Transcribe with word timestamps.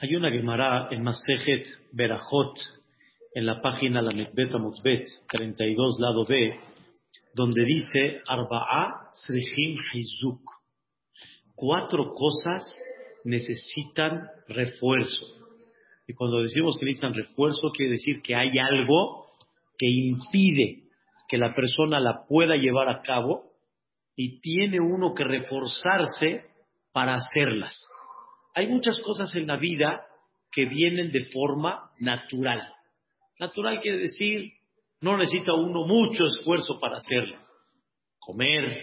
Hay 0.00 0.14
una 0.14 0.30
Gemara 0.30 0.86
en 0.92 1.02
Masejet 1.02 1.66
Berajot, 1.90 2.54
en 3.34 3.44
la 3.44 3.60
página 3.60 4.00
La 4.00 4.14
Mekbeta 4.14 4.56
Mutbet, 4.56 5.08
32, 5.28 5.98
lado 5.98 6.24
B, 6.24 6.56
donde 7.34 7.64
dice 7.64 8.20
Arba'a 8.28 9.10
Srihim 9.12 9.76
Hizuk. 9.92 10.40
Cuatro 11.56 12.14
cosas 12.14 12.72
necesitan 13.24 14.28
refuerzo. 14.46 15.26
Y 16.06 16.14
cuando 16.14 16.42
decimos 16.42 16.78
que 16.78 16.86
necesitan 16.86 17.14
refuerzo, 17.14 17.72
quiere 17.72 17.94
decir 17.94 18.22
que 18.22 18.36
hay 18.36 18.56
algo 18.56 19.26
que 19.76 19.88
impide 19.88 20.84
que 21.28 21.38
la 21.38 21.56
persona 21.56 21.98
la 21.98 22.24
pueda 22.28 22.54
llevar 22.54 22.88
a 22.88 23.02
cabo 23.02 23.50
y 24.14 24.40
tiene 24.40 24.78
uno 24.78 25.12
que 25.12 25.24
reforzarse 25.24 26.44
para 26.92 27.14
hacerlas. 27.14 27.84
Hay 28.58 28.66
muchas 28.66 29.00
cosas 29.02 29.32
en 29.36 29.46
la 29.46 29.56
vida 29.56 30.04
que 30.50 30.64
vienen 30.64 31.12
de 31.12 31.26
forma 31.26 31.92
natural. 32.00 32.60
Natural 33.38 33.80
quiere 33.80 33.98
decir, 33.98 34.50
no 35.00 35.16
necesita 35.16 35.54
uno 35.54 35.86
mucho 35.86 36.24
esfuerzo 36.24 36.76
para 36.80 36.96
hacerlas. 36.96 37.48
Comer, 38.18 38.82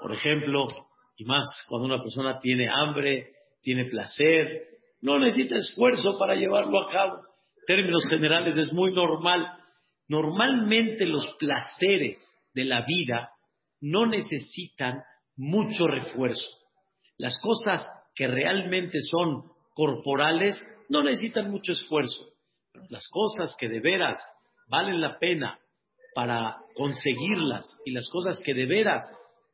por 0.00 0.12
ejemplo, 0.12 0.68
y 1.16 1.24
más 1.24 1.44
cuando 1.68 1.86
una 1.86 2.00
persona 2.00 2.38
tiene 2.38 2.68
hambre, 2.68 3.32
tiene 3.60 3.86
placer, 3.86 4.68
no 5.00 5.18
necesita 5.18 5.56
esfuerzo 5.56 6.16
para 6.16 6.36
llevarlo 6.36 6.82
a 6.82 6.92
cabo. 6.92 7.16
En 7.16 7.64
términos 7.66 8.08
generales 8.08 8.56
es 8.56 8.72
muy 8.72 8.92
normal. 8.92 9.48
Normalmente 10.06 11.06
los 11.06 11.28
placeres 11.40 12.18
de 12.54 12.66
la 12.66 12.84
vida 12.86 13.32
no 13.80 14.06
necesitan 14.06 15.02
mucho 15.34 15.88
refuerzo. 15.88 16.46
Las 17.18 17.36
cosas 17.42 17.84
que 18.14 18.26
realmente 18.26 18.98
son 19.10 19.44
corporales 19.74 20.60
no 20.88 21.02
necesitan 21.02 21.50
mucho 21.50 21.72
esfuerzo. 21.72 22.28
las 22.88 23.06
cosas 23.08 23.54
que 23.58 23.68
de 23.68 23.80
veras 23.80 24.18
valen 24.68 25.00
la 25.00 25.18
pena 25.18 25.58
para 26.14 26.56
conseguirlas 26.74 27.64
y 27.84 27.92
las 27.92 28.08
cosas 28.10 28.40
que 28.40 28.54
de 28.54 28.66
veras 28.66 29.02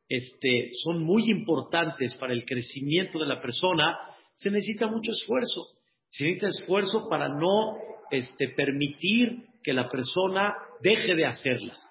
este, 0.07 0.71
son 0.83 1.03
muy 1.03 1.29
importantes 1.29 2.15
para 2.15 2.33
el 2.33 2.45
crecimiento 2.45 3.19
de 3.19 3.27
la 3.27 3.41
persona, 3.41 3.97
se 4.33 4.49
necesita 4.49 4.87
mucho 4.87 5.11
esfuerzo. 5.11 5.67
Se 6.09 6.23
necesita 6.23 6.47
esfuerzo 6.47 7.07
para 7.09 7.29
no 7.29 7.77
este, 8.09 8.49
permitir 8.49 9.45
que 9.63 9.73
la 9.73 9.87
persona 9.87 10.55
deje 10.81 11.13
de 11.15 11.25
hacerlas. 11.25 11.87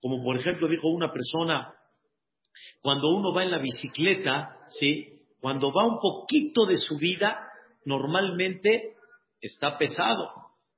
Como 0.00 0.22
por 0.22 0.36
ejemplo 0.36 0.68
dijo 0.68 0.88
una 0.88 1.12
persona, 1.12 1.72
cuando 2.82 3.08
uno 3.08 3.32
va 3.32 3.44
en 3.44 3.52
la 3.52 3.58
bicicleta, 3.58 4.56
¿sí? 4.68 5.11
Cuando 5.42 5.72
va 5.72 5.84
un 5.84 5.98
poquito 5.98 6.66
de 6.66 6.78
subida, 6.78 7.36
normalmente 7.84 8.94
está 9.40 9.76
pesado. 9.76 10.28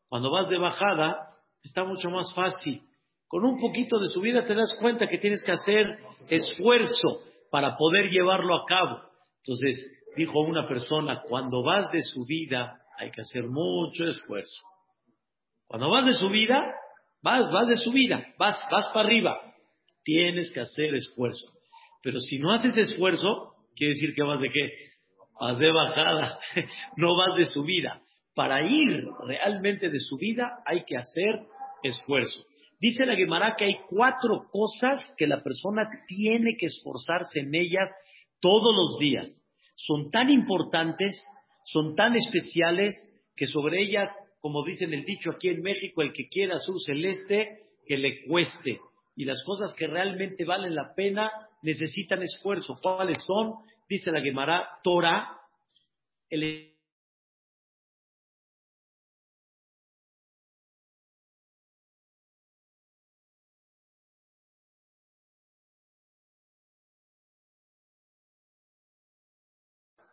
Cuando 0.09 0.31
vas 0.31 0.49
de 0.49 0.57
bajada, 0.57 1.37
está 1.63 1.85
mucho 1.85 2.09
más 2.09 2.33
fácil. 2.35 2.81
Con 3.29 3.45
un 3.45 3.61
poquito 3.61 3.99
de 3.99 4.09
subida 4.09 4.47
te 4.47 4.55
das 4.55 4.75
cuenta 4.81 5.07
que 5.07 5.19
tienes 5.19 5.45
que 5.45 5.53
hacer 5.53 5.99
esfuerzo 6.31 7.25
para 7.51 7.77
poder 7.77 8.09
llevarlo 8.09 8.57
a 8.57 8.65
cabo. 8.65 9.03
Entonces, 9.43 9.85
dijo 10.17 10.41
una 10.41 10.67
persona, 10.67 11.21
cuando 11.29 11.63
vas 11.63 11.91
de 11.93 12.01
subida 12.01 12.81
hay 12.97 13.11
que 13.11 13.21
hacer 13.21 13.45
mucho 13.47 14.07
esfuerzo. 14.07 14.63
Cuando 15.67 15.91
vas 15.91 16.07
de 16.07 16.13
subida, 16.13 16.75
vas, 17.23 17.53
vas 17.53 17.69
de 17.69 17.77
subida, 17.77 18.25
vas, 18.39 18.59
vas 18.71 18.89
para 18.95 19.07
arriba. 19.07 19.39
Tienes 20.03 20.51
que 20.53 20.61
hacer 20.61 20.95
esfuerzo. 20.95 21.53
Pero 22.03 22.19
si 22.19 22.39
no 22.39 22.51
haces 22.51 22.75
esfuerzo, 22.79 23.54
quiere 23.75 23.95
decir 23.95 24.15
que 24.15 24.23
vas 24.23 24.41
de 24.41 24.51
qué? 24.51 24.71
Vas 25.41 25.59
de 25.59 25.73
bajada, 25.73 26.39
no 26.97 27.17
vas 27.17 27.37
de 27.37 27.47
subida. 27.47 28.01
Para 28.35 28.63
ir 28.69 29.05
realmente 29.27 29.91
de 29.91 29.99
subida 30.01 30.63
hay 30.67 30.85
que 30.85 30.97
hacer 30.97 31.41
esfuerzo. 31.83 32.45
Dice 32.81 33.07
la 33.07 33.17
Gemara 33.17 33.55
que 33.57 33.65
hay 33.65 33.77
cuatro 33.89 34.47
cosas 34.51 35.11
que 35.17 35.27
la 35.27 35.43
persona 35.43 35.89
tiene 36.07 36.57
que 36.59 36.67
esforzarse 36.67 37.41
en 37.41 37.55
ellas 37.55 37.91
todos 38.41 38.75
los 38.75 38.99
días. 38.99 39.43
Son 39.77 40.11
tan 40.11 40.31
importantes, 40.31 41.21
son 41.65 41.95
tan 41.95 42.15
especiales, 42.15 42.95
que 43.37 43.47
sobre 43.47 43.83
ellas, 43.83 44.11
como 44.41 44.65
dicen 44.65 44.93
el 44.93 45.05
dicho 45.05 45.31
aquí 45.31 45.49
en 45.49 45.63
México, 45.63 46.03
el 46.03 46.13
que 46.13 46.29
quiera 46.29 46.57
azul 46.57 46.77
celeste, 46.85 47.63
que 47.87 47.97
le 47.97 48.25
cueste. 48.27 48.79
Y 49.17 49.25
las 49.25 49.43
cosas 49.45 49.73
que 49.75 49.87
realmente 49.87 50.45
valen 50.45 50.75
la 50.75 50.95
pena 50.95 51.31
necesitan 51.65 52.23
esfuerzo. 52.23 52.77
¿Cuáles 52.81 53.19
son? 53.27 53.55
Dice 53.89 54.13
la 54.13 54.21
Gemara, 54.21 54.69
Torah, 54.83 55.41
el 56.29 56.71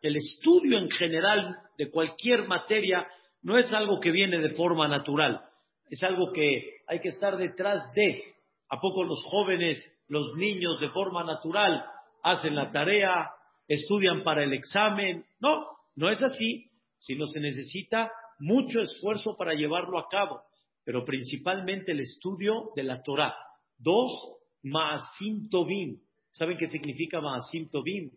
el 0.02 0.16
estudio 0.16 0.80
en 0.80 0.90
general 0.90 1.58
de 1.78 1.92
cualquier 1.92 2.48
materia 2.48 3.06
no 3.44 3.58
es 3.58 3.72
algo 3.72 4.00
que 4.00 4.10
viene 4.10 4.40
de 4.40 4.56
forma 4.56 4.88
natural, 4.88 5.42
es 5.90 6.02
algo 6.02 6.32
que 6.32 6.82
hay 6.88 7.00
que 7.02 7.10
estar 7.10 7.38
detrás 7.38 7.92
de. 7.94 8.24
¿A 8.70 8.80
poco 8.80 9.04
los 9.04 9.22
jóvenes 9.26 9.78
los 10.12 10.36
niños 10.36 10.78
de 10.82 10.90
forma 10.90 11.24
natural 11.24 11.86
hacen 12.22 12.54
la 12.54 12.70
tarea, 12.70 13.32
estudian 13.66 14.26
para 14.26 14.44
el 14.44 14.52
examen. 14.52 15.26
No, 15.40 15.66
no 15.96 16.10
es 16.10 16.22
así, 16.22 16.70
sino 16.98 17.28
se 17.28 17.40
necesita 17.40 18.12
mucho 18.38 18.82
esfuerzo 18.82 19.38
para 19.38 19.54
llevarlo 19.54 19.98
a 19.98 20.10
cabo, 20.10 20.42
pero 20.84 21.06
principalmente 21.06 21.94
el 21.94 22.02
estudio 22.02 22.72
de 22.76 22.84
la 22.84 23.02
Torah. 23.02 23.34
Dos, 23.78 24.12
Maasim 24.64 25.48
Tovim. 25.50 26.02
¿Saben 26.34 26.58
qué 26.58 26.68
significa 26.68 27.22
Maasim 27.22 27.70
Tovim? 27.70 28.12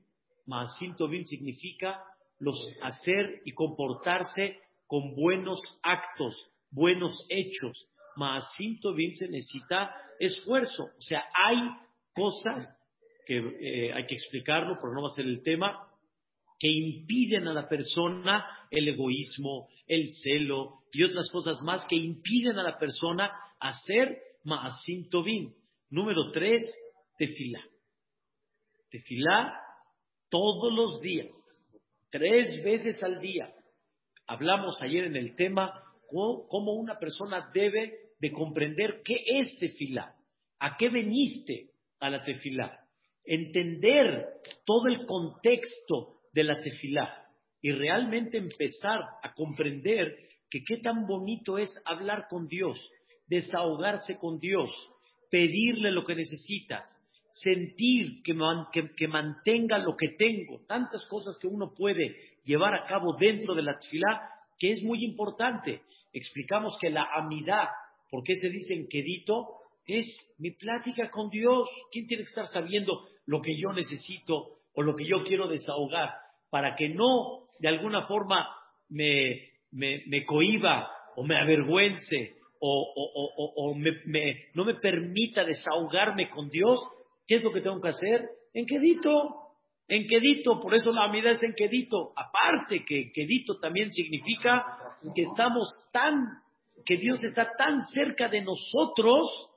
Maasim 0.46 0.96
Tovim 0.96 1.24
significa 1.26 2.02
los 2.40 2.58
hacer 2.82 3.40
y 3.44 3.52
comportarse 3.52 4.58
con 4.88 5.14
buenos 5.14 5.60
actos, 5.80 6.50
buenos 6.72 7.24
hechos. 7.28 7.86
Maasim 8.16 8.80
Tovim 8.80 9.14
se 9.14 9.28
necesita 9.28 9.94
esfuerzo. 10.18 10.86
O 10.98 11.02
sea, 11.02 11.22
hay 11.32 11.83
cosas 12.14 12.64
que 13.26 13.38
eh, 13.38 13.92
hay 13.92 14.06
que 14.06 14.14
explicarlo, 14.14 14.76
pero 14.80 14.92
no 14.92 15.02
va 15.02 15.08
a 15.08 15.14
ser 15.14 15.26
el 15.26 15.42
tema, 15.42 15.88
que 16.58 16.68
impiden 16.68 17.48
a 17.48 17.54
la 17.54 17.68
persona 17.68 18.44
el 18.70 18.88
egoísmo, 18.88 19.68
el 19.86 20.08
celo 20.22 20.82
y 20.92 21.04
otras 21.04 21.28
cosas 21.30 21.60
más 21.62 21.84
que 21.86 21.96
impiden 21.96 22.58
a 22.58 22.62
la 22.62 22.78
persona 22.78 23.32
hacer 23.60 24.18
Maasim 24.44 25.08
Tovim. 25.10 25.52
Número 25.90 26.30
tres, 26.32 26.62
tefilá. 27.18 27.60
Tefilá 28.90 29.60
todos 30.28 30.72
los 30.72 31.00
días, 31.00 31.34
tres 32.10 32.62
veces 32.62 33.02
al 33.02 33.20
día. 33.20 33.52
Hablamos 34.26 34.80
ayer 34.82 35.04
en 35.04 35.16
el 35.16 35.34
tema 35.34 35.72
cómo 36.08 36.74
una 36.74 36.98
persona 36.98 37.50
debe 37.52 38.12
de 38.20 38.32
comprender 38.32 39.02
qué 39.04 39.16
es 39.26 39.58
tefilá, 39.58 40.14
a 40.60 40.76
qué 40.76 40.88
veniste, 40.88 41.73
a 42.04 42.10
la 42.10 42.22
tefilá, 42.22 42.80
entender 43.24 44.26
todo 44.66 44.88
el 44.88 45.06
contexto 45.06 46.20
de 46.34 46.44
la 46.44 46.60
tefilá 46.60 47.26
y 47.62 47.72
realmente 47.72 48.36
empezar 48.36 49.00
a 49.22 49.32
comprender 49.32 50.14
que 50.50 50.62
qué 50.64 50.76
tan 50.82 51.06
bonito 51.06 51.56
es 51.56 51.74
hablar 51.86 52.26
con 52.28 52.46
Dios, 52.46 52.78
desahogarse 53.26 54.18
con 54.18 54.38
Dios, 54.38 54.70
pedirle 55.30 55.92
lo 55.92 56.04
que 56.04 56.14
necesitas, 56.14 56.86
sentir 57.30 58.22
que, 58.22 58.34
que, 58.94 59.08
mantenga 59.08 59.78
lo 59.78 59.96
que 59.96 60.08
tengo, 60.18 60.60
tantas 60.66 61.06
cosas 61.06 61.38
que 61.40 61.46
uno 61.46 61.72
puede 61.72 62.14
llevar 62.44 62.74
a 62.74 62.84
cabo 62.84 63.16
dentro 63.18 63.54
de 63.54 63.62
la 63.62 63.78
tefilá, 63.78 64.30
que 64.58 64.72
es 64.72 64.82
muy 64.82 65.02
importante. 65.06 65.80
Explicamos 66.12 66.76
que 66.78 66.90
la 66.90 67.06
amidad, 67.16 67.68
¿por 68.10 68.22
qué 68.22 68.34
se 68.34 68.50
dice 68.50 68.74
en 68.74 68.88
quedito? 68.88 69.63
Es 69.86 70.06
mi 70.38 70.50
plática 70.52 71.10
con 71.10 71.28
Dios. 71.30 71.68
¿Quién 71.90 72.06
tiene 72.06 72.22
que 72.22 72.28
estar 72.28 72.46
sabiendo 72.46 73.06
lo 73.26 73.40
que 73.40 73.56
yo 73.56 73.72
necesito 73.72 74.58
o 74.74 74.82
lo 74.82 74.94
que 74.94 75.06
yo 75.06 75.22
quiero 75.22 75.48
desahogar 75.48 76.10
para 76.50 76.74
que 76.74 76.88
no 76.88 77.48
de 77.60 77.68
alguna 77.68 78.06
forma 78.06 78.48
me, 78.88 79.50
me, 79.70 80.24
cohiba 80.24 80.90
o 81.16 81.24
me 81.24 81.36
avergüence 81.36 82.36
o, 82.60 83.74
no 84.54 84.64
me 84.64 84.74
permita 84.74 85.44
desahogarme 85.44 86.30
con 86.30 86.48
Dios? 86.48 86.80
¿Qué 87.26 87.36
es 87.36 87.44
lo 87.44 87.52
que 87.52 87.60
tengo 87.60 87.80
que 87.80 87.88
hacer? 87.88 88.28
En 88.52 88.66
quedito. 88.66 89.40
En 89.86 90.06
quedito, 90.06 90.60
por 90.60 90.74
eso 90.74 90.92
la 90.92 91.04
amidad 91.04 91.32
es 91.32 91.42
en 91.42 91.52
quedito. 91.52 92.14
Aparte 92.16 92.86
que 92.86 93.12
quedito 93.12 93.58
también 93.60 93.90
significa 93.90 94.64
que 95.14 95.22
estamos 95.22 95.68
tan, 95.92 96.24
que 96.86 96.96
Dios 96.96 97.22
está 97.22 97.50
tan 97.58 97.84
cerca 97.88 98.28
de 98.28 98.40
nosotros 98.40 99.50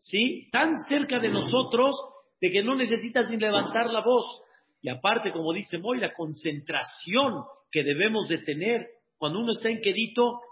¿sí? 0.00 0.48
Tan 0.50 0.76
cerca 0.88 1.18
de 1.18 1.28
nosotros 1.28 1.94
de 2.40 2.50
que 2.50 2.62
no 2.62 2.74
necesitas 2.74 3.28
ni 3.30 3.36
levantar 3.36 3.86
la 3.90 4.02
voz. 4.02 4.42
Y 4.82 4.88
aparte, 4.88 5.30
como 5.30 5.52
dice 5.52 5.78
Moy, 5.78 5.98
la 5.98 6.14
concentración 6.14 7.44
que 7.70 7.84
debemos 7.84 8.28
de 8.28 8.38
tener 8.38 8.88
Cuando 9.18 9.40
uno 9.40 9.52
está 9.52 9.68
en 9.68 9.82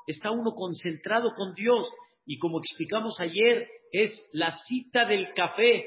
está 0.06 0.30
uno 0.30 0.52
concentrado 0.52 1.32
con 1.34 1.54
Dios. 1.54 1.90
Y 2.26 2.38
como 2.38 2.58
explicamos 2.58 3.18
ayer, 3.18 3.66
es 3.90 4.28
la 4.32 4.50
cita 4.66 5.06
del 5.06 5.32
café. 5.32 5.86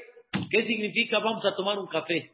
¿Qué 0.50 0.62
significa 0.62 1.20
vamos 1.20 1.46
a 1.46 1.54
tomar 1.54 1.78
un 1.78 1.86
café? 1.86 2.32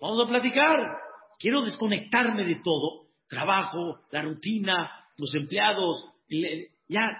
Vamos 0.00 0.18
a 0.18 0.28
platicar. 0.28 0.98
Quiero 1.38 1.62
desconectarme 1.62 2.44
de 2.44 2.56
todo. 2.64 3.06
Trabajo, 3.28 4.00
la 4.10 4.22
rutina, 4.22 4.90
los 5.16 5.32
empleados. 5.36 6.04
Ya, 6.88 7.16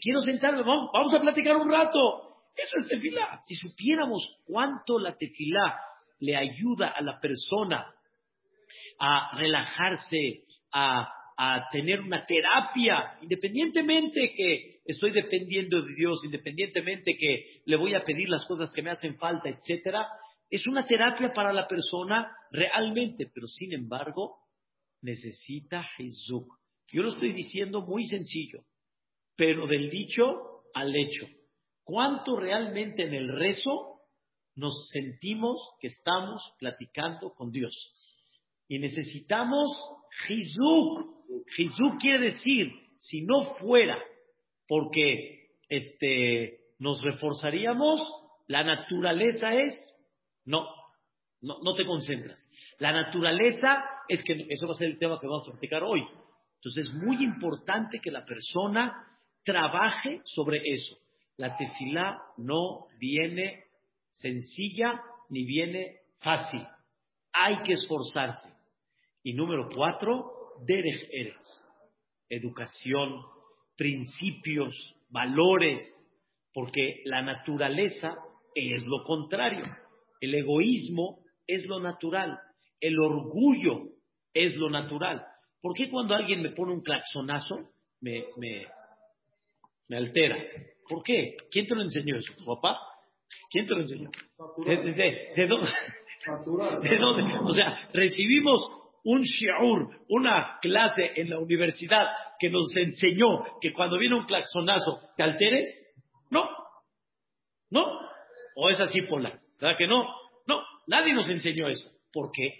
quiero 0.00 0.20
sentarme. 0.20 0.62
Vamos, 0.62 1.14
a 1.14 1.20
platicar 1.20 1.56
un 1.56 1.70
rato. 1.70 1.98
Eso 2.54 2.76
es 2.78 2.88
tefilá. 2.88 3.40
Si 3.44 3.54
supiéramos 3.54 4.40
cuánto 4.44 4.98
la 4.98 5.16
tefilá 5.16 5.78
le 6.20 6.36
ayuda 6.36 6.88
a 6.88 7.02
la 7.02 7.20
persona 7.20 7.94
a 8.98 9.36
relajarse, 9.36 10.44
a, 10.72 11.14
tener 11.70 12.00
una 12.00 12.26
terapia, 12.26 13.16
independientemente 13.22 14.32
que 14.34 14.80
estoy 14.84 15.12
dependiendo 15.12 15.82
de 15.82 15.94
Dios, 15.94 16.24
independientemente 16.24 17.16
que 17.16 17.62
le 17.64 17.76
voy 17.76 17.94
a 17.94 18.02
pedir 18.02 18.28
las 18.28 18.44
cosas 18.44 18.72
que 18.74 18.82
me 18.82 18.90
hacen 18.90 19.16
falta, 19.16 19.48
etcétera, 19.48 20.08
es 20.50 20.66
una 20.66 20.84
terapia 20.84 21.32
para 21.32 21.52
la 21.52 21.68
persona 21.68 22.28
realmente, 22.50 23.30
pero 23.32 23.46
sin 23.46 23.72
embargo 23.72 24.38
necesita 25.00 25.84
Jesús. 25.96 26.48
Yo 26.88 27.02
lo 27.02 27.10
estoy 27.10 27.32
diciendo 27.32 27.82
muy 27.82 28.04
sencillo, 28.08 28.64
pero 29.38 29.68
del 29.68 29.88
dicho 29.88 30.64
al 30.74 30.94
hecho. 30.96 31.24
¿Cuánto 31.84 32.36
realmente 32.36 33.04
en 33.04 33.14
el 33.14 33.28
rezo 33.28 34.00
nos 34.56 34.88
sentimos 34.88 35.60
que 35.80 35.86
estamos 35.86 36.42
platicando 36.58 37.32
con 37.34 37.52
Dios? 37.52 37.72
Y 38.66 38.80
necesitamos 38.80 39.70
Hizuk. 40.28 41.06
Hizuk 41.56 42.00
quiere 42.00 42.32
decir, 42.32 42.72
si 42.96 43.22
no 43.22 43.54
fuera 43.60 43.96
porque 44.66 45.52
este, 45.68 46.72
nos 46.80 47.00
reforzaríamos, 47.00 48.00
la 48.48 48.64
naturaleza 48.64 49.54
es, 49.54 49.72
no, 50.46 50.66
no, 51.42 51.58
no 51.62 51.74
te 51.74 51.86
concentras. 51.86 52.44
La 52.78 52.90
naturaleza 52.90 53.84
es 54.08 54.20
que, 54.24 54.46
eso 54.48 54.66
va 54.66 54.72
a 54.72 54.78
ser 54.78 54.88
el 54.88 54.98
tema 54.98 55.20
que 55.20 55.28
vamos 55.28 55.46
a 55.46 55.52
platicar 55.52 55.84
hoy. 55.84 56.02
Entonces 56.56 56.88
es 56.88 56.92
muy 56.92 57.22
importante 57.22 58.00
que 58.00 58.10
la 58.10 58.24
persona 58.24 59.04
trabaje 59.44 60.20
sobre 60.24 60.60
eso. 60.64 60.96
La 61.36 61.56
tefilá 61.56 62.20
no 62.36 62.86
viene 62.98 63.64
sencilla 64.10 65.00
ni 65.30 65.44
viene 65.44 66.00
fácil. 66.20 66.66
Hay 67.32 67.62
que 67.62 67.74
esforzarse. 67.74 68.52
Y 69.22 69.34
número 69.34 69.68
cuatro, 69.74 70.32
Derech 70.66 71.08
Eretz. 71.12 71.66
Educación, 72.28 73.22
principios, 73.76 74.74
valores, 75.08 75.80
porque 76.52 77.02
la 77.04 77.22
naturaleza 77.22 78.16
es 78.54 78.84
lo 78.84 79.04
contrario. 79.04 79.64
El 80.20 80.34
egoísmo 80.34 81.20
es 81.46 81.64
lo 81.66 81.80
natural. 81.80 82.38
El 82.80 82.98
orgullo 82.98 83.92
es 84.34 84.54
lo 84.56 84.70
natural. 84.70 85.24
¿Por 85.60 85.74
qué 85.74 85.90
cuando 85.90 86.14
alguien 86.14 86.42
me 86.42 86.50
pone 86.50 86.72
un 86.72 86.82
claxonazo 86.82 87.56
me, 88.00 88.26
me 89.88 89.96
altera? 89.96 90.36
¿Por 90.88 91.02
qué? 91.02 91.36
¿Quién 91.50 91.66
te 91.66 91.74
lo 91.74 91.82
enseñó 91.82 92.16
eso? 92.16 92.34
¿Tu 92.36 92.44
papá? 92.44 92.78
¿Quién 93.50 93.66
te 93.66 93.74
lo 93.74 93.80
enseñó? 93.80 94.10
¿De, 94.64 94.76
dónde? 95.46 95.68
¿De 96.88 96.98
dónde? 96.98 97.38
O 97.44 97.52
sea, 97.52 97.88
recibimos 97.92 98.60
un 99.04 99.22
shiur, 99.22 99.90
una 100.08 100.58
clase 100.60 101.12
en 101.16 101.30
la 101.30 101.38
universidad 101.38 102.06
que 102.38 102.50
nos 102.50 102.74
enseñó 102.76 103.42
que 103.60 103.72
cuando 103.72 103.98
viene 103.98 104.16
un 104.16 104.26
claxonazo 104.26 105.00
te 105.16 105.22
alteres? 105.22 105.68
No. 106.30 106.48
¿No? 107.70 107.84
¿O 108.56 108.70
es 108.70 108.80
así, 108.80 109.02
Pola? 109.02 109.40
¿Verdad 109.60 109.76
que 109.78 109.86
no? 109.86 110.04
No, 110.46 110.62
nadie 110.86 111.12
nos 111.12 111.28
enseñó 111.28 111.68
eso. 111.68 111.90
¿Por 112.12 112.30
qué? 112.32 112.54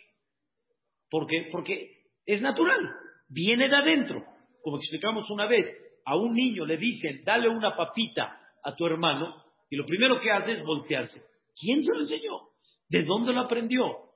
Porque, 1.11 1.49
porque 1.51 2.03
es 2.27 2.43
natural, 2.43 2.91
viene 3.29 3.69
de 3.69 3.77
adentro. 3.77 4.25
Como 4.63 4.77
explicamos 4.79 5.31
una 5.31 5.47
vez, 5.47 5.67
a 6.09 6.17
un 6.17 6.35
niño 6.35 6.65
le 6.65 6.77
dicen, 6.77 7.23
dale 7.25 7.49
una 7.49 7.77
papita 7.77 8.41
a 8.63 8.75
tu 8.75 8.87
hermano, 8.87 9.45
y 9.71 9.77
lo 9.77 9.85
primero 9.85 10.19
que 10.19 10.31
hace 10.31 10.53
es 10.53 10.65
voltearse. 10.65 11.23
¿Quién 11.61 11.83
se 11.83 11.93
lo 11.93 12.01
enseñó? 12.01 12.49
¿De 12.89 13.05
dónde 13.05 13.33
lo 13.33 13.41
aprendió? 13.41 14.09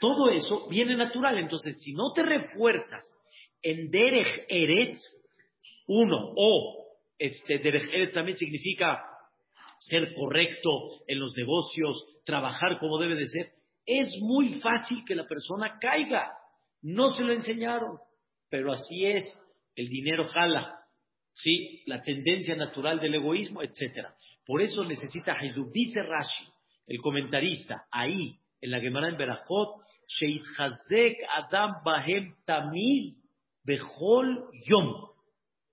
todo 0.00 0.30
eso 0.30 0.68
viene 0.68 0.96
natural. 0.96 1.38
Entonces, 1.38 1.80
si 1.82 1.92
no 1.92 2.12
te 2.12 2.22
refuerzas 2.22 3.04
en 3.62 3.90
Derech 3.90 4.46
Eretz, 4.48 4.98
uno, 5.86 6.32
o 6.36 6.86
este, 7.18 7.58
Derech 7.58 7.88
Eretz 7.92 8.14
también 8.14 8.36
significa 8.36 9.02
ser 9.78 10.14
correcto 10.14 10.70
en 11.06 11.20
los 11.20 11.34
negocios, 11.36 12.04
trabajar 12.24 12.78
como 12.78 12.98
debe 12.98 13.14
de 13.14 13.28
ser, 13.28 13.52
es 13.84 14.08
muy 14.20 14.60
fácil 14.60 15.04
que 15.06 15.14
la 15.14 15.26
persona 15.26 15.78
caiga. 15.80 16.32
No 16.82 17.10
se 17.10 17.22
lo 17.22 17.32
enseñaron, 17.32 17.98
pero 18.50 18.72
así 18.72 19.06
es, 19.06 19.24
el 19.76 19.88
dinero 19.88 20.26
jala, 20.28 20.75
¿sí? 21.36 21.82
la 21.86 22.02
tendencia 22.02 22.56
natural 22.56 23.00
del 23.00 23.14
egoísmo, 23.14 23.62
etc. 23.62 24.08
Por 24.44 24.62
eso 24.62 24.84
necesita 24.84 25.34
Jesús. 25.36 25.70
Dice 25.72 26.02
Rashi, 26.02 26.46
el 26.86 26.98
comentarista, 27.00 27.86
ahí, 27.90 28.38
en 28.60 28.70
la 28.70 28.80
Gemara 28.80 29.08
en 29.08 29.16
Berajot, 29.16 29.82
Adam 31.34 31.72
Bahem 31.84 32.34
Tamil 32.44 33.16
Bejol 33.64 34.48
Yom. 34.68 35.08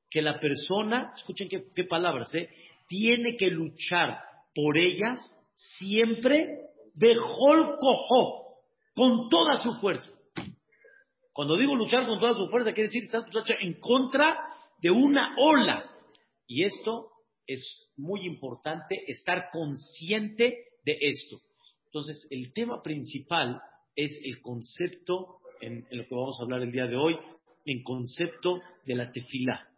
Que 0.10 0.22
la 0.22 0.40
persona, 0.40 1.12
escuchen 1.16 1.48
qué, 1.50 1.84
palabras, 1.86 2.34
¿eh? 2.36 2.50
tiene 2.88 3.36
que 3.38 3.48
luchar 3.48 4.20
por 4.54 4.78
ellas 4.78 5.20
siempre 5.56 6.60
Bejol 6.96 7.78
Kojo, 7.80 8.58
con 8.96 9.30
toda 9.30 9.58
su 9.58 9.74
fuerza. 9.80 10.10
Cuando 11.32 11.58
digo 11.58 11.76
luchar 11.76 12.06
con 12.06 12.20
toda 12.20 12.36
su 12.36 12.48
fuerza, 12.48 12.74
quiere 12.74 12.90
decir 12.90 13.04
estar 13.04 13.24
en 13.60 13.80
contra 13.80 14.38
de 14.84 14.92
una 14.92 15.34
ola. 15.38 15.90
Y 16.46 16.66
esto 16.66 17.10
es 17.48 17.90
muy 17.96 18.26
importante, 18.28 19.02
estar 19.08 19.50
consciente 19.52 20.66
de 20.84 20.98
esto. 21.00 21.38
Entonces, 21.86 22.28
el 22.30 22.52
tema 22.54 22.84
principal 22.84 23.62
es 23.96 24.12
el 24.24 24.42
concepto, 24.42 25.40
en, 25.62 25.88
lo 25.90 26.06
que 26.06 26.16
vamos 26.16 26.38
a 26.40 26.44
hablar 26.44 26.62
el 26.62 26.72
día 26.72 26.86
de 26.86 26.98
hoy, 26.98 27.16
en 27.66 27.82
concepto 27.82 28.60
de 28.86 28.96
la 28.96 29.10
tefilá. 29.12 29.70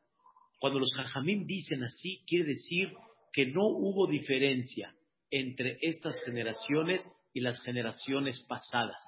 Cuando 0.60 0.80
los 0.80 0.92
jajamim 0.96 1.46
dicen 1.46 1.84
así, 1.84 2.24
quiere 2.26 2.46
decir 2.46 2.92
que 3.32 3.46
no 3.46 3.68
hubo 3.68 4.08
diferencia 4.08 4.96
entre 5.30 5.78
estas 5.82 6.20
generaciones 6.26 7.08
y 7.32 7.42
las 7.42 7.62
generaciones 7.62 8.44
pasadas. 8.50 9.02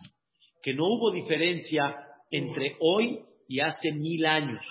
Que 0.61 0.75
no 0.75 0.85
hubo 0.85 1.11
diferencia 1.11 1.95
entre 2.29 2.75
hoy 2.81 3.19
y 3.47 3.61
hace 3.61 3.91
mil 3.93 4.25
años. 4.25 4.63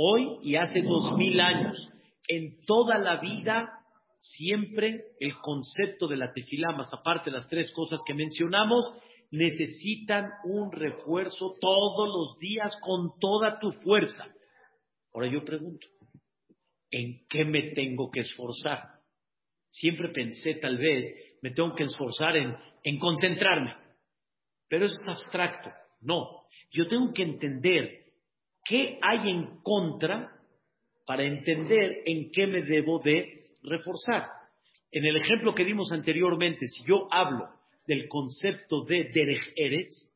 Hoy 0.00 0.38
y 0.44 0.54
hace 0.54 0.80
dos 0.82 1.16
mil 1.16 1.40
años. 1.40 1.88
En 2.28 2.64
toda 2.66 2.98
la 2.98 3.16
vida, 3.16 3.68
siempre 4.14 5.06
el 5.18 5.34
concepto 5.38 6.06
de 6.06 6.16
la 6.16 6.32
tefilá, 6.32 6.70
más 6.70 6.88
aparte 6.94 7.30
de 7.30 7.36
las 7.36 7.48
tres 7.48 7.72
cosas 7.72 7.98
que 8.06 8.14
mencionamos, 8.14 8.94
necesitan 9.32 10.30
un 10.44 10.70
refuerzo 10.70 11.52
todos 11.60 12.08
los 12.08 12.38
días 12.38 12.78
con 12.80 13.18
toda 13.18 13.58
tu 13.58 13.72
fuerza. 13.72 14.24
Ahora 15.12 15.32
yo 15.32 15.44
pregunto, 15.44 15.88
¿en 16.92 17.26
qué 17.28 17.44
me 17.44 17.72
tengo 17.72 18.08
que 18.08 18.20
esforzar? 18.20 19.00
Siempre 19.66 20.10
pensé, 20.10 20.54
tal 20.54 20.78
vez, 20.78 21.06
me 21.42 21.50
tengo 21.50 21.74
que 21.74 21.82
esforzar 21.82 22.36
en, 22.36 22.54
en 22.84 23.00
concentrarme, 23.00 23.74
pero 24.68 24.84
eso 24.84 24.94
es 24.94 25.08
abstracto. 25.08 25.70
No, 26.00 26.44
yo 26.70 26.86
tengo 26.86 27.12
que 27.12 27.24
entender 27.24 28.07
qué 28.68 28.98
hay 29.02 29.30
en 29.30 29.60
contra 29.62 30.30
para 31.06 31.24
entender 31.24 32.02
en 32.04 32.30
qué 32.30 32.46
me 32.46 32.62
debo 32.62 33.00
de 33.00 33.42
reforzar. 33.62 34.26
En 34.92 35.04
el 35.04 35.16
ejemplo 35.16 35.54
que 35.54 35.64
dimos 35.64 35.90
anteriormente, 35.90 36.66
si 36.66 36.84
yo 36.84 37.08
hablo 37.10 37.48
del 37.86 38.08
concepto 38.08 38.84
de 38.84 39.10
Derech 39.12 39.52
Eretz, 39.56 40.12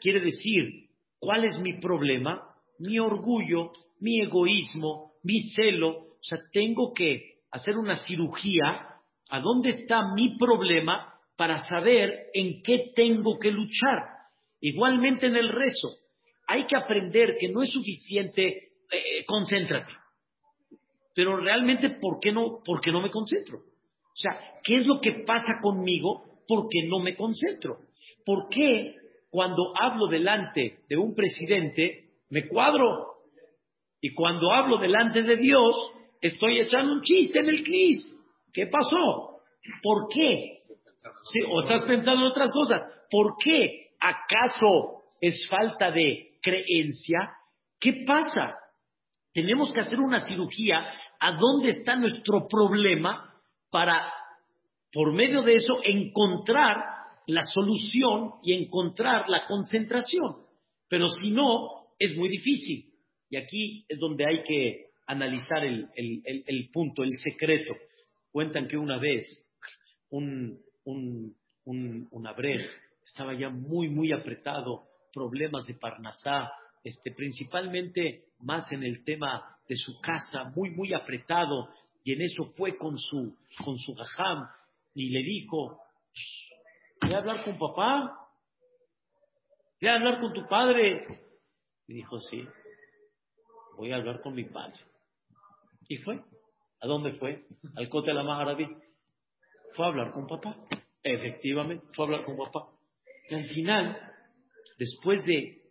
quiere 0.00 0.20
decir, 0.20 0.88
¿cuál 1.18 1.44
es 1.44 1.60
mi 1.60 1.78
problema? 1.80 2.42
Mi 2.78 2.98
orgullo, 2.98 3.70
mi 4.00 4.20
egoísmo, 4.20 5.12
mi 5.22 5.40
celo. 5.54 5.90
O 5.90 6.22
sea, 6.22 6.38
tengo 6.52 6.92
que 6.92 7.34
hacer 7.52 7.76
una 7.76 7.96
cirugía 8.04 8.62
a 9.30 9.40
dónde 9.40 9.70
está 9.70 10.12
mi 10.14 10.36
problema 10.36 11.14
para 11.36 11.58
saber 11.58 12.26
en 12.32 12.62
qué 12.62 12.92
tengo 12.94 13.38
que 13.38 13.50
luchar. 13.50 14.02
Igualmente 14.60 15.26
en 15.26 15.36
el 15.36 15.48
rezo, 15.48 16.03
hay 16.46 16.66
que 16.66 16.76
aprender 16.76 17.36
que 17.38 17.48
no 17.48 17.62
es 17.62 17.70
suficiente, 17.70 18.72
eh, 18.90 19.24
concéntrate. 19.26 19.92
Pero 21.14 21.36
realmente, 21.36 21.90
¿por 21.90 22.18
qué, 22.20 22.32
no, 22.32 22.62
¿por 22.64 22.80
qué 22.80 22.90
no 22.90 23.00
me 23.00 23.10
concentro? 23.10 23.58
O 23.58 24.16
sea, 24.16 24.38
¿qué 24.62 24.76
es 24.76 24.86
lo 24.86 25.00
que 25.00 25.24
pasa 25.26 25.60
conmigo 25.62 26.24
porque 26.46 26.86
no 26.88 27.00
me 27.00 27.16
concentro. 27.16 27.78
¿Por 28.24 28.48
qué 28.48 28.94
cuando 29.30 29.72
hablo 29.76 30.06
delante 30.06 30.80
de 30.88 30.96
un 30.96 31.14
presidente 31.14 32.04
me 32.30 32.46
cuadro. 32.46 33.14
Y 34.00 34.14
cuando 34.14 34.52
hablo 34.52 34.78
delante 34.78 35.22
de 35.22 35.36
Dios, 35.36 35.74
estoy 36.20 36.60
echando 36.60 36.92
un 36.92 37.02
chiste 37.02 37.40
en 37.40 37.48
el 37.48 37.64
CNIS. 37.64 38.16
¿Qué 38.52 38.66
pasó? 38.66 39.40
¿Por 39.82 40.08
qué? 40.08 40.60
o 41.48 41.62
estás 41.62 41.84
pensando 41.84 42.22
en 42.22 42.30
otras 42.30 42.52
cosas. 42.52 42.82
¿Por 43.10 43.34
qué? 43.42 43.88
¿Acaso 44.00 45.02
es 45.20 45.46
falta 45.48 45.90
de 45.90 46.33
creencia? 46.44 47.18
¿Qué 47.80 48.04
pasa? 48.06 48.54
Tenemos 49.32 49.72
que 49.72 49.80
hacer 49.80 49.98
una 49.98 50.20
cirugía 50.20 50.86
a 51.18 51.32
dónde 51.32 51.70
está 51.70 51.96
nuestro 51.96 52.46
problema 52.46 53.34
para, 53.70 54.12
por 54.92 55.12
medio 55.12 55.42
de 55.42 55.56
eso, 55.56 55.80
encontrar 55.82 56.76
la 57.26 57.42
solución 57.42 58.34
y 58.42 58.52
encontrar 58.52 59.28
la 59.28 59.46
concentración. 59.46 60.44
Pero 60.88 61.08
si 61.08 61.30
no, 61.30 61.88
es 61.98 62.14
muy 62.16 62.28
difícil. 62.28 62.92
Y 63.30 63.36
aquí 63.36 63.84
es 63.88 63.98
donde 63.98 64.26
hay 64.26 64.44
que 64.44 64.90
analizar 65.06 65.64
el, 65.64 66.70
punto, 66.72 67.02
el 67.02 67.12
secreto. 67.18 67.74
Cuentan 68.30 68.68
que 68.68 68.76
una 68.76 68.98
vez 68.98 69.24
un, 70.10 70.60
un, 70.84 71.34
un, 71.64 72.08
estaba 73.04 73.34
ya 73.34 73.48
muy, 73.48 73.88
muy 73.88 74.12
apretado, 74.12 74.84
problemas 75.14 75.66
de 75.66 75.74
Parnasá, 75.74 76.50
este, 76.82 77.12
principalmente 77.12 78.24
más 78.40 78.70
en 78.72 78.82
el 78.82 79.04
tema 79.04 79.56
de 79.68 79.76
su 79.76 80.00
casa, 80.00 80.52
muy, 80.54 80.70
muy 80.70 80.92
apretado, 80.92 81.68
y 82.02 82.12
en 82.12 82.22
eso 82.22 82.52
fue 82.56 82.76
con 82.76 82.98
su, 82.98 83.34
con 83.64 83.78
su 83.78 83.94
gajam 83.94 84.46
y 84.92 85.08
le 85.08 85.22
dijo, 85.22 85.80
voy 87.00 87.14
a 87.14 87.18
hablar 87.18 87.44
con 87.44 87.58
papá, 87.58 88.28
voy 89.80 89.90
a 89.90 89.94
hablar 89.94 90.20
con 90.20 90.32
tu 90.32 90.46
padre. 90.46 91.02
Y 91.86 91.94
dijo, 91.94 92.20
sí, 92.20 92.46
voy 93.76 93.92
a 93.92 93.96
hablar 93.96 94.20
con 94.20 94.34
mi 94.34 94.44
padre. 94.44 94.78
Y 95.88 95.96
fue. 95.96 96.22
¿A 96.80 96.86
dónde 96.86 97.12
fue? 97.12 97.46
Al 97.76 97.88
Cote 97.88 98.08
de 98.08 98.14
la 98.14 98.22
Maharadí. 98.22 98.66
Fue 99.72 99.86
a 99.86 99.88
hablar 99.88 100.12
con 100.12 100.26
papá. 100.26 100.56
Efectivamente, 101.02 101.86
fue 101.94 102.04
a 102.04 102.08
hablar 102.08 102.24
con 102.24 102.36
papá. 102.36 102.68
Y 103.28 103.34
al 103.34 103.44
final, 103.46 104.13
después 104.78 105.24
de 105.24 105.62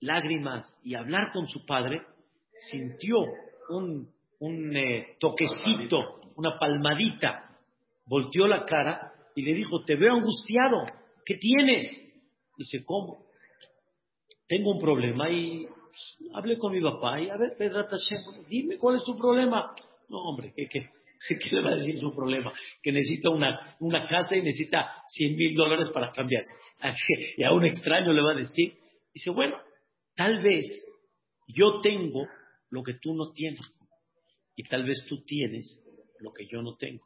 lágrimas 0.00 0.80
y 0.84 0.94
hablar 0.94 1.32
con 1.32 1.46
su 1.46 1.64
padre, 1.64 2.02
sintió 2.70 3.18
un, 3.70 4.08
un 4.40 4.76
eh, 4.76 5.16
toquecito, 5.18 6.20
una 6.36 6.58
palmadita, 6.58 7.58
volteó 8.06 8.46
la 8.46 8.64
cara 8.64 9.12
y 9.34 9.42
le 9.42 9.54
dijo, 9.54 9.84
te 9.84 9.96
veo 9.96 10.14
angustiado, 10.14 10.84
¿qué 11.24 11.36
tienes? 11.36 11.86
Dice, 12.56 12.84
¿cómo? 12.84 13.26
Tengo 14.46 14.72
un 14.72 14.78
problema 14.78 15.30
y 15.30 15.66
pues, 15.66 16.30
hablé 16.34 16.56
con 16.58 16.72
mi 16.72 16.80
papá 16.80 17.20
y 17.20 17.28
a 17.28 17.36
ver, 17.36 17.56
dime 18.48 18.78
cuál 18.78 18.96
es 18.96 19.04
tu 19.04 19.16
problema. 19.16 19.74
No, 20.08 20.18
hombre, 20.18 20.52
¿qué, 20.54 20.68
qué, 20.68 20.90
¿qué 21.28 21.50
le 21.50 21.62
va 21.62 21.70
a 21.70 21.76
decir 21.76 21.96
su 21.96 22.14
problema? 22.14 22.52
Que 22.82 22.92
necesita 22.92 23.30
una, 23.30 23.76
una 23.80 24.06
casa 24.06 24.36
y 24.36 24.42
necesita 24.42 25.02
100 25.08 25.36
mil 25.36 25.54
dólares 25.54 25.90
para 25.92 26.10
cambiarse. 26.10 26.52
Y 27.36 27.44
a 27.44 27.52
un 27.52 27.64
extraño 27.64 28.12
le 28.12 28.22
va 28.22 28.32
a 28.32 28.36
decir, 28.36 28.74
dice, 29.12 29.30
bueno, 29.30 29.56
tal 30.14 30.42
vez 30.42 30.66
yo 31.48 31.80
tengo 31.80 32.26
lo 32.70 32.82
que 32.82 32.94
tú 32.94 33.14
no 33.14 33.32
tienes 33.32 33.60
y 34.54 34.62
tal 34.64 34.84
vez 34.84 35.04
tú 35.08 35.22
tienes 35.24 35.82
lo 36.20 36.32
que 36.32 36.46
yo 36.46 36.62
no 36.62 36.76
tengo. 36.76 37.04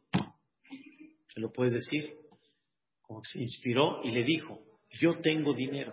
Se 1.33 1.41
lo 1.41 1.53
puedes 1.53 1.75
decir. 1.75 2.17
Como 3.03 3.25
se 3.25 3.41
inspiró 3.41 4.03
y 4.05 4.13
le 4.13 4.23
dijo, 4.23 4.63
yo 5.01 5.21
tengo 5.21 5.53
dinero, 5.53 5.93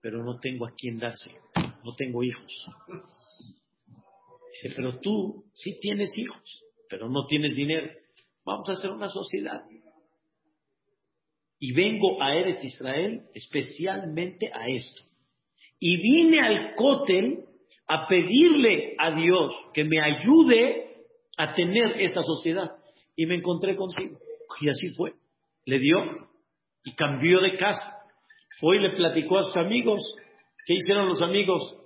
pero 0.00 0.24
no 0.24 0.40
tengo 0.40 0.66
a 0.66 0.70
quién 0.76 0.98
dárselo, 0.98 1.38
no 1.84 1.94
tengo 1.94 2.24
hijos. 2.24 2.66
Dice, 4.50 4.74
pero 4.74 4.98
tú 4.98 5.44
sí 5.54 5.78
tienes 5.80 6.10
hijos, 6.18 6.64
pero 6.88 7.08
no 7.08 7.26
tienes 7.26 7.54
dinero. 7.54 7.90
Vamos 8.44 8.68
a 8.68 8.72
hacer 8.72 8.90
una 8.90 9.08
sociedad. 9.08 9.62
Y 11.60 11.72
vengo 11.72 12.22
a 12.22 12.34
Eretz 12.34 12.64
Israel 12.64 13.22
especialmente 13.34 14.50
a 14.52 14.66
esto. 14.68 15.02
Y 15.80 15.96
vine 16.00 16.40
al 16.40 16.74
cótel 16.74 17.44
a 17.86 18.06
pedirle 18.06 18.94
a 18.98 19.10
Dios 19.12 19.52
que 19.74 19.84
me 19.84 20.00
ayude 20.00 21.04
a 21.36 21.54
tener 21.54 22.00
esta 22.00 22.22
sociedad. 22.22 22.70
Y 23.16 23.26
me 23.26 23.36
encontré 23.36 23.74
contigo. 23.76 24.18
Y 24.60 24.68
así 24.68 24.90
fue. 24.96 25.12
Le 25.64 25.78
dio 25.78 25.98
y 26.84 26.94
cambió 26.94 27.40
de 27.40 27.56
casa. 27.56 27.98
Fue 28.60 28.76
y 28.76 28.80
le 28.80 28.96
platicó 28.96 29.38
a 29.38 29.42
sus 29.42 29.56
amigos. 29.56 30.00
¿Qué 30.64 30.74
hicieron 30.74 31.08
los 31.08 31.22
amigos? 31.22 31.76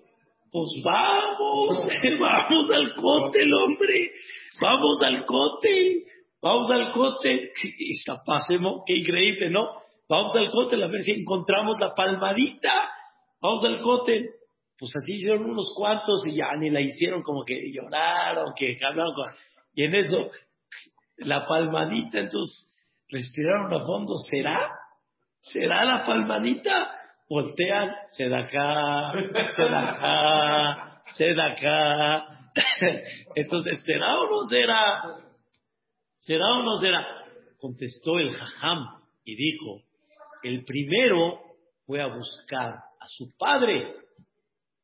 Pues 0.51 0.83
vamos, 0.85 1.89
vamos 2.21 2.71
al 2.71 2.93
cótel, 2.95 3.53
hombre. 3.55 4.13
Vamos 4.61 5.01
al 5.03 5.25
cótel. 5.25 6.05
Vamos 6.41 6.71
al 6.71 6.91
cótel. 6.93 7.51
Y 7.79 7.95
pasemos, 8.27 8.83
qué 8.87 8.97
increíble, 8.97 9.51
¿no? 9.51 9.69
Vamos 10.09 10.35
al 10.37 10.51
cótel 10.51 10.83
a 10.83 10.89
ver 10.89 11.01
si 11.01 11.13
encontramos 11.21 11.79
la 11.81 11.95
palmadita. 11.95 12.91
Vamos 13.41 13.65
al 13.65 13.81
cótel. 13.81 14.31
Pues 14.79 14.93
así 14.97 15.15
hicieron 15.15 15.51
unos 15.51 15.73
cuantos 15.77 16.27
y 16.27 16.37
ya 16.37 16.53
ni 16.59 16.71
la 16.71 16.81
hicieron 16.81 17.23
como 17.23 17.45
que 17.45 17.71
lloraron, 17.73 18.53
que 18.57 18.77
hablaron. 18.85 19.15
Y 19.75 19.85
en 19.85 19.95
eso, 19.95 20.31
la 21.19 21.45
palmadita, 21.47 22.19
entonces 22.19 22.69
respiraron 23.09 23.73
a 23.73 23.87
fondo. 23.87 24.15
¿Será? 24.31 24.71
¿Será 25.41 25.85
la 25.85 26.03
palmadita? 26.03 26.99
Voltean, 27.29 27.91
se 28.09 28.29
da 28.29 28.41
acá, 28.41 29.13
se 29.57 29.63
da 29.63 29.91
acá, 29.91 31.03
se 31.17 31.35
da 31.35 31.47
acá. 31.53 32.42
Entonces, 33.35 33.83
¿será 33.85 34.19
o 34.21 34.31
no 34.31 34.49
será? 34.49 35.03
¿Será 36.17 36.47
o 36.59 36.63
no 36.63 36.79
será? 36.81 37.07
Contestó 37.59 38.19
el 38.19 38.31
jajam 38.31 39.03
y 39.25 39.37
dijo, 39.37 39.83
el 40.43 40.65
primero 40.65 41.41
fue 41.87 42.01
a 42.01 42.07
buscar 42.07 42.75
a 42.75 43.07
su 43.07 43.29
padre 43.39 43.95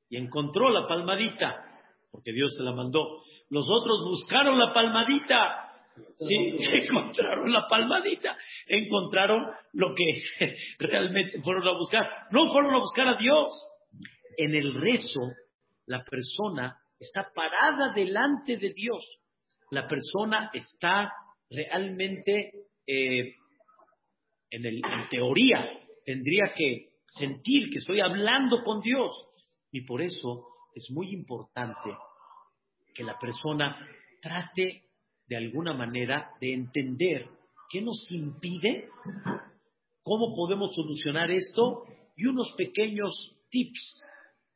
y 0.08 0.16
encontró 0.16 0.70
la 0.70 0.86
palmadita, 0.86 1.64
porque 2.10 2.32
Dios 2.32 2.54
se 2.56 2.64
la 2.64 2.72
mandó. 2.72 3.22
Los 3.50 3.66
otros 3.68 4.04
buscaron 4.04 4.58
la 4.58 4.72
palmadita. 4.72 5.64
Sí, 6.16 6.58
encontraron 6.72 7.52
la 7.52 7.66
palmadita, 7.66 8.36
encontraron 8.66 9.44
lo 9.72 9.94
que 9.94 10.22
realmente 10.78 11.40
fueron 11.42 11.66
a 11.66 11.72
buscar. 11.72 12.08
No 12.30 12.50
fueron 12.50 12.74
a 12.74 12.78
buscar 12.78 13.08
a 13.08 13.18
Dios. 13.18 13.48
En 14.36 14.54
el 14.54 14.74
rezo, 14.74 15.20
la 15.86 16.04
persona 16.04 16.76
está 16.98 17.30
parada 17.34 17.92
delante 17.94 18.56
de 18.56 18.72
Dios. 18.72 19.04
La 19.70 19.86
persona 19.86 20.50
está 20.52 21.12
realmente, 21.50 22.52
eh, 22.86 23.34
en, 24.50 24.64
el, 24.66 24.76
en 24.76 25.08
teoría, 25.10 25.64
tendría 26.04 26.52
que 26.56 26.88
sentir 27.06 27.70
que 27.70 27.78
estoy 27.78 28.00
hablando 28.00 28.62
con 28.62 28.80
Dios. 28.80 29.10
Y 29.70 29.82
por 29.82 30.02
eso 30.02 30.46
es 30.74 30.90
muy 30.90 31.12
importante 31.12 31.90
que 32.94 33.04
la 33.04 33.18
persona 33.18 33.76
trate 34.20 34.84
de 35.26 35.36
alguna 35.36 35.74
manera 35.74 36.30
de 36.40 36.54
entender 36.54 37.28
qué 37.70 37.82
nos 37.82 38.10
impide, 38.10 38.88
cómo 40.02 40.34
podemos 40.34 40.74
solucionar 40.74 41.30
esto 41.30 41.84
y 42.16 42.26
unos 42.26 42.52
pequeños 42.56 43.36
tips 43.50 44.02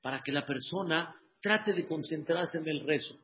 para 0.00 0.22
que 0.22 0.32
la 0.32 0.44
persona 0.44 1.14
trate 1.42 1.72
de 1.72 1.84
concentrarse 1.84 2.58
en 2.58 2.68
el 2.68 2.86
rezo. 2.86 3.14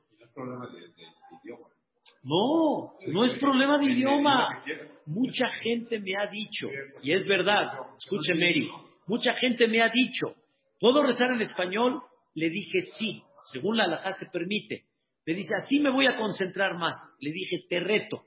No, 2.22 2.94
no 3.06 3.24
es 3.24 3.34
problema 3.38 3.78
de 3.78 3.92
idioma. 3.92 4.60
Mucha 5.06 5.48
gente 5.62 5.98
me 6.00 6.12
ha 6.16 6.26
dicho, 6.26 6.68
y 7.02 7.12
es 7.12 7.26
verdad, 7.26 7.70
escuche 7.96 8.34
Mary, 8.34 8.68
mucha 9.06 9.34
gente 9.34 9.68
me 9.68 9.80
ha 9.80 9.88
dicho, 9.88 10.34
¿Puedo 10.80 11.02
rezar 11.02 11.30
en 11.32 11.40
español? 11.40 12.02
Le 12.34 12.50
dije 12.50 12.82
sí, 12.98 13.22
según 13.52 13.76
la 13.76 13.84
alajá 13.84 14.12
se 14.12 14.26
permite. 14.26 14.84
Le 15.26 15.34
dice, 15.34 15.54
así 15.56 15.80
me 15.80 15.90
voy 15.90 16.06
a 16.06 16.16
concentrar 16.16 16.74
más. 16.78 16.94
Le 17.20 17.32
dije, 17.32 17.64
te 17.68 17.80
reto. 17.80 18.22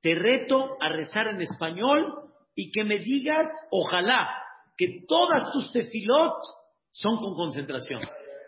Te 0.00 0.14
reto 0.14 0.76
a 0.80 0.88
rezar 0.88 1.28
en 1.28 1.40
español 1.40 2.30
y 2.54 2.70
que 2.70 2.84
me 2.84 2.98
digas, 2.98 3.46
ojalá, 3.70 4.28
que 4.76 5.04
todas 5.06 5.52
tus 5.52 5.72
tefilot 5.72 6.34
son 6.92 7.18
con 7.18 7.34
concentración. 7.34 8.00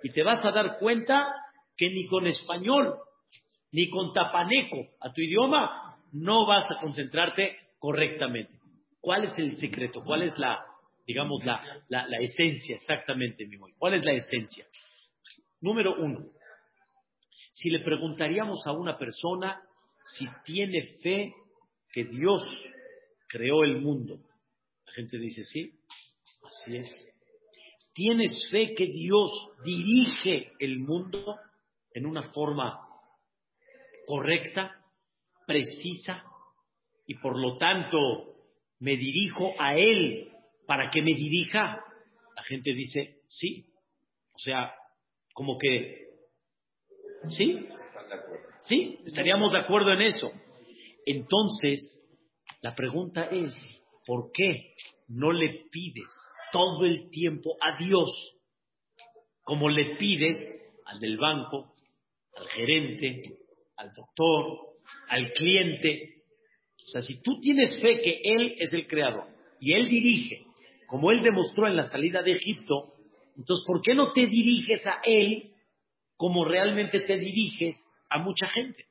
Y 0.05 0.13
te 0.13 0.23
vas 0.23 0.45
a 0.45 0.51
dar 0.51 0.79
cuenta 0.79 1.35
que 1.79 1.89
ni 1.89 2.07
con 2.07 2.27
español, 2.27 2.95
ni 3.73 3.89
con 3.89 4.13
tapaneco 4.13 4.77
a 5.01 5.11
tu 5.11 5.23
idioma, 5.23 5.97
no 6.13 6.47
vas 6.47 6.71
a 6.71 6.77
concentrarte 6.77 7.57
correctamente. 7.79 8.53
¿Cuál 9.01 9.25
es 9.25 9.39
el 9.39 9.57
secreto? 9.57 10.05
¿Cuál 10.05 10.25
es 10.25 10.39
la, 10.39 10.63
digamos, 11.07 11.43
la, 11.43 11.83
la, 11.89 12.19
esencia 12.21 12.77
exactamente, 12.77 13.47
mi 13.47 13.57
¿Cuál 13.79 13.95
es 13.95 14.05
la 14.05 14.13
esencia? 14.13 14.67
Número 15.63 15.95
uno, 15.99 16.21
si 17.53 17.71
le 17.71 17.81
preguntaríamos 17.81 18.67
a 18.67 18.73
una 18.73 18.99
persona 18.99 19.63
si 20.19 20.27
tiene 20.45 20.99
fe 21.03 21.33
que 21.91 22.05
Dios 22.05 22.43
creó 23.27 23.65
el 23.65 23.81
mundo, 23.81 24.19
la 24.87 24.93
gente 24.93 25.17
dice 25.17 25.43
sí, 25.45 25.73
así 26.45 26.77
es. 26.77 27.14
¿Tienes 27.95 28.49
fe 28.51 28.75
que 28.75 28.87
Dios 28.87 29.31
dirige 29.65 30.53
el 30.59 30.81
mundo 30.81 31.37
en 31.93 32.07
una 32.07 32.23
forma 32.33 32.81
correcta, 34.05 34.85
precisa, 35.47 36.25
y 37.07 37.15
por 37.15 37.39
lo 37.39 37.57
tanto 37.57 37.99
me 38.81 38.97
dirijo 38.97 39.55
a 39.61 39.77
Él 39.77 40.29
para 40.67 40.91
que 40.91 41.03
me 41.03 41.15
dirija? 41.15 41.85
La 42.35 42.43
gente 42.43 42.75
dice, 42.75 43.21
sí. 43.29 43.73
O 44.33 44.39
sea, 44.41 44.75
como 45.33 45.57
que, 45.57 46.09
¿sí? 47.29 47.69
Sí, 48.63 48.99
estaríamos 49.05 49.53
de 49.53 49.61
acuerdo 49.61 49.93
en 49.93 50.03
eso. 50.03 50.33
Entonces, 51.07 51.81
la 52.61 52.75
pregunta 52.75 53.27
es, 53.27 53.55
¿por 54.05 54.33
qué 54.33 54.75
no 55.07 55.31
le 55.31 55.67
pides 55.71 56.11
todo 56.55 56.87
el 56.87 57.11
tiempo 57.11 57.57
a 57.61 57.77
Dios 57.83 58.11
como 59.43 59.69
le 59.69 59.97
pides 59.97 60.41
al 60.87 61.01
del 61.01 61.19
banco, 61.19 61.75
al 62.37 62.49
gerente, 62.51 63.23
al 63.77 63.93
doctor, 63.93 64.61
al 65.09 65.33
cliente? 65.33 66.23
O 66.77 66.91
sea, 66.93 67.03
si 67.03 67.21
tú 67.23 67.41
tienes 67.41 67.81
fe 67.83 68.01
que 68.01 68.21
Él 68.23 68.55
es 68.59 68.73
el 68.73 68.87
creador 68.87 69.27
y 69.59 69.73
Él 69.73 69.89
dirige, 69.89 70.45
como 70.87 71.11
Él 71.11 71.25
demostró 71.25 71.67
en 71.67 71.77
la 71.77 71.87
salida 71.87 72.23
de 72.23 72.33
Egipto, 72.33 72.93
entonces, 73.37 73.67
¿por 73.67 73.83
qué 73.83 73.95
no 73.95 74.13
te 74.13 74.27
diriges 74.29 74.87
a 74.87 75.01
Él 75.05 75.55
como 76.17 76.45
realmente 76.45 77.01
te 77.01 77.19
diriges 77.19 77.77
a 78.09 78.19
mucha 78.19 78.47
gente? 78.47 78.85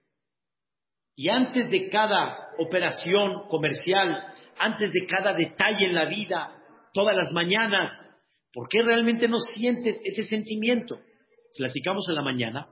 Y 1.16 1.30
antes 1.30 1.70
de 1.70 1.90
cada 1.90 2.50
operación 2.60 3.48
comercial, 3.48 4.34
antes 4.58 4.92
de 4.92 5.06
cada 5.08 5.34
detalle 5.34 5.86
en 5.86 5.96
la 5.96 6.06
vida, 6.06 6.60
todas 6.94 7.16
las 7.16 7.32
mañanas, 7.34 7.92
¿por 8.54 8.70
qué 8.70 8.82
realmente 8.84 9.28
no 9.28 9.40
sientes 9.40 10.00
ese 10.04 10.26
sentimiento? 10.26 11.00
Platicamos 11.58 12.08
en 12.10 12.16
la 12.16 12.22
mañana 12.22 12.68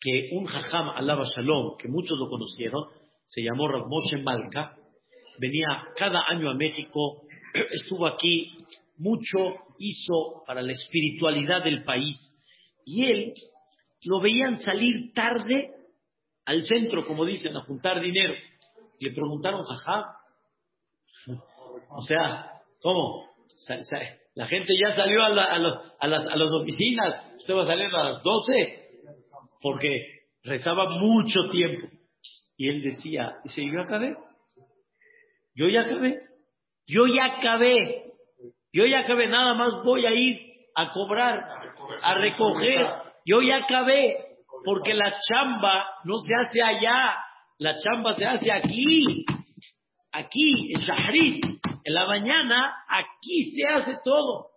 que 0.00 0.28
un 0.32 0.44
jajam 0.44 0.90
alaba 0.90 1.24
shalom, 1.24 1.76
que 1.78 1.88
muchos 1.88 2.18
lo 2.18 2.28
conocieron, 2.28 2.84
se 3.24 3.42
llamó 3.42 3.68
Rav 3.68 3.86
Moshe 3.88 4.22
venía 5.38 5.66
cada 5.96 6.22
año 6.28 6.50
a 6.50 6.54
México, 6.54 7.22
estuvo 7.72 8.06
aquí, 8.06 8.48
mucho 8.98 9.38
hizo 9.78 10.44
para 10.46 10.62
la 10.62 10.72
espiritualidad 10.72 11.64
del 11.64 11.84
país. 11.84 12.16
Y 12.84 13.04
él 13.04 13.34
lo 14.04 14.20
veían 14.20 14.56
salir 14.58 15.12
tarde 15.12 15.74
al 16.44 16.62
centro, 16.64 17.06
como 17.06 17.24
dicen, 17.24 17.56
a 17.56 17.64
juntar 17.64 18.00
dinero. 18.00 18.34
Le 19.00 19.10
preguntaron, 19.10 19.64
jajá, 19.64 20.16
o 21.90 22.02
sea, 22.02 22.55
¿cómo? 22.86 23.26
La 24.36 24.46
gente 24.46 24.72
ya 24.80 24.94
salió 24.94 25.20
a, 25.20 25.26
a, 25.26 25.58
las, 25.58 26.28
a 26.28 26.36
las 26.36 26.50
oficinas, 26.54 27.34
usted 27.36 27.54
va 27.54 27.62
a 27.62 27.66
salir 27.66 27.86
a 27.86 28.10
las 28.10 28.22
12, 28.22 28.52
porque 29.60 29.88
rezaba 30.44 30.88
mucho 31.00 31.48
tiempo. 31.50 31.88
Y 32.56 32.68
él 32.68 32.82
decía, 32.82 33.38
dice, 33.42 33.64
yo 33.64 33.82
acabé, 33.82 34.14
yo 35.56 35.68
ya 35.68 35.80
acabé, 35.80 36.20
yo 36.86 37.08
ya 37.08 37.24
acabé, 37.24 38.04
yo 38.72 38.86
ya 38.86 39.00
acabé, 39.00 39.26
nada 39.26 39.54
más 39.54 39.72
voy 39.84 40.06
a 40.06 40.12
ir 40.12 40.38
a 40.76 40.92
cobrar, 40.92 41.40
a 42.02 42.14
recoger, 42.18 42.86
yo 43.24 43.42
ya 43.42 43.64
acabé, 43.64 44.14
porque 44.64 44.94
la 44.94 45.12
chamba 45.28 45.86
no 46.04 46.18
se 46.18 46.32
hace 46.36 46.62
allá, 46.62 47.16
la 47.58 47.74
chamba 47.78 48.14
se 48.14 48.26
hace 48.26 48.52
aquí, 48.52 49.24
aquí, 50.12 50.72
en 50.72 50.80
Shahrit, 50.82 51.56
en 51.86 51.94
la 51.94 52.04
mañana, 52.04 52.84
aquí 52.88 53.52
se 53.52 53.64
hace 53.64 53.98
todo. 54.02 54.48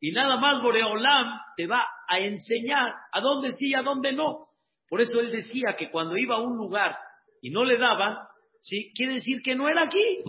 Y 0.00 0.12
nada 0.12 0.36
más 0.36 0.62
Boreolam 0.62 1.36
te 1.56 1.66
va 1.66 1.84
a 2.08 2.20
enseñar 2.20 2.94
a 3.10 3.20
dónde 3.20 3.54
sí 3.54 3.70
y 3.70 3.74
a 3.74 3.82
dónde 3.82 4.12
no. 4.12 4.46
Por 4.88 5.00
eso 5.00 5.18
él 5.18 5.32
decía 5.32 5.74
que 5.76 5.90
cuando 5.90 6.16
iba 6.16 6.36
a 6.36 6.40
un 6.40 6.56
lugar 6.56 6.96
y 7.42 7.50
no 7.50 7.64
le 7.64 7.76
daban, 7.76 8.18
sí, 8.60 8.92
quiere 8.94 9.14
decir 9.14 9.42
que 9.42 9.56
no 9.56 9.68
era 9.68 9.82
aquí. 9.82 10.22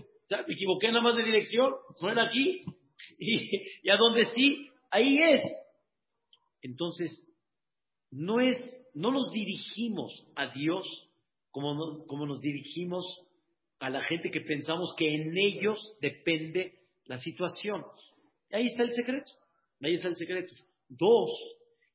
Me 0.47 0.55
equivoqué 0.55 0.87
nada 0.87 1.01
más 1.01 1.15
de 1.15 1.25
dirección, 1.25 1.75
no 2.01 2.09
era 2.09 2.23
aquí. 2.23 2.63
Y, 3.19 3.89
a 3.91 3.95
donde 3.95 4.25
sí, 4.33 4.71
ahí 4.89 5.19
es. 5.21 5.43
Entonces, 6.63 7.31
no 8.09 8.39
es, 8.39 8.57
no 8.95 9.11
nos 9.11 9.29
dirigimos 9.31 10.25
a 10.35 10.47
Dios 10.47 10.87
como, 11.51 12.03
como 12.07 12.25
nos 12.25 12.41
dirigimos 12.41 13.26
a 13.79 13.89
la 13.89 14.01
gente 14.01 14.31
que 14.31 14.41
pensamos 14.41 14.93
que 14.97 15.13
en 15.13 15.37
ellos 15.37 15.97
depende 16.01 16.79
la 17.05 17.17
situación. 17.17 17.83
ahí 18.51 18.67
está 18.67 18.83
el 18.83 18.93
secreto. 18.93 19.31
Ahí 19.81 19.95
está 19.95 20.07
el 20.07 20.15
secreto. 20.15 20.53
Dos, 20.89 21.29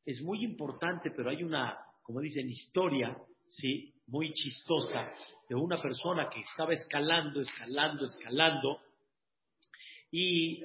es 0.04 0.20
muy 0.22 0.44
importante, 0.44 1.10
pero 1.10 1.30
hay 1.30 1.42
una, 1.42 1.76
como 2.02 2.20
dicen, 2.20 2.48
historia, 2.48 3.16
sí, 3.46 3.92
muy 4.06 4.32
chistosa 4.32 5.12
de 5.48 5.54
una 5.54 5.80
persona 5.80 6.28
que 6.32 6.40
estaba 6.40 6.72
escalando, 6.72 7.40
escalando, 7.40 8.06
escalando, 8.06 8.80
y 10.10 10.62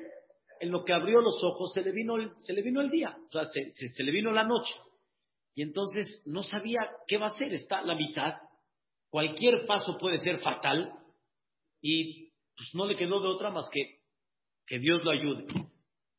en 0.59 0.71
lo 0.71 0.83
que 0.83 0.93
abrió 0.93 1.21
los 1.21 1.41
ojos 1.43 1.71
se 1.73 1.81
le 1.81 1.91
vino 1.91 2.17
el, 2.17 2.31
se 2.37 2.53
le 2.53 2.61
vino 2.61 2.81
el 2.81 2.89
día, 2.89 3.15
o 3.29 3.31
sea, 3.31 3.45
se, 3.45 3.71
se 3.71 4.03
le 4.03 4.11
vino 4.11 4.31
la 4.31 4.43
noche. 4.43 4.73
Y 5.55 5.63
entonces 5.63 6.23
no 6.25 6.43
sabía 6.43 6.81
qué 7.07 7.17
va 7.17 7.27
a 7.27 7.29
hacer, 7.29 7.53
está 7.53 7.79
a 7.79 7.85
la 7.85 7.95
mitad, 7.95 8.35
cualquier 9.09 9.65
paso 9.65 9.97
puede 9.97 10.17
ser 10.17 10.39
fatal 10.39 10.93
y 11.81 12.29
pues 12.55 12.69
no 12.73 12.85
le 12.85 12.95
quedó 12.95 13.21
de 13.21 13.27
otra 13.27 13.51
más 13.51 13.69
que 13.71 13.97
que 14.67 14.79
Dios 14.79 15.03
lo 15.03 15.11
ayude. 15.11 15.45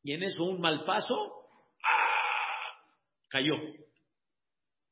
Y 0.03 0.13
en 0.13 0.23
eso 0.23 0.43
un 0.43 0.59
mal 0.59 0.83
paso, 0.83 1.15
¡ah! 1.83 2.83
cayó. 3.29 3.53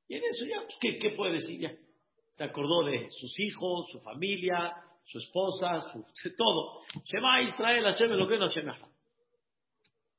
Y 0.07 0.15
en 0.15 0.23
eso 0.23 0.45
ya, 0.45 0.61
pues, 0.61 0.77
¿qué, 0.79 0.99
¿qué, 0.99 1.09
puede 1.11 1.33
decir 1.33 1.59
ya? 1.59 1.75
Se 2.29 2.43
acordó 2.43 2.85
de 2.85 3.07
sus 3.09 3.39
hijos, 3.39 3.89
su 3.91 3.99
familia, 4.01 4.73
su 5.03 5.17
esposa, 5.17 5.81
su, 5.91 6.05
todo. 6.37 6.81
Shema 7.05 7.41
Israel, 7.41 7.83
Hashem 7.83 8.11
lo 8.11 8.27
que 8.27 8.37
no 8.37 8.47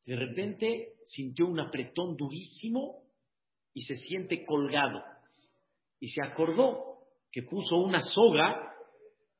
De 0.04 0.16
repente 0.16 0.94
sintió 1.04 1.46
un 1.46 1.60
apretón 1.60 2.16
durísimo 2.16 3.04
y 3.72 3.82
se 3.82 3.94
siente 3.94 4.44
colgado. 4.44 5.00
Y 6.00 6.08
se 6.08 6.24
acordó 6.24 7.04
que 7.30 7.42
puso 7.42 7.76
una 7.76 8.00
soga, 8.00 8.74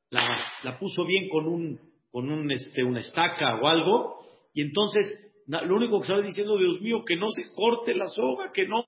la, 0.09 0.43
la 0.63 0.79
puso 0.79 1.05
bien 1.05 1.29
con 1.29 1.47
un, 1.47 1.79
con 2.11 2.31
un, 2.31 2.51
este, 2.51 2.83
una 2.83 2.99
estaca 2.99 3.59
o 3.61 3.67
algo, 3.67 4.19
y 4.53 4.61
entonces 4.61 5.29
lo 5.49 5.75
único 5.75 5.97
que 5.97 6.03
estaba 6.03 6.21
diciendo, 6.21 6.57
Dios 6.57 6.79
mío, 6.79 7.03
que 7.05 7.15
no 7.15 7.27
se 7.29 7.51
corte 7.55 7.95
la 7.95 8.05
soga, 8.05 8.51
que 8.51 8.67
no, 8.67 8.85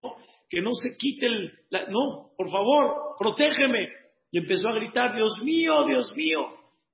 que 0.48 0.62
no 0.62 0.72
se 0.74 0.90
quite 0.98 1.26
el, 1.26 1.52
no, 1.90 2.32
por 2.38 2.52
favor, 2.52 3.16
protégeme. 3.18 3.90
Y 4.32 4.38
empezó 4.38 4.68
a 4.70 4.76
gritar, 4.76 5.16
Dios 5.16 5.42
mío, 5.44 5.86
Dios 5.88 6.16
mío. 6.16 6.40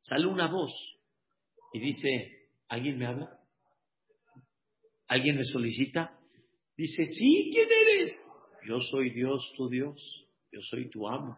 Sale 0.01 0.25
una 0.25 0.47
voz 0.47 0.71
y 1.73 1.79
dice, 1.79 2.49
¿alguien 2.69 2.97
me 2.97 3.07
habla? 3.07 3.29
¿Alguien 5.07 5.35
me 5.35 5.43
solicita? 5.43 6.17
Dice, 6.77 7.05
sí, 7.05 7.49
¿quién 7.51 7.67
eres? 7.69 8.11
Yo 8.65 8.79
soy 8.79 9.09
Dios, 9.09 9.53
tu 9.57 9.67
Dios, 9.67 10.27
yo 10.51 10.61
soy 10.61 10.89
tu 10.89 11.07
amo. 11.07 11.37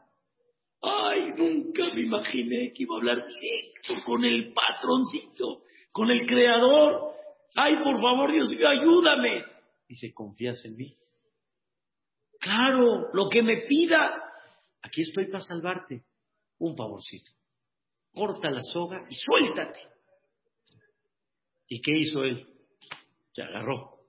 Ay, 0.81 1.33
nunca 1.35 1.83
me 1.93 2.01
imaginé 2.03 2.71
que 2.73 2.83
iba 2.83 2.95
a 2.95 2.99
hablar 2.99 3.27
directo 3.27 4.05
con 4.05 4.23
el 4.23 4.53
patroncito, 4.53 5.63
con 5.91 6.09
el 6.09 6.25
creador. 6.25 7.15
Ay, 7.55 7.75
por 7.83 7.99
favor, 7.99 8.31
Dios 8.31 8.49
mío, 8.49 8.67
ayúdame. 8.67 9.43
Dice, 9.87 10.13
¿confías 10.13 10.63
en 10.65 10.77
mí? 10.77 10.95
Claro, 12.39 13.09
lo 13.13 13.27
que 13.29 13.41
me 13.41 13.63
pidas. 13.67 14.13
Aquí 14.81 15.01
estoy 15.01 15.27
para 15.27 15.43
salvarte. 15.43 16.03
Un 16.59 16.75
favorcito. 16.75 17.31
Corta 18.13 18.49
la 18.49 18.61
soga 18.61 19.05
y 19.09 19.15
suéltate. 19.15 19.79
¿Y 21.67 21.81
qué 21.81 21.91
hizo 21.97 22.23
él? 22.23 22.47
Se 23.33 23.41
agarró. 23.41 23.99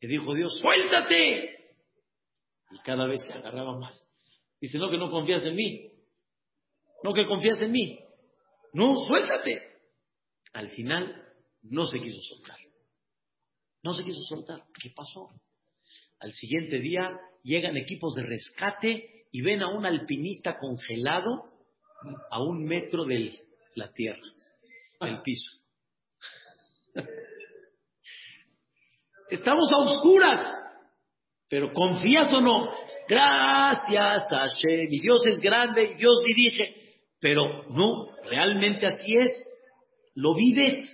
Le 0.00 0.08
dijo 0.08 0.34
Dios, 0.34 0.56
suéltate. 0.58 1.74
Y 2.70 2.78
cada 2.80 3.06
vez 3.06 3.22
se 3.22 3.32
agarraba 3.32 3.78
más. 3.78 4.07
Dice, 4.60 4.78
no 4.78 4.90
que 4.90 4.98
no 4.98 5.10
confías 5.10 5.44
en 5.44 5.54
mí. 5.54 5.92
No 7.02 7.12
que 7.12 7.26
confías 7.26 7.60
en 7.60 7.72
mí. 7.72 7.98
No, 8.72 9.04
suéltate. 9.06 9.62
Al 10.52 10.70
final 10.70 11.24
no 11.62 11.86
se 11.86 12.00
quiso 12.00 12.20
soltar. 12.20 12.58
No 13.82 13.94
se 13.94 14.04
quiso 14.04 14.20
soltar. 14.22 14.64
¿Qué 14.80 14.90
pasó? 14.94 15.28
Al 16.20 16.32
siguiente 16.32 16.80
día 16.80 17.16
llegan 17.42 17.76
equipos 17.76 18.14
de 18.14 18.24
rescate 18.24 19.26
y 19.30 19.42
ven 19.42 19.62
a 19.62 19.68
un 19.68 19.86
alpinista 19.86 20.58
congelado 20.58 21.52
a 22.30 22.42
un 22.42 22.64
metro 22.64 23.04
de 23.04 23.38
la 23.74 23.92
tierra, 23.92 24.22
del 25.00 25.22
piso. 25.22 25.60
Estamos 29.30 29.70
a 29.72 29.78
oscuras. 29.78 30.44
Pero 31.48 31.72
confías 31.72 32.32
o 32.34 32.40
no, 32.42 32.68
gracias 33.08 34.32
a 34.32 34.38
Hashem, 34.38 34.88
y 34.90 35.00
Dios 35.00 35.26
es 35.26 35.38
grande 35.40 35.84
y 35.84 35.94
Dios 35.94 36.22
dirige, 36.26 36.74
pero 37.20 37.64
no, 37.70 38.14
realmente 38.24 38.86
así 38.86 39.14
es, 39.16 39.30
lo 40.14 40.34
vives. 40.34 40.88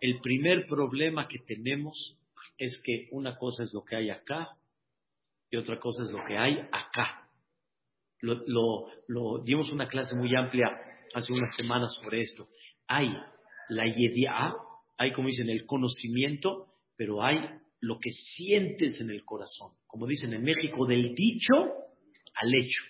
El 0.00 0.20
primer 0.20 0.66
problema 0.66 1.28
que 1.28 1.38
tenemos 1.46 2.18
es 2.58 2.80
que 2.84 3.08
una 3.12 3.36
cosa 3.36 3.62
es 3.62 3.72
lo 3.72 3.84
que 3.84 3.96
hay 3.96 4.10
acá 4.10 4.48
y 5.50 5.56
otra 5.56 5.78
cosa 5.78 6.02
es 6.02 6.10
lo 6.10 6.24
que 6.26 6.36
hay 6.36 6.58
acá. 6.72 7.28
Lo, 8.20 9.42
dimos 9.44 9.70
una 9.72 9.88
clase 9.88 10.14
muy 10.14 10.34
amplia 10.34 10.68
hace 11.14 11.32
unas 11.32 11.54
semanas 11.56 11.92
sobre 12.00 12.20
esto. 12.20 12.46
Hay 12.86 13.08
la 13.68 13.84
yedia, 13.86 14.54
hay 14.96 15.12
como 15.12 15.28
dicen 15.28 15.50
el 15.50 15.66
conocimiento, 15.66 16.68
pero 16.96 17.22
hay 17.22 17.38
lo 17.82 17.98
que 17.98 18.12
sientes 18.12 18.98
en 19.00 19.10
el 19.10 19.24
corazón. 19.24 19.72
Como 19.86 20.06
dicen 20.06 20.32
en 20.32 20.42
México, 20.42 20.86
del 20.86 21.14
dicho 21.14 21.54
al 22.34 22.54
hecho. 22.54 22.82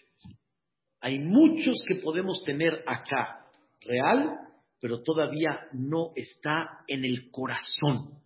Hay 1.00 1.18
muchos 1.18 1.82
que 1.88 1.96
podemos 1.96 2.44
tener 2.44 2.84
acá, 2.86 3.46
real, 3.80 4.38
pero 4.78 5.02
todavía 5.02 5.60
no 5.72 6.12
está 6.14 6.84
en 6.86 7.04
el 7.04 7.30
corazón. 7.30 8.22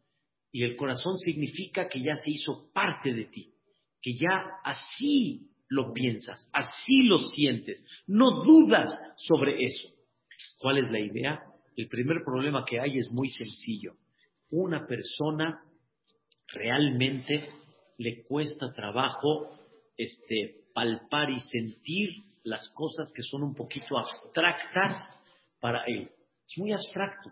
Y 0.51 0.65
el 0.65 0.77
corazón 0.77 1.17
significa 1.19 1.89
que 1.89 2.03
ya 2.03 2.15
se 2.15 2.31
hizo 2.31 2.71
parte 2.73 3.15
de 3.15 3.27
ti, 3.27 3.55
que 4.03 4.15
ya 4.15 4.45
así 4.65 5.49
lo 5.69 5.93
piensas, 5.93 6.51
así 6.53 7.03
lo 7.03 7.19
sientes, 7.19 7.85
no 8.07 8.43
dudas 8.43 8.89
sobre 9.19 9.65
eso. 9.65 9.89
¿Cuál 10.59 10.79
es 10.79 10.91
la 10.91 11.01
idea? 11.01 11.43
El 11.77 11.89
primer 11.89 12.23
problema 12.25 12.65
que 12.65 12.81
hay 12.81 12.97
es 12.97 13.11
muy 13.13 13.29
sencillo. 13.29 13.95
Una 14.51 14.87
persona 14.87 15.63
realmente 16.53 17.49
le 17.99 18.23
cuesta 18.25 18.73
trabajo 18.75 19.59
este, 19.97 20.67
palpar 20.75 21.31
y 21.31 21.41
sentir 21.41 22.11
las 22.45 22.73
cosas 22.75 23.13
que 23.15 23.23
son 23.23 23.43
un 23.43 23.55
poquito 23.55 23.99
abstractas 23.99 24.95
para 25.61 25.85
él. 25.87 26.11
Es 26.47 26.59
muy 26.59 26.73
abstracto. 26.73 27.31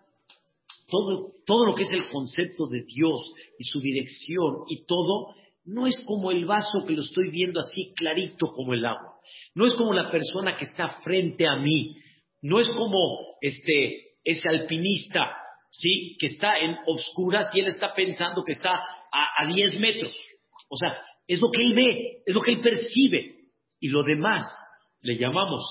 Todo, 0.88 1.33
todo 1.46 1.66
lo 1.66 1.74
que 1.74 1.85
es 1.85 1.92
el 1.92 2.11
concepto 2.11 2.66
de 2.66 2.83
Dios 2.83 3.33
y 3.59 3.64
su 3.64 3.81
dirección 3.81 4.64
y 4.68 4.85
todo, 4.87 5.35
no 5.64 5.87
es 5.87 6.00
como 6.07 6.31
el 6.31 6.44
vaso 6.44 6.85
que 6.87 6.94
lo 6.94 7.03
estoy 7.03 7.31
viendo 7.31 7.61
así 7.61 7.92
clarito 7.94 8.48
como 8.48 8.74
el 8.74 8.85
agua. 8.85 9.14
No 9.55 9.66
es 9.66 9.74
como 9.74 9.92
la 9.92 10.11
persona 10.11 10.57
que 10.57 10.64
está 10.64 10.96
frente 11.03 11.46
a 11.46 11.57
mí. 11.57 11.96
No 12.42 12.61
es 12.61 12.68
como 12.70 13.37
este, 13.40 14.18
ese 14.24 14.48
alpinista, 14.48 15.37
¿sí? 15.70 16.16
Que 16.18 16.27
está 16.27 16.59
en 16.59 16.77
obscuras 16.87 17.50
y 17.55 17.61
él 17.61 17.68
está 17.68 17.94
pensando 17.94 18.42
que 18.44 18.53
está 18.53 18.81
a, 19.14 19.46
10 19.46 19.79
metros. 19.81 20.16
O 20.68 20.77
sea, 20.77 20.96
es 21.27 21.40
lo 21.40 21.50
que 21.50 21.62
él 21.62 21.74
ve, 21.74 22.22
es 22.27 22.35
lo 22.35 22.40
que 22.40 22.53
él 22.53 22.61
percibe. 22.61 23.35
Y 23.81 23.88
lo 23.88 24.03
demás, 24.03 24.44
le 25.00 25.16
llamamos 25.16 25.62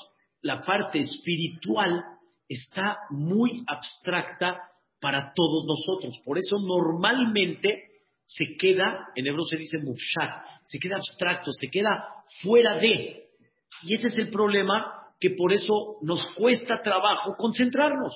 la 0.41 0.61
parte 0.61 0.99
espiritual, 0.99 2.03
está 2.47 2.97
muy 3.09 3.63
abstracta 3.67 4.61
para 4.99 5.33
todos 5.35 5.65
nosotros. 5.65 6.19
Por 6.23 6.37
eso 6.37 6.57
normalmente 6.59 7.89
se 8.25 8.55
queda, 8.57 9.07
en 9.15 9.27
hebreo 9.27 9.45
se 9.45 9.57
dice 9.57 9.77
mushat, 9.79 10.45
se 10.65 10.79
queda 10.79 10.95
abstracto, 10.95 11.51
se 11.51 11.67
queda 11.67 11.89
fuera 12.41 12.77
de. 12.77 13.23
Y 13.83 13.95
ese 13.95 14.09
es 14.09 14.17
el 14.17 14.29
problema 14.29 15.03
que 15.19 15.31
por 15.31 15.53
eso 15.53 15.97
nos 16.01 16.25
cuesta 16.35 16.81
trabajo 16.83 17.35
concentrarnos. 17.37 18.13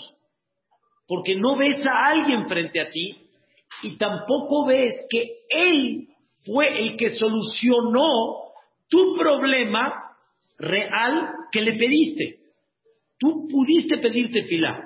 Porque 1.08 1.36
no 1.36 1.56
ves 1.58 1.86
a 1.86 2.08
alguien 2.08 2.48
frente 2.48 2.82
a 2.82 2.90
ti 2.90 3.27
y 3.84 3.98
tampoco 3.98 4.66
ves 4.66 4.96
que 5.10 5.36
Él 5.50 6.08
fue 6.46 6.82
el 6.82 6.98
que 6.98 7.10
solucionó 7.12 8.52
tu 8.90 9.16
problema 9.16 10.16
real 10.58 11.32
que 11.52 11.62
le 11.62 11.74
pediste. 11.74 12.40
Tú 13.20 13.48
pudiste 13.50 13.98
pedirte 13.98 14.44
pilar 14.44 14.84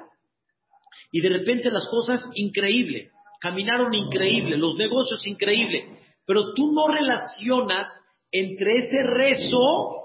y 1.11 1.21
de 1.21 1.29
repente 1.29 1.69
las 1.69 1.87
cosas 1.87 2.21
increíble, 2.35 3.09
caminaron 3.41 3.93
increíble, 3.93 4.57
los 4.57 4.75
negocios 4.77 5.25
increíble, 5.27 5.99
pero 6.25 6.53
tú 6.53 6.71
no 6.71 6.87
relacionas 6.87 7.87
entre 8.31 8.85
ese 8.85 9.03
rezo, 9.03 9.97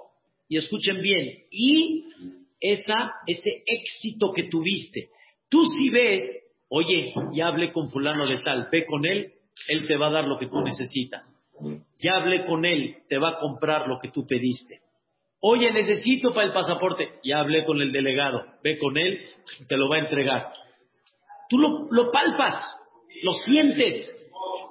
y 0.48 0.56
escuchen 0.56 1.00
bien, 1.00 1.44
y 1.50 2.04
esa, 2.60 3.12
ese 3.26 3.62
éxito 3.66 4.32
que 4.32 4.44
tuviste. 4.44 5.10
Tú 5.48 5.64
si 5.64 5.90
ves 5.90 6.22
Oye, 6.68 7.14
ya 7.32 7.48
hablé 7.48 7.72
con 7.72 7.88
fulano 7.88 8.26
de 8.26 8.38
tal, 8.42 8.68
ve 8.70 8.84
con 8.86 9.06
él, 9.06 9.32
él 9.68 9.86
te 9.86 9.96
va 9.96 10.08
a 10.08 10.12
dar 10.12 10.26
lo 10.26 10.38
que 10.38 10.48
tú 10.48 10.60
necesitas. 10.60 11.22
Ya 12.02 12.16
hablé 12.16 12.44
con 12.44 12.64
él, 12.64 12.98
te 13.08 13.18
va 13.18 13.30
a 13.30 13.38
comprar 13.38 13.88
lo 13.88 13.98
que 13.98 14.10
tú 14.10 14.26
pediste. 14.26 14.80
Oye, 15.40 15.70
necesito 15.70 16.34
para 16.34 16.46
el 16.46 16.52
pasaporte, 16.52 17.20
ya 17.22 17.40
hablé 17.40 17.64
con 17.64 17.80
el 17.80 17.92
delegado, 17.92 18.44
ve 18.64 18.78
con 18.78 18.96
él, 18.98 19.20
te 19.68 19.76
lo 19.76 19.88
va 19.88 19.96
a 19.96 20.00
entregar. 20.00 20.52
Tú 21.48 21.58
lo, 21.58 21.86
lo 21.90 22.10
palpas, 22.10 22.64
lo 23.22 23.32
sientes, 23.32 24.10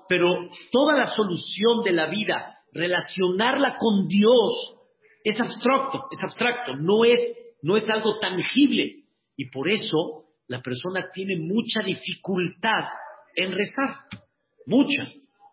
pero 0.10 0.50
toda 0.72 0.98
la 0.98 1.08
solución 1.16 1.84
de 1.84 1.94
la 1.94 2.08
vida, 2.08 2.60
relacionarla 2.74 3.76
con 3.78 4.08
Dios, 4.08 4.76
es 5.24 5.40
abstracto, 5.40 6.04
es 6.12 6.22
abstracto, 6.22 6.76
no 6.76 7.04
es, 7.06 7.38
no 7.62 7.78
es 7.78 7.90
algo 7.90 8.20
tangible. 8.20 9.06
Y 9.38 9.50
por 9.50 9.70
eso 9.70 10.25
la 10.48 10.62
persona 10.62 11.10
tiene 11.14 11.38
mucha 11.38 11.82
dificultad 11.82 12.86
en 13.36 13.52
rezar. 13.52 13.96
Mucha. 14.66 15.12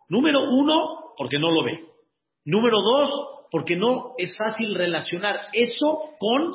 Número 0.08 0.50
uno, 0.50 1.14
porque 1.16 1.38
no 1.38 1.50
lo 1.50 1.64
ve. 1.64 1.84
Número 2.44 2.78
dos, 2.80 3.46
porque 3.50 3.76
no 3.76 4.14
es 4.18 4.36
fácil 4.36 4.74
relacionar 4.74 5.36
eso 5.52 6.00
con, 6.18 6.52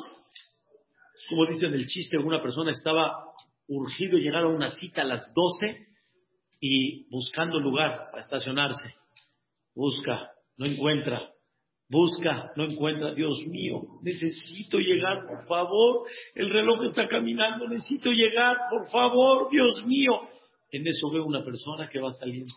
como 1.28 1.46
dice 1.46 1.66
en 1.66 1.74
el 1.74 1.86
chiste, 1.86 2.16
alguna 2.16 2.42
persona 2.42 2.72
estaba 2.72 3.24
urgido 3.68 4.18
llegar 4.18 4.44
a 4.44 4.48
una 4.48 4.70
cita 4.70 5.02
a 5.02 5.04
las 5.04 5.32
doce 5.34 5.86
y 6.60 7.08
buscando 7.10 7.58
lugar 7.60 8.02
para 8.10 8.22
estacionarse. 8.22 8.94
Busca, 9.74 10.30
no 10.56 10.66
encuentra. 10.66 11.30
Busca, 11.90 12.52
no 12.54 12.64
encuentra, 12.64 13.14
Dios 13.14 13.40
mío, 13.46 13.80
necesito 14.02 14.78
llegar, 14.78 15.26
por 15.26 15.46
favor, 15.46 16.06
el 16.34 16.50
reloj 16.50 16.84
está 16.84 17.08
caminando, 17.08 17.66
necesito 17.66 18.10
llegar, 18.10 18.58
por 18.70 18.90
favor, 18.90 19.48
Dios 19.50 19.86
mío. 19.86 20.20
En 20.70 20.86
eso 20.86 21.10
veo 21.10 21.24
una 21.24 21.42
persona 21.42 21.88
que 21.88 21.98
va 21.98 22.12
saliendo. 22.12 22.52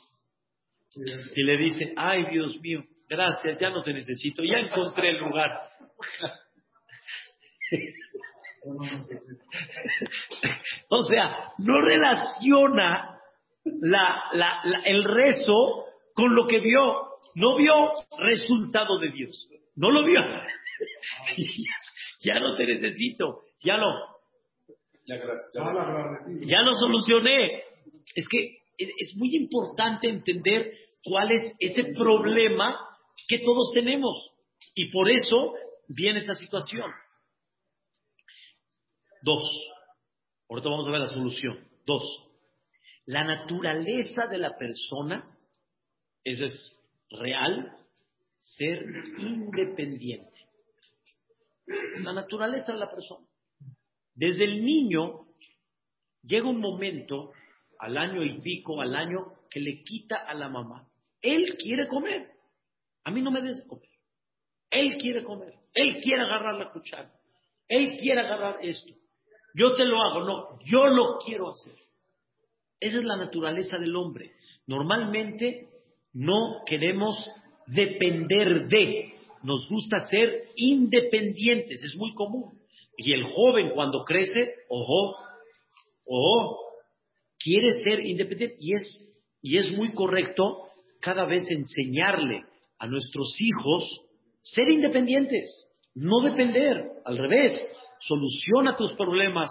Y 1.33 1.43
le 1.43 1.55
dice, 1.55 1.93
ay 1.95 2.25
Dios 2.29 2.59
mío, 2.59 2.83
gracias, 3.07 3.57
ya 3.57 3.69
no 3.69 3.81
te 3.81 3.93
necesito, 3.93 4.43
ya 4.43 4.59
encontré 4.59 5.11
el 5.11 5.19
lugar. 5.19 5.49
o 10.89 11.03
sea, 11.03 11.53
no 11.57 11.79
relaciona 11.79 13.17
el 14.85 15.03
rezo 15.05 15.85
con 16.13 16.35
lo 16.35 16.45
que 16.47 16.59
vio 16.59 17.10
no 17.35 17.57
vio 17.57 17.73
resultado 18.19 18.99
de 18.99 19.11
Dios. 19.11 19.47
No 19.75 19.91
lo 19.91 20.05
vio. 20.05 20.19
ya 22.21 22.39
no 22.39 22.55
te 22.57 22.65
necesito. 22.65 23.41
Ya 23.63 23.77
lo. 23.77 23.87
Ya 26.45 26.61
lo 26.61 26.73
solucioné. 26.73 27.63
Es 28.15 28.27
que 28.27 28.57
es 28.77 29.15
muy 29.17 29.35
importante 29.35 30.09
entender 30.09 30.73
cuál 31.03 31.31
es 31.31 31.45
ese 31.59 31.85
problema 31.97 32.77
que 33.27 33.39
todos 33.39 33.71
tenemos. 33.73 34.31
Y 34.75 34.91
por 34.91 35.09
eso 35.09 35.53
viene 35.87 36.21
esta 36.21 36.35
situación. 36.35 36.91
Dos. 39.21 39.43
Ahorita 40.49 40.69
vamos 40.69 40.87
a 40.87 40.91
ver 40.91 41.01
la 41.01 41.07
solución. 41.07 41.67
Dos. 41.85 42.03
La 43.05 43.23
naturaleza 43.23 44.27
de 44.29 44.37
la 44.37 44.55
persona, 44.57 45.37
ese 46.23 46.45
es 46.45 46.80
real 47.11 47.77
ser 48.39 48.83
independiente. 49.17 50.39
La 52.03 52.13
naturaleza 52.13 52.73
de 52.73 52.79
la 52.79 52.89
persona. 52.89 53.25
Desde 54.13 54.43
el 54.43 54.63
niño 54.63 55.27
llega 56.23 56.49
un 56.49 56.59
momento, 56.59 57.31
al 57.79 57.97
año 57.97 58.23
y 58.23 58.39
pico, 58.41 58.81
al 58.81 58.95
año, 58.95 59.33
que 59.49 59.59
le 59.59 59.83
quita 59.83 60.17
a 60.17 60.33
la 60.33 60.49
mamá. 60.49 60.87
Él 61.21 61.55
quiere 61.57 61.87
comer. 61.87 62.29
A 63.03 63.11
mí 63.11 63.21
no 63.21 63.31
me 63.31 63.41
des 63.41 63.63
comer. 63.67 63.89
Él 64.69 64.97
quiere 64.97 65.23
comer. 65.23 65.53
Él 65.73 65.99
quiere 66.01 66.21
agarrar 66.21 66.55
la 66.55 66.71
cuchara. 66.71 67.11
Él 67.67 67.97
quiere 67.97 68.21
agarrar 68.21 68.59
esto. 68.61 68.93
Yo 69.53 69.75
te 69.75 69.85
lo 69.85 70.01
hago. 70.01 70.23
No, 70.25 70.59
yo 70.65 70.87
lo 70.87 71.17
quiero 71.25 71.49
hacer. 71.49 71.75
Esa 72.79 72.97
es 72.97 73.03
la 73.03 73.17
naturaleza 73.17 73.77
del 73.77 73.95
hombre. 73.95 74.33
Normalmente 74.67 75.69
no 76.13 76.61
queremos 76.65 77.17
depender 77.67 78.67
de, 78.67 79.13
nos 79.43 79.67
gusta 79.69 79.99
ser 80.01 80.49
independientes, 80.55 81.83
es 81.83 81.95
muy 81.95 82.13
común. 82.13 82.59
Y 82.97 83.13
el 83.13 83.23
joven 83.31 83.71
cuando 83.73 84.03
crece, 84.03 84.39
ojo, 84.69 85.15
ojo, 86.05 86.59
quiere 87.39 87.71
ser 87.83 88.05
independiente 88.05 88.57
y 88.59 88.73
es, 88.73 89.13
y 89.41 89.57
es 89.57 89.71
muy 89.77 89.93
correcto 89.93 90.67
cada 90.99 91.25
vez 91.25 91.49
enseñarle 91.49 92.43
a 92.77 92.87
nuestros 92.87 93.35
hijos 93.39 93.89
ser 94.41 94.69
independientes, 94.69 95.67
no 95.93 96.21
depender, 96.21 96.91
al 97.05 97.17
revés, 97.17 97.59
soluciona 97.99 98.75
tus 98.75 98.93
problemas, 98.93 99.49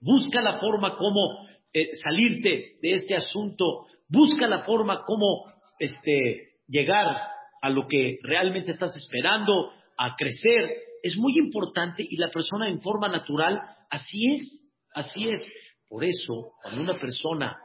busca 0.00 0.40
la 0.40 0.58
forma 0.58 0.96
como 0.96 1.46
eh, 1.72 1.94
salirte 2.02 2.78
de 2.82 2.94
este 2.94 3.14
asunto, 3.14 3.86
busca 4.08 4.46
la 4.46 4.62
forma 4.62 5.04
como 5.04 5.52
este, 5.78 6.54
llegar 6.66 7.16
a 7.62 7.70
lo 7.70 7.86
que 7.86 8.18
realmente 8.22 8.72
estás 8.72 8.96
esperando, 8.96 9.72
a 9.98 10.14
crecer. 10.16 10.76
Es 11.02 11.16
muy 11.16 11.38
importante 11.38 12.04
y 12.08 12.16
la 12.16 12.30
persona 12.30 12.68
en 12.68 12.80
forma 12.80 13.08
natural, 13.08 13.60
así 13.90 14.32
es, 14.32 14.68
así 14.94 15.28
es. 15.28 15.40
Por 15.88 16.04
eso, 16.04 16.52
cuando 16.62 16.82
una 16.82 16.98
persona 16.98 17.56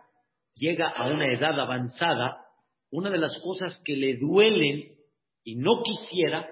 llega 0.55 0.89
a 0.89 1.07
una 1.07 1.31
edad 1.33 1.59
avanzada, 1.59 2.45
una 2.91 3.09
de 3.09 3.17
las 3.17 3.37
cosas 3.41 3.81
que 3.85 3.95
le 3.95 4.17
duelen 4.17 4.95
y 5.43 5.55
no 5.55 5.81
quisiera 5.81 6.47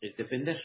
es 0.00 0.16
depender. 0.16 0.60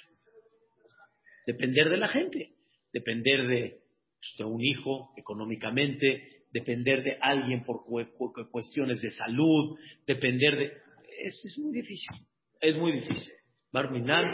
Depender 1.48 1.90
de 1.90 1.98
la 1.98 2.08
gente, 2.08 2.56
depender 2.92 3.48
de, 3.48 3.80
pues, 4.20 4.48
un 4.48 4.64
hijo 4.64 5.14
económicamente, 5.16 6.35
depender 6.56 7.04
de 7.04 7.18
alguien 7.22 7.66
por 7.66 7.84
cuestiones 8.50 9.02
de 9.02 9.12
salud, 9.12 9.78
depender 10.08 10.58
de... 10.58 10.72
Es, 11.22 11.60
muy 11.62 11.74
difícil, 11.74 12.16
es 12.62 12.78
muy 12.78 12.94
difícil. 12.94 13.34
Barminal, 13.74 14.26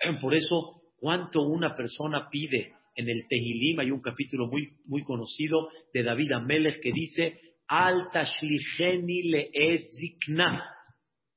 por 0.22 0.34
eso, 0.34 0.80
cuánto 0.96 1.42
una 1.42 1.74
persona 1.74 2.28
pide 2.30 2.72
en 2.96 3.06
el 3.10 3.28
Tehilim, 3.28 3.80
hay 3.80 3.90
un 3.90 4.00
capítulo 4.00 4.46
muy, 4.46 4.78
muy 4.86 5.04
conocido 5.04 5.68
de 5.92 6.02
David 6.02 6.32
Amelech 6.32 6.80
que 6.80 6.90
dice, 6.90 7.38
Alta 7.68 8.24
le 8.40 9.50
zikna. 9.90 10.64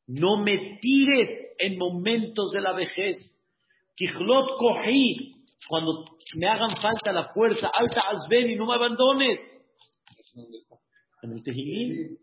No 0.08 0.42
me 0.42 0.80
tires 0.82 1.30
en 1.60 1.78
momentos 1.78 2.52
de 2.54 2.62
la 2.62 2.72
vejez. 2.72 3.18
Kijlot 3.98 4.58
cogí. 4.58 5.44
Cuando 5.68 6.06
me 6.38 6.48
hagan 6.48 6.72
falta 6.82 7.12
la 7.12 7.28
fuerza, 7.34 7.70
alta 7.74 8.02
asben 8.10 8.50
y 8.50 8.56
no 8.56 8.66
me 8.66 8.76
abandones. 8.76 9.40
En 11.24 11.32
el 11.32 11.44
Tehilim. 11.44 12.18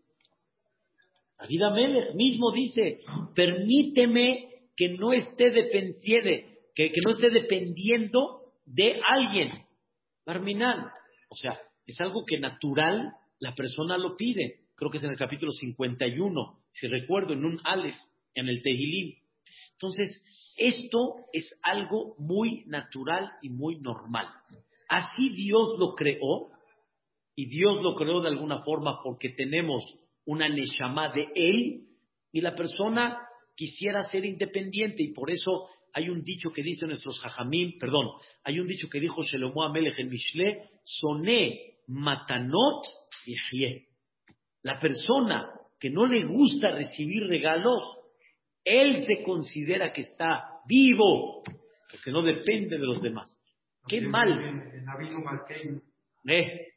David 1.37 1.61
Amelech 1.61 2.15
mismo 2.15 2.51
dice, 2.51 2.99
permíteme 3.33 4.49
que 4.75 4.89
no 4.89 5.13
esté 5.13 5.51
dependiendo, 5.51 6.29
que, 6.75 6.91
que 6.91 7.01
no 7.05 7.11
esté 7.11 7.29
dependiendo 7.29 8.53
de 8.65 8.99
alguien. 9.07 9.49
Barminal. 10.25 10.91
O 11.29 11.35
sea, 11.35 11.59
es 11.85 11.99
algo 12.01 12.25
que 12.25 12.39
natural 12.39 13.13
la 13.39 13.55
persona 13.55 13.97
lo 13.97 14.15
pide. 14.15 14.65
Creo 14.75 14.91
que 14.91 14.97
es 14.97 15.03
en 15.03 15.11
el 15.11 15.17
capítulo 15.17 15.51
51, 15.51 16.59
si 16.71 16.87
recuerdo, 16.87 17.33
en 17.33 17.45
un 17.45 17.59
Aleph, 17.63 17.97
en 18.35 18.47
el 18.47 18.61
Tehilim. 18.61 19.15
Entonces, 19.73 20.53
esto 20.57 21.15
es 21.33 21.57
algo 21.63 22.15
muy 22.17 22.63
natural 22.67 23.31
y 23.41 23.49
muy 23.49 23.79
normal. 23.79 24.27
Así 24.87 25.29
Dios 25.29 25.75
lo 25.77 25.95
creó, 25.95 26.51
y 27.39 27.45
Dios 27.45 27.81
lo 27.81 27.95
creó 27.95 28.19
de 28.19 28.27
alguna 28.27 28.59
forma 28.63 28.99
porque 29.01 29.29
tenemos 29.29 29.81
una 30.25 30.49
Neshama 30.49 31.07
de 31.13 31.29
Él, 31.33 31.85
y 32.33 32.41
la 32.41 32.53
persona 32.53 33.17
quisiera 33.55 34.03
ser 34.03 34.25
independiente, 34.25 35.03
y 35.03 35.13
por 35.13 35.31
eso 35.31 35.69
hay 35.93 36.09
un 36.09 36.21
dicho 36.21 36.51
que 36.51 36.61
dice 36.61 36.85
nuestros 36.85 37.17
Jajamim, 37.21 37.79
perdón, 37.79 38.07
hay 38.43 38.59
un 38.59 38.67
dicho 38.67 38.89
que 38.89 38.99
dijo 38.99 39.23
Shelomo 39.23 39.63
Amelech 39.63 39.97
en 39.99 40.09
Mishle, 40.09 40.69
Soné 40.83 41.77
matanot 41.87 42.83
la 44.63 44.77
persona 44.77 45.49
que 45.79 45.89
no 45.89 46.07
le 46.07 46.25
gusta 46.25 46.71
recibir 46.71 47.23
regalos, 47.23 47.81
él 48.65 49.05
se 49.07 49.23
considera 49.23 49.93
que 49.93 50.01
está 50.01 50.43
vivo, 50.67 51.41
porque 51.89 52.11
no 52.11 52.21
depende 52.21 52.77
de 52.77 52.85
los 52.85 53.01
demás. 53.01 53.33
Qué 53.87 54.01
mal. 54.01 54.61
Eh. 56.27 56.68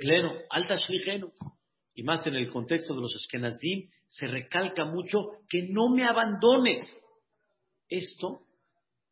Claro, 0.00 0.32
alta 0.50 0.76
Y 1.94 2.02
más 2.02 2.26
en 2.26 2.34
el 2.34 2.50
contexto 2.50 2.94
de 2.94 3.00
los 3.00 3.14
Eskenazim, 3.14 3.90
se 4.08 4.26
recalca 4.26 4.84
mucho 4.84 5.32
que 5.48 5.66
no 5.70 5.88
me 5.88 6.04
abandones. 6.04 6.78
Esto 7.88 8.42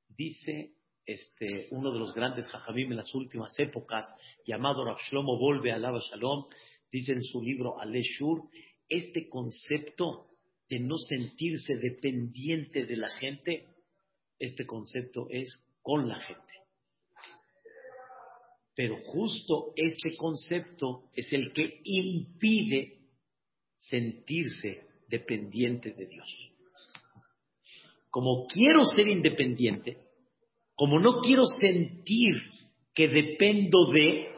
dice 0.08 0.76
este, 1.06 1.68
uno 1.70 1.92
de 1.92 2.00
los 2.00 2.12
grandes 2.14 2.48
jajamim 2.48 2.90
en 2.90 2.96
las 2.96 3.14
últimas 3.14 3.56
épocas, 3.58 4.06
llamado 4.44 4.84
Rav 4.84 4.98
Shlomo 5.08 5.38
Volve 5.38 5.72
Alaba 5.72 6.00
Shalom, 6.00 6.46
dice 6.90 7.12
en 7.12 7.22
su 7.22 7.42
libro 7.42 7.80
Aleshur, 7.80 8.42
este 8.88 9.28
concepto 9.28 10.26
de 10.68 10.80
no 10.80 10.96
sentirse 10.96 11.76
dependiente 11.76 12.86
de 12.86 12.96
la 12.96 13.08
gente, 13.08 13.68
este 14.38 14.66
concepto 14.66 15.28
es 15.30 15.64
con 15.80 16.08
la 16.08 16.18
gente. 16.18 16.54
Pero 18.76 18.98
justo 19.06 19.72
este 19.74 20.16
concepto 20.18 21.04
es 21.14 21.32
el 21.32 21.52
que 21.52 21.80
impide 21.82 22.98
sentirse 23.78 24.82
dependiente 25.08 25.92
de 25.92 26.06
Dios. 26.06 26.28
Como 28.10 28.46
quiero 28.46 28.84
ser 28.84 29.08
independiente, 29.08 29.96
como 30.74 31.00
no 31.00 31.20
quiero 31.22 31.44
sentir 31.46 32.34
que 32.94 33.08
dependo 33.08 33.90
de, 33.92 34.28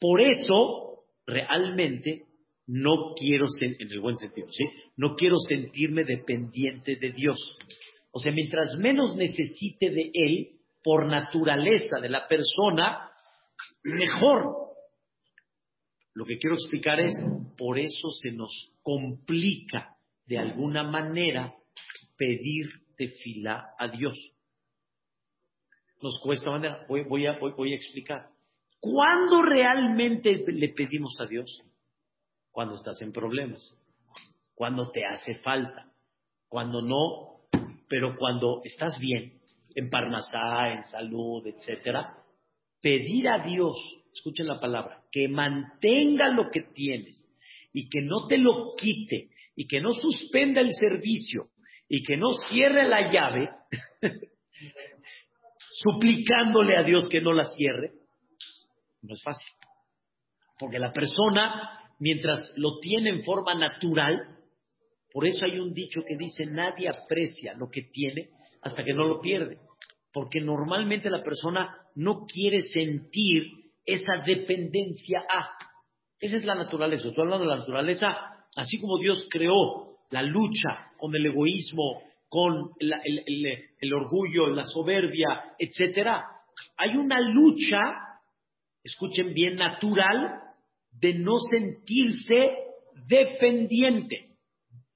por 0.00 0.22
eso 0.22 1.04
realmente 1.26 2.24
no 2.66 3.14
quiero, 3.14 3.46
en 3.60 3.90
el 3.90 4.00
buen 4.00 4.16
sentido, 4.16 4.48
¿sí? 4.52 4.64
No 4.96 5.16
quiero 5.16 5.36
sentirme 5.36 6.04
dependiente 6.04 6.96
de 6.96 7.12
Dios. 7.12 7.38
O 8.10 8.20
sea, 8.20 8.32
mientras 8.32 8.76
menos 8.78 9.16
necesite 9.16 9.90
de 9.90 10.10
Él, 10.14 10.60
por 10.82 11.06
naturaleza 11.06 11.98
de 12.00 12.08
la 12.08 12.26
persona, 12.26 13.09
mejor. 13.82 14.56
Lo 16.14 16.24
que 16.24 16.38
quiero 16.38 16.56
explicar 16.56 17.00
es, 17.00 17.12
por 17.56 17.78
eso 17.78 18.08
se 18.22 18.32
nos 18.32 18.72
complica 18.82 19.96
de 20.26 20.38
alguna 20.38 20.82
manera 20.82 21.54
pedir 22.16 22.66
de 22.98 23.08
fila 23.08 23.74
a 23.78 23.88
Dios 23.88 24.16
nos 26.02 26.18
cuesta 26.22 26.50
manera. 26.50 26.86
Voy, 26.88 27.26
a, 27.26 27.38
voy, 27.38 27.72
a 27.72 27.76
explicar. 27.76 28.28
¿Cuándo 28.80 29.42
realmente 29.42 30.44
le 30.46 30.68
pedimos 30.70 31.16
a 31.20 31.26
Dios? 31.26 31.62
Cuando 32.50 32.74
estás 32.74 33.00
en 33.02 33.12
problemas, 33.12 33.60
cuando 34.54 34.90
te 34.90 35.04
hace 35.04 35.36
falta, 35.36 35.92
cuando 36.48 36.82
no, 36.82 37.48
pero 37.88 38.16
cuando 38.16 38.60
estás 38.64 38.98
bien, 38.98 39.40
en 39.74 39.88
Parnasá, 39.88 40.72
en 40.72 40.84
salud, 40.84 41.46
etcétera, 41.46 42.19
pedir 42.80 43.28
a 43.28 43.44
Dios, 43.44 43.76
escuchen 44.12 44.46
la 44.46 44.60
palabra, 44.60 45.02
que 45.10 45.28
mantenga 45.28 46.28
lo 46.28 46.50
que 46.50 46.62
tienes 46.74 47.30
y 47.72 47.88
que 47.88 48.00
no 48.02 48.26
te 48.26 48.38
lo 48.38 48.66
quite 48.78 49.30
y 49.54 49.66
que 49.66 49.80
no 49.80 49.92
suspenda 49.92 50.60
el 50.60 50.72
servicio 50.72 51.50
y 51.88 52.02
que 52.02 52.16
no 52.16 52.32
cierre 52.48 52.88
la 52.88 53.10
llave, 53.10 53.50
suplicándole 55.82 56.76
a 56.76 56.82
Dios 56.82 57.08
que 57.08 57.20
no 57.20 57.32
la 57.32 57.46
cierre, 57.46 57.92
no 59.02 59.14
es 59.14 59.22
fácil. 59.22 59.52
Porque 60.58 60.78
la 60.78 60.92
persona, 60.92 61.90
mientras 61.98 62.52
lo 62.56 62.78
tiene 62.80 63.10
en 63.10 63.24
forma 63.24 63.54
natural, 63.54 64.38
por 65.12 65.26
eso 65.26 65.44
hay 65.44 65.58
un 65.58 65.72
dicho 65.72 66.02
que 66.06 66.16
dice, 66.16 66.46
nadie 66.46 66.88
aprecia 66.88 67.54
lo 67.54 67.68
que 67.68 67.82
tiene 67.92 68.30
hasta 68.62 68.84
que 68.84 68.92
no 68.92 69.06
lo 69.06 69.20
pierde. 69.20 69.58
Porque 70.12 70.40
normalmente 70.40 71.10
la 71.10 71.22
persona 71.22 71.79
no 72.00 72.24
quiere 72.24 72.62
sentir 72.62 73.42
esa 73.84 74.22
dependencia 74.24 75.20
a. 75.28 75.50
Esa 76.18 76.36
es 76.38 76.44
la 76.44 76.54
naturaleza. 76.54 77.08
Estoy 77.08 77.24
hablando 77.24 77.44
de 77.44 77.50
la 77.50 77.58
naturaleza, 77.58 78.06
así 78.56 78.78
como 78.80 78.98
Dios 78.98 79.26
creó 79.30 79.98
la 80.10 80.22
lucha 80.22 80.92
con 80.96 81.14
el 81.14 81.26
egoísmo, 81.26 82.02
con 82.28 82.70
el, 82.78 83.92
orgullo, 83.92 84.46
la 84.46 84.64
soberbia, 84.64 85.54
etcétera. 85.58 86.24
Hay 86.78 86.96
una 86.96 87.20
lucha, 87.20 87.78
escuchen 88.82 89.34
bien, 89.34 89.56
natural 89.56 90.40
de 90.92 91.18
no 91.18 91.36
sentirse 91.50 92.56
dependiente. 93.08 94.38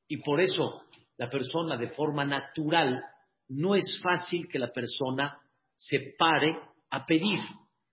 Y 0.09 0.23
por 0.23 0.41
eso 0.41 0.85
la 1.19 1.29
persona 1.29 1.77
de 1.77 1.91
forma 1.91 2.25
natural 2.25 3.05
no 3.49 3.75
es 3.75 4.01
fácil 4.03 4.49
que 4.51 4.59
la 4.59 4.73
persona 4.73 5.39
se 5.77 5.99
pare 6.19 6.74
a 6.95 7.07
pedir. 7.07 7.41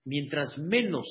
Mientras 0.04 0.56
menos 0.58 1.06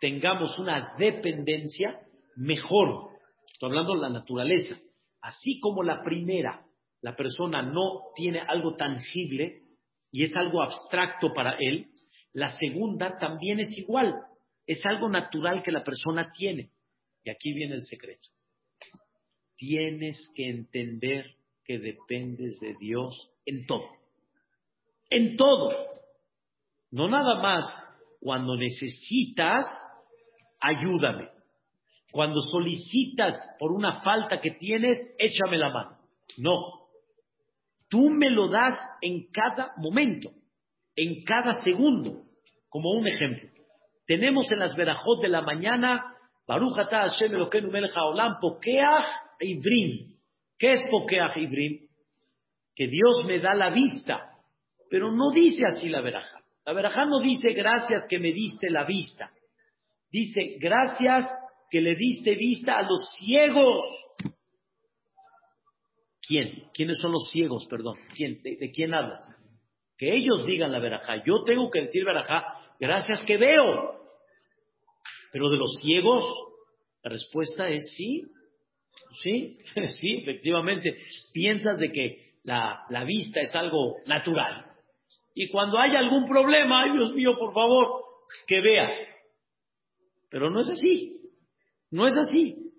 tengamos 0.00 0.58
una 0.58 0.94
dependencia, 0.98 2.00
mejor. 2.36 3.10
Estoy 3.52 3.70
hablando 3.70 3.94
de 3.94 4.00
la 4.00 4.10
naturaleza. 4.10 4.78
Así 5.20 5.58
como 5.60 5.82
la 5.82 6.02
primera 6.02 6.64
la 7.00 7.14
persona 7.14 7.62
no 7.62 8.10
tiene 8.14 8.40
algo 8.40 8.76
tangible 8.76 9.62
y 10.10 10.24
es 10.24 10.34
algo 10.36 10.62
abstracto 10.62 11.32
para 11.32 11.56
él, 11.58 11.86
la 12.32 12.50
segunda 12.50 13.16
también 13.18 13.60
es 13.60 13.70
igual, 13.70 14.14
es 14.66 14.84
algo 14.84 15.08
natural 15.08 15.62
que 15.62 15.70
la 15.70 15.84
persona 15.84 16.32
tiene. 16.32 16.70
Y 17.22 17.30
aquí 17.30 17.52
viene 17.52 17.74
el 17.74 17.84
secreto. 17.84 18.28
Tienes 19.56 20.32
que 20.34 20.48
entender 20.48 21.36
que 21.64 21.78
dependes 21.78 22.58
de 22.60 22.74
Dios 22.80 23.32
en 23.44 23.66
todo. 23.66 23.88
En 25.10 25.36
todo. 25.36 25.70
No 26.90 27.08
nada 27.08 27.40
más 27.40 27.64
cuando 28.20 28.56
necesitas 28.56 29.66
ayúdame. 30.60 31.28
Cuando 32.10 32.40
solicitas 32.40 33.34
por 33.58 33.72
una 33.72 34.00
falta 34.00 34.40
que 34.40 34.52
tienes, 34.52 34.98
échame 35.18 35.58
la 35.58 35.70
mano. 35.70 35.98
No. 36.38 36.88
Tú 37.88 38.10
me 38.10 38.30
lo 38.30 38.48
das 38.48 38.78
en 39.02 39.30
cada 39.30 39.72
momento, 39.76 40.30
en 40.96 41.22
cada 41.24 41.62
segundo. 41.62 42.22
Como 42.68 42.90
un 42.90 43.06
ejemplo. 43.06 43.48
Tenemos 44.06 44.50
en 44.52 44.58
las 44.58 44.76
verajot 44.76 45.22
de 45.22 45.28
la 45.28 45.42
mañana, 45.42 46.14
Baruch 46.46 46.76
Hashem 46.76 47.34
Elokeinu 47.34 47.70
Melech 47.70 47.94
Haolam, 47.94 48.38
Pokeach 48.40 49.06
Ibrim. 49.40 50.16
¿Qué 50.58 50.72
es 50.74 50.82
Pokeach 50.90 51.36
Ibrim? 51.36 51.88
Que 52.74 52.88
Dios 52.88 53.24
me 53.26 53.38
da 53.38 53.54
la 53.54 53.70
vista. 53.70 54.34
Pero 54.90 55.12
no 55.12 55.30
dice 55.30 55.64
así 55.66 55.88
la 55.88 56.00
veraja. 56.00 56.40
La 56.68 56.74
veraja 56.74 57.06
no 57.06 57.20
dice 57.20 57.54
gracias 57.54 58.04
que 58.10 58.18
me 58.18 58.30
diste 58.30 58.68
la 58.68 58.84
vista. 58.84 59.32
Dice 60.10 60.58
gracias 60.60 61.26
que 61.70 61.80
le 61.80 61.94
diste 61.94 62.34
vista 62.34 62.76
a 62.76 62.82
los 62.82 63.10
ciegos. 63.16 63.84
¿Quién? 66.20 66.64
¿Quiénes 66.74 66.98
son 66.98 67.12
los 67.12 67.30
ciegos? 67.30 67.66
Perdón. 67.70 67.94
¿Quién? 68.14 68.42
¿De, 68.42 68.70
quién 68.70 68.92
hablas? 68.92 69.24
Que 69.96 70.14
ellos 70.14 70.44
digan 70.44 70.70
la 70.70 70.78
verajá. 70.78 71.24
Yo 71.24 71.42
tengo 71.46 71.70
que 71.70 71.80
decir 71.80 72.04
verajá, 72.04 72.44
gracias 72.78 73.22
que 73.22 73.38
veo. 73.38 74.02
Pero 75.32 75.48
de 75.48 75.56
los 75.56 75.74
ciegos, 75.80 76.22
la 77.02 77.12
respuesta 77.12 77.70
es 77.70 77.94
sí. 77.96 78.24
Sí, 79.22 79.56
sí, 79.98 80.18
efectivamente. 80.18 80.98
Piensas 81.32 81.78
de 81.78 81.90
que 81.90 82.34
la, 82.42 82.82
la 82.90 83.04
vista 83.04 83.40
es 83.40 83.54
algo 83.54 83.96
natural. 84.04 84.67
Y 85.40 85.50
cuando 85.50 85.78
haya 85.78 86.00
algún 86.00 86.24
problema, 86.24 86.82
ay 86.82 86.94
Dios 86.94 87.14
mío, 87.14 87.38
por 87.38 87.54
favor, 87.54 88.02
que 88.48 88.60
vea. 88.60 88.90
Pero 90.28 90.50
no 90.50 90.58
es 90.58 90.68
así. 90.68 91.30
No 91.92 92.08
es 92.08 92.16
así. 92.16 92.72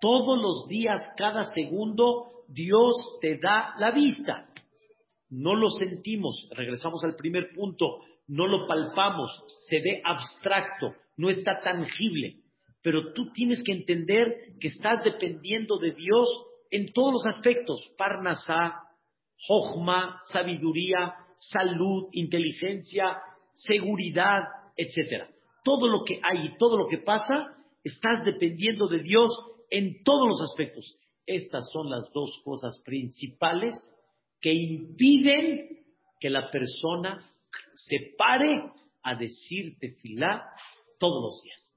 Todos 0.00 0.42
los 0.42 0.66
días, 0.66 1.00
cada 1.16 1.44
segundo, 1.44 2.42
Dios 2.48 2.96
te 3.20 3.38
da 3.38 3.74
la 3.78 3.92
vista. 3.92 4.48
No 5.30 5.54
lo 5.54 5.68
sentimos. 5.68 6.48
Regresamos 6.50 7.04
al 7.04 7.14
primer 7.14 7.54
punto. 7.54 8.00
No 8.26 8.48
lo 8.48 8.66
palpamos. 8.66 9.30
Se 9.68 9.78
ve 9.78 10.02
abstracto. 10.04 10.96
No 11.16 11.30
está 11.30 11.62
tangible. 11.62 12.40
Pero 12.82 13.12
tú 13.12 13.30
tienes 13.30 13.62
que 13.64 13.72
entender 13.72 14.56
que 14.58 14.66
estás 14.66 15.04
dependiendo 15.04 15.78
de 15.78 15.92
Dios 15.92 16.28
en 16.72 16.92
todos 16.92 17.12
los 17.12 17.26
aspectos. 17.26 17.94
Parnasá, 17.96 18.82
Jochma, 19.46 20.22
sabiduría, 20.32 21.14
salud, 21.38 22.08
inteligencia, 22.12 23.18
seguridad, 23.52 24.40
etc. 24.76 25.30
Todo 25.64 25.88
lo 25.88 26.04
que 26.04 26.20
hay 26.22 26.46
y 26.46 26.58
todo 26.58 26.76
lo 26.76 26.86
que 26.86 26.98
pasa 26.98 27.54
Estás 27.84 28.24
dependiendo 28.24 28.88
de 28.88 29.02
Dios 29.02 29.30
en 29.70 30.02
todos 30.02 30.28
los 30.28 30.42
aspectos. 30.42 30.98
Estas 31.24 31.68
son 31.72 31.90
las 31.90 32.10
dos 32.12 32.40
cosas 32.44 32.82
principales 32.84 33.74
que 34.40 34.52
impiden 34.52 35.86
que 36.20 36.30
la 36.30 36.50
persona 36.50 37.18
se 37.74 38.14
pare 38.16 38.62
a 39.02 39.14
decir 39.14 39.78
tefilá 39.78 40.42
todos 40.98 41.22
los 41.22 41.42
días. 41.42 41.76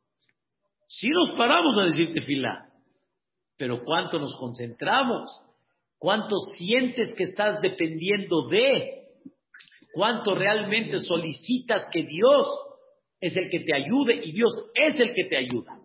Si 0.87 1.07
nos 1.09 1.31
paramos 1.31 1.77
a 1.77 1.83
decir 1.83 2.13
tefilá, 2.13 2.69
pero 3.57 3.83
¿cuánto 3.83 4.19
nos 4.19 4.35
concentramos? 4.37 5.29
¿Cuánto 5.97 6.35
sientes 6.57 7.13
que 7.13 7.23
estás 7.23 7.61
dependiendo 7.61 8.47
de? 8.49 9.00
¿Cuánto 9.93 10.35
realmente 10.35 10.99
solicitas 10.99 11.87
que 11.91 12.03
Dios 12.03 12.47
es 13.19 13.35
el 13.35 13.49
que 13.49 13.61
te 13.61 13.75
ayude 13.75 14.21
y 14.23 14.31
Dios 14.31 14.51
es 14.73 14.99
el 14.99 15.13
que 15.13 15.25
te 15.25 15.37
ayuda? 15.37 15.79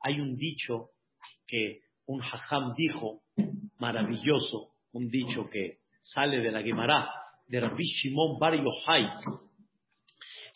Hay 0.00 0.20
un 0.20 0.36
dicho 0.36 0.90
que 1.46 1.80
un 2.06 2.20
hajam 2.20 2.74
dijo, 2.74 3.22
maravilloso, 3.78 4.74
un 4.92 5.08
dicho 5.08 5.46
que 5.50 5.78
sale 6.02 6.38
de 6.38 6.52
la 6.52 6.62
Gemara, 6.62 7.08
de 7.46 7.60
Rabbi 7.60 7.82
Shimon 7.82 8.38
Bar 8.38 8.54
Yochai. 8.54 9.10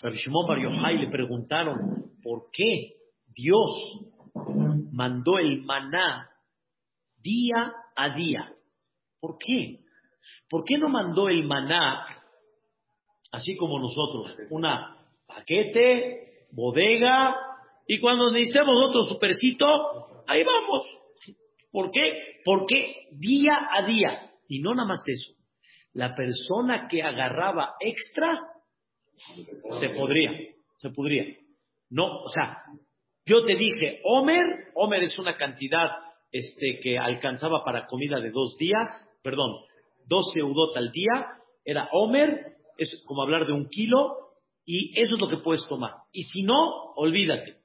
Rabbi 0.01 0.17
Shimon 0.17 0.47
Bar 0.47 0.61
Yochai 0.61 0.99
le 0.99 1.09
preguntaron, 1.09 2.13
¿por 2.23 2.51
qué 2.53 2.95
Dios 3.27 4.11
mandó 4.93 5.39
el 5.39 5.63
maná 5.63 6.31
día 7.17 7.73
a 7.97 8.11
día? 8.11 8.53
¿Por 9.21 9.37
qué? 9.39 9.81
¿Por 10.49 10.65
qué 10.65 10.79
no 10.79 10.89
mandó 10.89 11.29
el 11.29 11.45
maná, 11.45 12.05
así 13.31 13.57
como 13.57 13.79
nosotros, 13.79 14.37
una 14.51 14.97
paquete, 15.27 16.47
bodega, 16.53 17.37
y 17.87 17.99
cuando 18.01 18.31
necesitemos 18.31 18.75
otro 18.89 19.03
supercito, 19.03 20.25
ahí 20.27 20.43
vamos. 20.45 20.87
¿Por 21.71 21.91
qué? 21.91 22.41
Porque 22.45 23.09
día 23.13 23.69
a 23.71 23.83
día, 23.83 24.31
y 24.49 24.61
no 24.61 24.75
nada 24.75 24.89
más 24.89 25.03
eso, 25.07 25.35
la 25.93 26.15
persona 26.15 26.87
que 26.89 27.03
agarraba 27.03 27.75
extra, 27.81 28.41
se 29.81 29.89
podría, 29.91 30.33
se 30.79 30.91
podría. 30.91 31.25
No, 31.91 32.23
o 32.23 32.29
sea, 32.29 32.63
yo 33.27 33.45
te 33.45 33.57
dije, 33.57 34.01
Homer, 34.05 34.71
Homer 34.75 35.03
es 35.03 35.19
una 35.19 35.37
cantidad 35.37 35.91
este, 36.31 36.81
que 36.83 36.99
alcanzaba 36.99 37.65
para 37.65 37.87
comida 37.87 38.21
de 38.21 38.31
dos 38.31 38.57
días, 38.59 38.89
perdón, 39.23 39.51
dos 40.07 40.31
seudot 40.33 40.77
al 40.77 40.91
día, 40.93 41.39
era 41.65 41.89
Homer, 41.93 42.58
es 42.79 43.03
como 43.05 43.23
hablar 43.23 43.47
de 43.47 43.53
un 43.53 43.69
kilo, 43.69 44.17
y 44.65 44.99
eso 44.99 45.15
es 45.15 45.21
lo 45.21 45.29
que 45.29 45.39
puedes 45.39 45.67
tomar. 45.69 45.93
Y 46.13 46.23
si 46.25 46.43
no, 46.43 46.93
olvídate. 46.97 47.59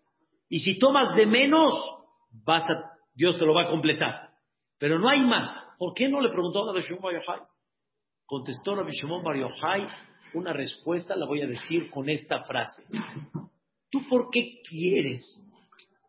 Y 0.49 0.59
si 0.59 0.77
tomas 0.77 1.15
de 1.15 1.25
menos, 1.25 1.73
Dios 3.13 3.37
te 3.37 3.45
lo 3.45 3.53
va 3.53 3.63
a 3.63 3.69
completar. 3.69 4.31
Pero 4.79 4.99
no 4.99 5.07
hay 5.07 5.21
más. 5.21 5.49
¿Por 5.77 5.93
qué 5.93 6.09
no 6.09 6.19
le 6.19 6.29
preguntó 6.29 6.63
a 6.63 6.73
Rabbi 6.73 6.85
Shimon 6.85 7.13
Bar? 7.25 7.47
Contestó 8.25 8.75
Rabbi 8.75 8.91
Shimon 8.91 9.23
Bar 9.23 9.37
Yochai 9.37 9.87
una 10.33 10.53
respuesta, 10.53 11.15
la 11.15 11.25
voy 11.25 11.41
a 11.41 11.47
decir 11.47 11.89
con 11.89 12.09
esta 12.09 12.43
frase. 12.43 12.83
¿Tú 13.89 14.07
por 14.09 14.29
qué 14.31 14.61
quieres 14.67 15.21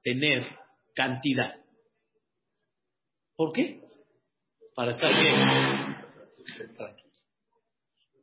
tener 0.02 0.44
cantidad? 0.94 1.54
¿Por 3.36 3.52
qué? 3.52 3.82
Para 4.74 4.92
estar 4.92 5.10
qué? 5.10 7.03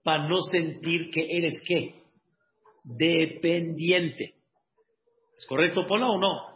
Para 0.04 0.28
no 0.28 0.40
sentir 0.52 1.10
que 1.12 1.26
eres 1.38 1.62
qué? 1.66 2.02
Dependiente. 2.84 4.36
¿Es 5.38 5.46
correcto, 5.48 5.86
Pola, 5.86 6.10
o 6.10 6.20
no? 6.20 6.52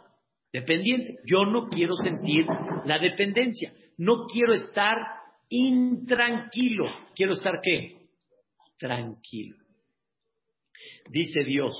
Dependiente. 0.52 1.18
Yo 1.24 1.44
no 1.44 1.68
quiero 1.68 1.94
sentir 1.94 2.46
la 2.84 2.98
dependencia. 2.98 3.72
No 3.98 4.26
quiero 4.26 4.54
estar 4.54 4.96
intranquilo. 5.48 6.86
Quiero 7.14 7.32
estar 7.32 7.60
qué? 7.62 8.08
Tranquilo. 8.78 9.56
Dice 11.10 11.44
Dios, 11.44 11.76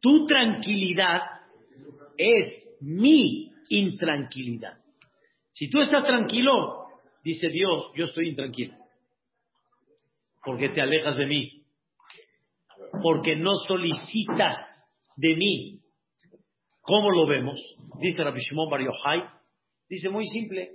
tu 0.00 0.26
tranquilidad 0.26 1.22
es 2.16 2.76
mi 2.80 3.52
intranquilidad. 3.70 4.78
Si 5.52 5.68
tú 5.70 5.80
estás 5.80 6.04
tranquilo, 6.04 6.86
dice 7.24 7.48
Dios, 7.48 7.90
yo 7.96 8.04
estoy 8.04 8.28
intranquilo. 8.28 8.74
Porque 10.44 10.70
te 10.70 10.80
alejas 10.80 11.16
de 11.16 11.26
mí. 11.26 11.62
Porque 13.02 13.36
no 13.36 13.54
solicitas 13.66 14.56
de 15.16 15.36
mí. 15.36 15.80
¿Cómo 16.80 17.10
lo 17.10 17.26
vemos? 17.26 17.60
Dice 18.00 18.24
Rabbi 18.24 18.40
Shimon 18.40 18.70
Bar 18.70 18.80
Yochai. 18.82 19.22
Dice 19.88 20.08
muy 20.08 20.26
simple, 20.26 20.70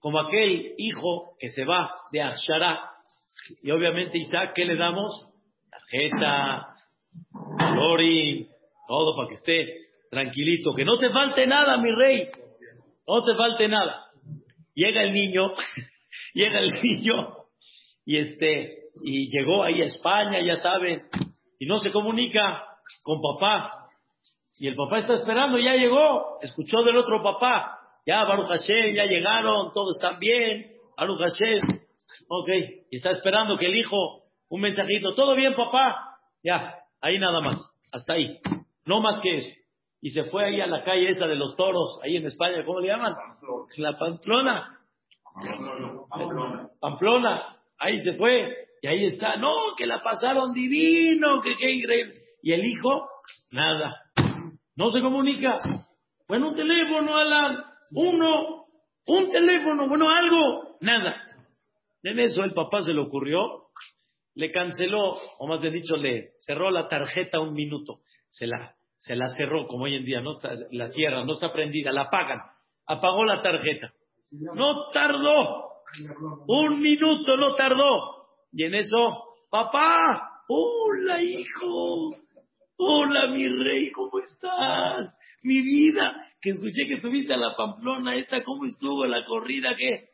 como 0.00 0.18
aquel 0.18 0.74
hijo 0.78 1.36
que 1.38 1.48
se 1.50 1.64
va 1.64 1.94
de 2.10 2.22
Ashara, 2.22 2.90
y 3.62 3.70
obviamente 3.70 4.18
Isaac, 4.18 4.52
¿qué 4.54 4.64
le 4.64 4.76
damos? 4.76 5.30
Tarjeta, 5.70 6.74
Lori, 7.74 8.48
todo 8.88 9.14
para 9.16 9.28
que 9.28 9.34
esté 9.34 9.90
tranquilito, 10.10 10.74
que 10.74 10.84
no 10.84 10.98
te 10.98 11.10
falte 11.10 11.46
nada, 11.46 11.78
mi 11.78 11.92
rey, 11.92 12.28
no 13.06 13.22
te 13.22 13.34
falte 13.36 13.68
nada. 13.68 14.06
Llega 14.74 15.02
el 15.02 15.12
niño, 15.12 15.52
llega 16.34 16.60
el 16.60 16.72
niño, 16.82 17.34
y 18.04 18.18
este, 18.18 18.79
y 19.02 19.30
llegó 19.30 19.64
ahí 19.64 19.80
a 19.80 19.84
España, 19.84 20.40
ya 20.44 20.56
saben, 20.56 21.00
y 21.58 21.66
no 21.66 21.78
se 21.78 21.90
comunica 21.90 22.64
con 23.02 23.20
papá, 23.20 23.88
y 24.58 24.68
el 24.68 24.76
papá 24.76 24.98
está 24.98 25.14
esperando, 25.14 25.58
ya 25.58 25.74
llegó, 25.74 26.38
escuchó 26.42 26.82
del 26.82 26.96
otro 26.96 27.22
papá, 27.22 27.78
ya 28.06 28.24
Baruch 28.24 28.48
Hashem, 28.48 28.94
ya 28.94 29.04
llegaron, 29.04 29.72
todos 29.72 29.96
están 29.96 30.18
bien, 30.18 30.72
Baruch 30.96 31.18
Hashem, 31.18 31.60
ok, 32.28 32.48
y 32.90 32.96
está 32.96 33.10
esperando 33.10 33.56
que 33.56 33.66
el 33.66 33.76
hijo, 33.76 34.24
un 34.48 34.60
mensajito, 34.60 35.14
todo 35.14 35.34
bien 35.34 35.54
papá, 35.54 36.18
ya, 36.42 36.74
ahí 37.00 37.18
nada 37.18 37.40
más, 37.40 37.56
hasta 37.92 38.14
ahí, 38.14 38.38
no 38.84 39.00
más 39.00 39.20
que 39.20 39.36
eso. 39.36 39.48
Y 40.02 40.10
se 40.10 40.24
fue 40.24 40.46
ahí 40.46 40.60
a 40.60 40.66
la 40.66 40.82
calle 40.82 41.10
esa 41.10 41.26
de 41.26 41.36
los 41.36 41.56
toros, 41.56 42.00
ahí 42.02 42.16
en 42.16 42.24
España, 42.24 42.64
¿cómo 42.64 42.80
le 42.80 42.88
llaman? 42.88 43.14
La 43.76 43.98
Pamplona. 43.98 44.78
Pamplona. 46.08 46.68
Pamplona. 46.80 47.56
Ahí 47.78 47.98
se 47.98 48.14
fue. 48.14 48.69
Y 48.82 48.86
ahí 48.86 49.06
está. 49.06 49.36
No, 49.36 49.74
que 49.76 49.86
la 49.86 50.02
pasaron 50.02 50.52
divino, 50.52 51.40
que 51.42 51.56
qué 51.56 51.70
increíble. 51.70 52.14
Y 52.42 52.52
el 52.52 52.64
hijo, 52.64 53.06
nada 53.50 53.94
No 54.76 54.90
se 54.90 55.00
comunica. 55.00 55.58
Bueno, 56.26 56.48
un 56.48 56.54
teléfono, 56.54 57.16
Alan. 57.16 57.64
Uno. 57.92 58.66
Un 59.06 59.30
teléfono. 59.30 59.88
Bueno, 59.88 60.08
algo. 60.08 60.76
Nada. 60.80 61.16
En 62.02 62.18
eso 62.18 62.44
el 62.44 62.54
papá 62.54 62.80
se 62.80 62.94
le 62.94 63.00
ocurrió. 63.00 63.66
Le 64.34 64.50
canceló, 64.52 65.18
o 65.38 65.46
más 65.46 65.60
bien 65.60 65.74
dicho, 65.74 65.96
le 65.96 66.30
cerró 66.46 66.70
la 66.70 66.88
tarjeta 66.88 67.40
un 67.40 67.52
minuto. 67.52 68.00
Se 68.28 68.46
la, 68.46 68.74
se 68.96 69.16
la 69.16 69.28
cerró, 69.28 69.66
como 69.66 69.84
hoy 69.84 69.96
en 69.96 70.04
día, 70.04 70.20
no 70.20 70.32
está, 70.32 70.54
la 70.70 70.88
cierran, 70.88 71.26
no 71.26 71.32
está 71.32 71.52
prendida, 71.52 71.90
la 71.90 72.02
apagan. 72.02 72.40
Apagó 72.86 73.24
la 73.24 73.42
tarjeta. 73.42 73.92
No 74.54 74.90
tardó. 74.92 75.70
Un 76.46 76.80
minuto 76.80 77.36
no 77.36 77.54
tardó. 77.54 78.19
Y 78.52 78.64
en 78.64 78.74
eso, 78.74 79.24
papá, 79.48 80.42
hola 80.48 81.22
hijo, 81.22 82.16
hola 82.76 83.28
mi 83.28 83.46
rey, 83.48 83.92
¿cómo 83.92 84.18
estás? 84.18 85.16
Mi 85.44 85.60
vida, 85.60 86.26
que 86.40 86.50
escuché 86.50 86.86
que 86.88 87.00
subiste 87.00 87.32
a 87.32 87.36
la 87.36 87.54
Pamplona 87.56 88.16
esta, 88.16 88.42
¿cómo 88.42 88.64
estuvo 88.64 89.06
la 89.06 89.24
corrida? 89.24 89.76
¿Qué? 89.76 90.08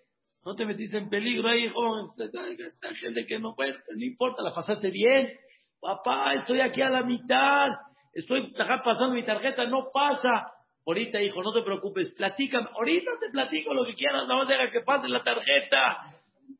No 0.44 0.54
te 0.54 0.66
metiste 0.66 0.98
en 0.98 1.08
peligro 1.08 1.48
ahí, 1.48 1.64
hijo. 1.64 2.10
Esta 2.10 2.94
gente 2.94 3.26
que 3.26 3.38
no 3.38 3.54
puede, 3.54 3.72
no 3.72 4.04
importa, 4.04 4.42
la 4.42 4.54
pasaste 4.54 4.90
bien. 4.90 5.32
Papá, 5.80 6.34
estoy 6.34 6.60
aquí 6.60 6.82
a 6.82 6.90
la 6.90 7.02
mitad. 7.02 7.68
Estoy 8.12 8.52
pasando 8.54 9.14
mi 9.14 9.24
tarjeta, 9.24 9.66
no 9.66 9.88
pasa. 9.92 10.52
Ahorita, 10.86 11.20
hijo, 11.20 11.42
no 11.42 11.52
te 11.52 11.62
preocupes, 11.62 12.14
platícame. 12.16 12.68
Ahorita 12.74 13.10
te 13.18 13.30
platico 13.30 13.74
lo 13.74 13.84
que 13.84 13.94
quieras, 13.94 14.28
no 14.28 14.44
deja 14.44 14.70
que 14.70 14.82
pase 14.82 15.08
la 15.08 15.24
tarjeta. 15.24 15.98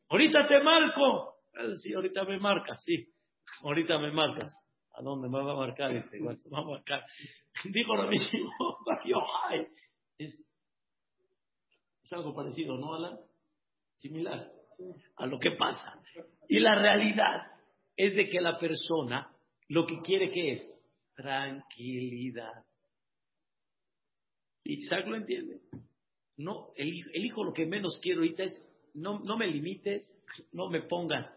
Ahorita 0.09 0.47
te 0.47 0.59
marco. 0.59 1.36
Sí, 1.81 1.93
ahorita 1.93 2.23
me 2.25 2.39
marcas, 2.39 2.81
sí. 2.83 3.07
Ahorita 3.63 3.97
me 3.99 4.11
marcas. 4.11 4.51
¿A 4.93 5.01
dónde 5.01 5.29
me 5.29 5.43
va 5.43 5.53
a 5.53 5.55
marcar 5.55 5.91
este? 5.91 6.19
va 6.53 6.59
a 6.59 6.63
marcar. 6.63 7.03
Dijo 7.65 7.95
lo 7.95 8.07
mismo, 8.07 8.29
es, 10.17 10.33
es 12.03 12.13
algo 12.13 12.33
parecido, 12.33 12.77
¿no, 12.77 12.93
Alan? 12.93 13.19
Similar 13.95 14.51
a 15.17 15.25
lo 15.25 15.39
que 15.39 15.51
pasa. 15.51 15.99
Y 16.47 16.59
la 16.59 16.75
realidad 16.75 17.51
es 17.95 18.15
de 18.15 18.29
que 18.29 18.41
la 18.41 18.59
persona 18.59 19.31
lo 19.69 19.85
que 19.85 19.99
quiere 20.01 20.31
que 20.31 20.51
es 20.53 20.79
tranquilidad. 21.15 22.63
Isaac 24.63 25.07
lo 25.07 25.15
entiende. 25.15 25.61
No, 26.37 26.71
el, 26.75 26.89
el, 27.13 27.25
hijo 27.25 27.43
lo 27.43 27.53
que 27.53 27.65
menos 27.65 27.99
quiero 28.01 28.19
ahorita 28.19 28.43
es, 28.43 28.63
no, 28.93 29.19
no 29.19 29.37
me 29.37 29.47
limites, 29.47 30.05
no 30.51 30.69
me 30.69 30.81
pongas, 30.83 31.27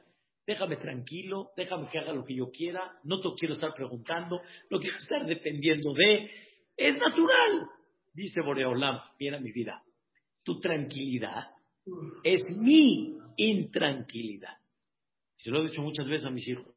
déjame 0.47 0.77
tranquilo, 0.77 1.51
déjame 1.57 1.89
que 1.89 1.99
haga 1.99 2.13
lo 2.13 2.25
que 2.25 2.35
yo 2.35 2.51
quiera, 2.51 2.99
no 3.05 3.21
te 3.21 3.29
quiero 3.39 3.55
estar 3.55 3.73
preguntando, 3.75 4.41
no 4.71 4.79
quiero 4.79 4.97
estar 4.97 5.27
dependiendo 5.27 5.93
de, 5.95 6.31
es 6.77 6.97
natural. 6.97 7.69
Dice 8.13 8.41
Boreolam, 8.41 9.01
mira 9.19 9.39
mi 9.39 9.53
vida, 9.53 9.83
tu 10.43 10.61
tranquilidad 10.61 11.49
es 12.23 12.43
mi 12.61 13.19
intranquilidad. 13.37 14.57
Se 15.37 15.51
lo 15.51 15.61
he 15.61 15.69
dicho 15.69 15.83
muchas 15.83 16.07
veces 16.09 16.27
a 16.27 16.31
mis 16.31 16.47
hijos. 16.49 16.75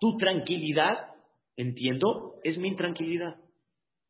Tu 0.00 0.16
tranquilidad, 0.16 1.14
entiendo, 1.56 2.40
es 2.42 2.58
mi 2.58 2.68
intranquilidad. 2.68 3.36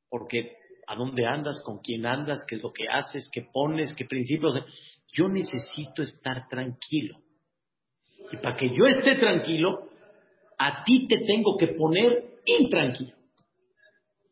Porque 0.08 0.56
a 0.86 0.94
dónde 0.94 1.26
andas, 1.26 1.62
con 1.64 1.80
quién 1.80 2.06
andas, 2.06 2.44
qué 2.48 2.56
es 2.56 2.62
lo 2.62 2.72
que 2.72 2.88
haces, 2.88 3.28
qué 3.32 3.46
pones, 3.52 3.92
qué 3.94 4.04
principios. 4.04 4.54
Yo 5.12 5.28
necesito 5.28 6.02
estar 6.02 6.48
tranquilo. 6.48 7.18
Y 8.32 8.36
para 8.38 8.56
que 8.56 8.68
yo 8.68 8.86
esté 8.86 9.16
tranquilo, 9.16 9.88
a 10.58 10.84
ti 10.84 11.06
te 11.08 11.18
tengo 11.18 11.56
que 11.56 11.68
poner 11.68 12.40
intranquilo. 12.44 13.14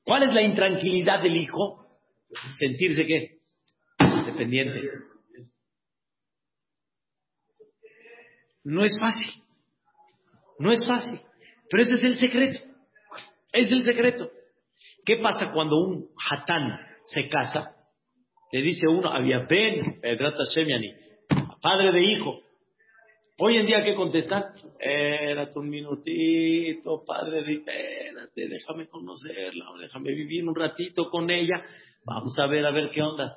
¿Cuál 0.04 0.24
es 0.24 0.34
la 0.34 0.42
intranquilidad 0.42 1.22
del 1.22 1.36
hijo? 1.36 1.86
Sentirse 2.58 3.06
qué? 3.06 3.38
Dependiente. 4.26 4.80
No 8.64 8.84
es 8.84 8.96
fácil. 8.98 9.28
No 10.58 10.72
es 10.72 10.86
fácil. 10.86 11.20
Pero 11.70 11.82
ese 11.82 11.94
es 11.96 12.02
el 12.02 12.18
secreto. 12.18 12.60
Es 13.52 13.70
el 13.70 13.82
secreto. 13.82 14.30
¿Qué 15.04 15.16
pasa 15.18 15.52
cuando 15.52 15.76
un 15.76 16.08
hatán 16.30 16.80
se 17.04 17.28
casa? 17.28 17.74
Le 18.52 18.62
dice 18.62 18.86
uno, 18.88 19.10
había 19.10 19.40
ben, 19.40 20.00
padre 21.60 21.92
de 21.92 22.02
hijo. 22.02 22.40
Hoy 23.36 23.56
en 23.56 23.66
día, 23.66 23.82
¿qué 23.82 23.96
contestan? 23.96 24.44
Espérate 24.54 25.58
un 25.58 25.68
minutito, 25.68 27.02
padre 27.04 27.40
espérate, 27.40 28.48
déjame 28.48 28.86
conocerla, 28.86 29.72
déjame 29.80 30.12
vivir 30.12 30.48
un 30.48 30.54
ratito 30.54 31.10
con 31.10 31.28
ella, 31.28 31.64
vamos 32.04 32.38
a 32.38 32.46
ver, 32.46 32.64
a 32.64 32.70
ver 32.70 32.90
qué 32.92 33.02
ondas. 33.02 33.36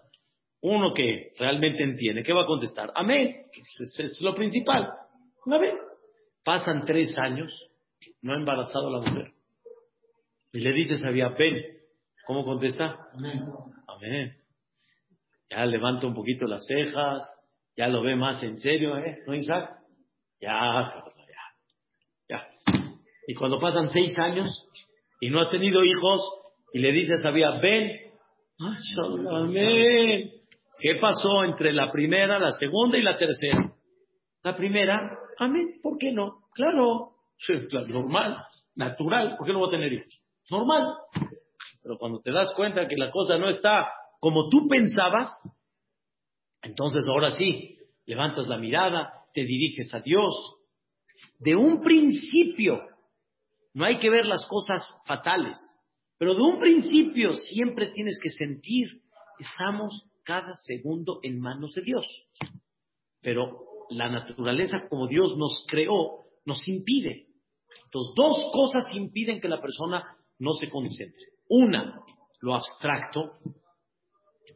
Uno 0.62 0.94
que 0.94 1.34
realmente 1.40 1.82
entiende, 1.82 2.22
¿qué 2.22 2.32
va 2.32 2.44
a 2.44 2.46
contestar? 2.46 2.92
Amén, 2.94 3.48
es, 3.52 4.00
es 4.00 4.22
lo 4.22 4.36
principal. 4.36 4.88
Amén. 5.48 5.76
Pasan 6.44 6.86
tres 6.86 7.18
años, 7.18 7.52
no 8.22 8.34
ha 8.34 8.38
embarazado 8.38 8.90
a 8.90 9.00
la 9.00 9.00
mujer. 9.00 9.32
Y 10.54 10.60
le 10.60 10.74
dices 10.74 11.04
a 11.04 11.36
pen 11.36 11.56
¿cómo 12.28 12.46
contesta? 12.46 13.00
Amén. 13.16 13.48
Amén. 13.88 14.38
Ya 15.50 15.66
levanta 15.66 16.06
un 16.06 16.14
poquito 16.14 16.46
las 16.46 16.64
cejas, 16.68 17.24
ya 17.76 17.88
lo 17.88 18.04
ve 18.04 18.16
más 18.16 18.44
en 18.44 18.60
serio, 18.60 18.96
¿eh? 19.00 19.24
¿No, 19.26 19.34
Isaac? 19.34 19.77
Ya, 20.40 20.94
ya, 22.30 22.30
ya. 22.30 22.48
Y 23.28 23.34
cuando 23.36 23.60
pasan 23.60 23.90
seis 23.90 24.18
años 24.18 24.48
y 25.20 25.30
no 25.30 25.42
ha 25.42 25.50
tenido 25.50 25.84
hijos, 25.84 26.22
y 26.74 26.80
le 26.80 26.92
dices 26.92 27.26
a 27.26 27.32
ven, 27.32 27.92
amén. 28.60 30.32
¿Qué 30.80 30.96
pasó 31.02 31.44
entre 31.44 31.74
la 31.74 31.92
primera, 31.92 32.38
la 32.38 32.52
segunda 32.52 32.98
y 32.98 33.02
la 33.02 33.18
tercera? 33.18 33.74
La 34.44 34.56
primera, 34.56 35.18
amén, 35.40 35.80
¿por 35.82 35.98
qué 35.98 36.12
no? 36.12 36.44
Claro, 36.54 37.16
normal, 37.88 38.46
natural, 38.76 39.36
¿por 39.38 39.48
qué 39.48 39.54
no 39.54 39.60
voy 39.60 39.70
a 39.70 39.72
tener 39.72 39.92
hijos? 39.94 40.22
Normal. 40.52 40.98
Pero 41.82 41.98
cuando 41.98 42.22
te 42.22 42.32
das 42.32 42.54
cuenta 42.56 42.88
que 42.88 42.96
la 42.96 43.10
cosa 43.10 43.38
no 43.38 43.50
está 43.50 43.88
como 44.20 44.50
tú 44.50 44.68
pensabas, 44.68 45.30
entonces 46.62 47.08
ahora 47.08 47.32
sí, 47.32 47.78
levantas 48.06 48.48
la 48.48 48.58
mirada, 48.58 49.14
te 49.38 49.46
diriges 49.46 49.94
a 49.94 50.00
Dios. 50.00 50.34
De 51.38 51.56
un 51.56 51.80
principio, 51.82 52.82
no 53.76 53.86
hay 53.86 54.00
que 54.00 54.10
ver 54.10 54.26
las 54.26 54.44
cosas 54.48 54.84
fatales, 55.06 55.56
pero 56.18 56.34
de 56.34 56.42
un 56.42 56.60
principio 56.60 57.34
siempre 57.34 57.92
tienes 57.92 58.18
que 58.20 58.32
sentir, 58.32 58.88
estamos 59.38 60.08
cada 60.24 60.56
segundo 60.56 61.20
en 61.22 61.40
manos 61.40 61.76
de 61.76 61.84
Dios. 61.84 62.08
Pero 63.22 63.60
la 63.92 64.10
naturaleza 64.10 64.88
como 64.90 65.06
Dios 65.06 65.38
nos 65.38 65.64
creó 65.68 66.26
nos 66.44 66.68
impide. 66.68 67.28
Entonces, 67.86 68.16
dos 68.16 68.52
cosas 68.52 68.92
impiden 68.92 69.40
que 69.40 69.50
la 69.50 69.62
persona 69.62 70.18
no 70.40 70.54
se 70.54 70.68
concentre. 70.68 71.28
Una, 71.48 72.02
lo 72.40 72.56
abstracto, 72.56 73.34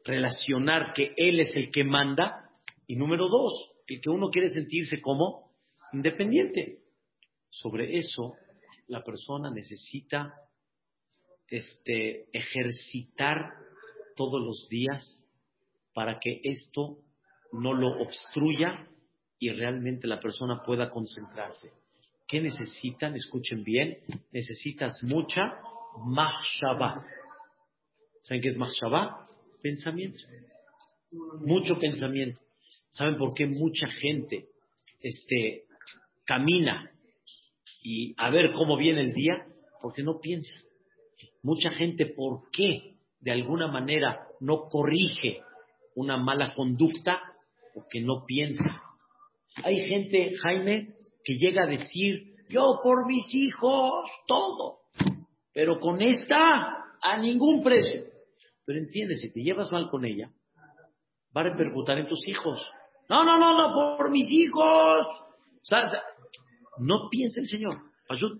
relacionar 0.04 0.94
que 0.96 1.14
Él 1.18 1.40
es 1.40 1.56
el 1.56 1.70
que 1.70 1.84
manda. 1.84 2.50
Y 2.88 2.96
número 2.96 3.30
dos, 3.30 3.71
el 3.96 4.02
que 4.02 4.10
uno 4.10 4.30
quiere 4.30 4.50
sentirse 4.50 5.02
como 5.02 5.52
independiente. 5.94 6.80
Sobre 7.50 7.98
eso, 7.98 8.36
la 8.88 9.04
persona 9.04 9.52
necesita 9.52 10.34
este, 11.48 12.30
ejercitar 12.32 13.54
todos 14.16 14.42
los 14.42 14.68
días 14.70 15.28
para 15.94 16.20
que 16.20 16.40
esto 16.44 17.00
no 17.52 17.74
lo 17.74 18.02
obstruya 18.02 18.88
y 19.40 19.50
realmente 19.50 20.08
la 20.08 20.20
persona 20.20 20.64
pueda 20.64 20.90
concentrarse. 20.90 21.72
¿Qué 22.28 22.40
necesitan? 22.40 23.16
Escuchen 23.16 23.64
bien. 23.64 23.98
Necesitas 24.32 25.04
mucha 25.04 25.60
mahshaba. 26.06 27.06
¿Saben 28.22 28.42
qué 28.42 28.50
es 28.50 28.58
mahshaba? 28.58 29.26
Pensamiento. 29.62 30.24
Mucho 31.42 31.78
pensamiento. 31.78 32.40
¿Saben 32.92 33.18
por 33.18 33.34
qué 33.34 33.48
mucha 33.48 33.88
gente 33.88 34.48
este, 35.02 35.64
camina 36.26 36.92
y 37.84 38.14
a 38.18 38.30
ver 38.30 38.52
cómo 38.52 38.78
viene 38.78 39.02
el 39.02 39.14
día? 39.14 39.46
Porque 39.82 40.04
no 40.04 40.20
piensa. 40.20 40.54
Mucha 41.42 41.72
gente, 41.72 42.06
¿por 42.06 42.50
qué 42.52 42.98
de 43.20 43.32
alguna 43.32 43.68
manera 43.68 44.28
no 44.40 44.68
corrige 44.70 45.42
una 45.96 46.18
mala 46.18 46.54
conducta? 46.54 47.20
Porque 47.74 48.02
no 48.02 48.26
piensa. 48.26 48.64
Hay 49.64 49.80
gente, 49.88 50.32
Jaime, 50.44 50.94
que 51.24 51.36
llega 51.36 51.64
a 51.64 51.68
decir, 51.68 52.36
yo 52.50 52.80
por 52.84 53.08
mis 53.08 53.24
hijos, 53.34 54.10
todo, 54.28 54.80
pero 55.54 55.80
con 55.80 56.02
esta, 56.02 56.86
a 57.02 57.18
ningún 57.20 57.64
precio. 57.64 58.04
Pero 58.66 58.80
entiende, 58.80 59.16
si 59.16 59.32
te 59.32 59.42
llevas 59.42 59.72
mal 59.72 59.90
con 59.90 60.06
ella, 60.06 60.32
va 61.36 61.42
a 61.42 61.50
repercutir 61.50 61.98
en 61.98 62.08
tus 62.08 62.28
hijos. 62.28 62.62
No, 63.12 63.26
no, 63.26 63.38
no, 63.38 63.58
no, 63.58 63.98
por 63.98 64.10
mis 64.10 64.32
hijos. 64.32 65.06
O 65.06 65.66
sea, 65.66 65.92
no 66.78 67.10
piensa 67.10 67.42
el 67.42 67.48
Señor. 67.48 67.76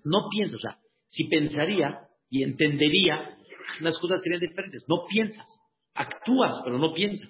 No 0.06 0.30
piensa, 0.30 0.56
o 0.56 0.60
sea, 0.60 0.78
si 1.08 1.26
pensaría 1.26 2.08
y 2.30 2.44
entendería 2.44 3.38
las 3.82 3.98
cosas 3.98 4.22
serían 4.24 4.40
diferentes. 4.40 4.86
No 4.88 5.06
piensas, 5.06 5.60
actúas, 5.94 6.62
pero 6.64 6.78
no 6.78 6.94
piensas. 6.94 7.30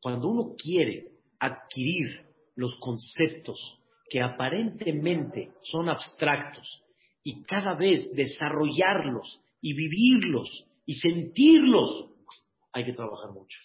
Cuando 0.00 0.26
uno 0.26 0.54
quiere 0.60 1.06
adquirir 1.38 2.26
los 2.56 2.74
conceptos 2.80 3.78
que 4.10 4.20
aparentemente 4.20 5.52
son 5.62 5.88
abstractos 5.88 6.82
y 7.22 7.44
cada 7.44 7.74
vez 7.74 8.10
desarrollarlos 8.12 9.40
y 9.60 9.72
vivirlos 9.72 10.66
y 10.84 10.94
sentirlos, 10.94 12.10
hay 12.72 12.86
que 12.86 12.92
trabajar 12.92 13.30
mucho. 13.30 13.58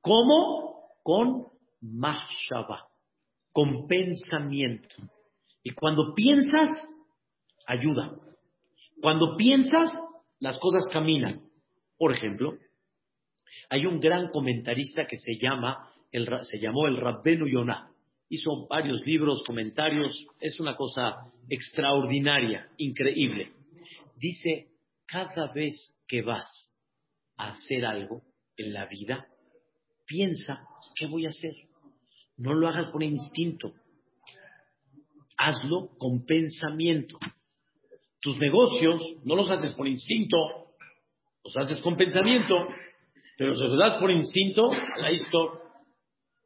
¿Cómo? 0.00 0.84
Con 1.02 1.59
mahshaba, 1.80 2.88
con 3.52 3.86
pensamiento. 3.86 4.96
Y 5.62 5.70
cuando 5.70 6.14
piensas, 6.14 6.86
ayuda. 7.66 8.16
Cuando 9.00 9.36
piensas, 9.36 9.90
las 10.38 10.58
cosas 10.58 10.84
caminan. 10.92 11.42
Por 11.98 12.12
ejemplo, 12.12 12.56
hay 13.68 13.86
un 13.86 14.00
gran 14.00 14.28
comentarista 14.28 15.06
que 15.06 15.16
se 15.16 15.36
llama, 15.40 15.90
el, 16.12 16.28
se 16.42 16.58
llamó 16.58 16.86
el 16.86 16.96
Rabbenu 16.96 17.46
Yonah. 17.46 17.90
Hizo 18.28 18.66
varios 18.68 19.04
libros, 19.04 19.42
comentarios. 19.46 20.26
Es 20.40 20.60
una 20.60 20.76
cosa 20.76 21.32
extraordinaria, 21.48 22.68
increíble. 22.76 23.52
Dice, 24.16 24.68
cada 25.06 25.52
vez 25.52 26.00
que 26.06 26.22
vas 26.22 26.44
a 27.36 27.48
hacer 27.48 27.84
algo 27.84 28.22
en 28.56 28.72
la 28.72 28.86
vida, 28.86 29.26
piensa, 30.06 30.60
¿qué 30.94 31.06
voy 31.06 31.26
a 31.26 31.30
hacer? 31.30 31.54
No 32.40 32.54
lo 32.54 32.68
hagas 32.68 32.88
por 32.88 33.02
instinto. 33.02 33.74
Hazlo 35.36 35.90
con 35.98 36.24
pensamiento. 36.24 37.18
Tus 38.22 38.38
negocios 38.38 39.02
no 39.24 39.36
los 39.36 39.50
haces 39.50 39.74
por 39.74 39.86
instinto, 39.86 40.36
los 41.44 41.56
haces 41.56 41.78
con 41.80 41.96
pensamiento, 41.96 42.66
pero 43.36 43.54
si 43.54 43.62
los 43.62 43.78
das 43.78 43.98
por 43.98 44.10
instinto, 44.10 44.70
la 44.96 45.12
historia, 45.12 45.60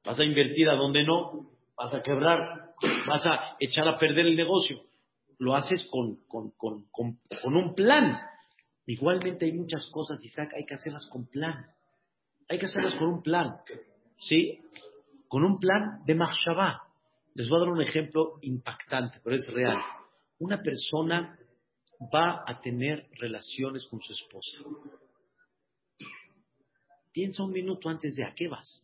vas 0.05 0.18
a 0.18 0.24
invertir 0.24 0.68
a 0.68 0.74
donde 0.74 1.05
no, 1.05 1.51
vas 1.76 1.95
a 1.95 2.03
quebrar, 2.03 2.74
vas 3.07 3.24
a 3.26 3.57
echar 3.61 3.86
a 3.86 3.97
perder 3.97 4.26
el 4.26 4.36
negocio. 4.36 4.80
Lo 5.38 5.55
haces 5.55 5.88
con, 5.90 6.24
con, 6.26 6.51
con, 6.57 6.86
con 6.90 7.57
un 7.57 7.74
plan. 7.74 8.18
Igualmente 8.86 9.45
hay 9.47 9.53
muchas 9.53 9.88
cosas, 9.92 10.24
Isaac, 10.24 10.53
hay 10.57 10.64
que 10.64 10.74
hacerlas 10.74 11.07
con 11.07 11.26
plan. 11.28 11.66
Hay 12.49 12.59
que 12.59 12.66
hacerlas 12.66 12.95
con 12.95 13.09
un 13.09 13.22
plan. 13.22 13.59
¿Sí? 14.18 14.61
Con 15.28 15.44
un 15.44 15.58
plan 15.58 16.04
de 16.04 16.14
Mahshabah. 16.14 16.82
Les 17.34 17.48
voy 17.48 17.58
a 17.58 17.64
dar 17.64 17.72
un 17.72 17.80
ejemplo 17.80 18.38
impactante, 18.42 19.20
pero 19.22 19.36
es 19.36 19.46
real. 19.52 19.78
Una 20.38 20.62
persona 20.62 21.38
va 22.14 22.44
a 22.46 22.60
tener 22.60 23.08
relaciones 23.18 23.86
con 23.86 24.00
su 24.00 24.12
esposa. 24.12 24.58
Piensa 27.12 27.44
un 27.44 27.52
minuto 27.52 27.88
antes 27.88 28.14
de 28.14 28.24
a 28.24 28.34
qué 28.34 28.48
vas. 28.48 28.82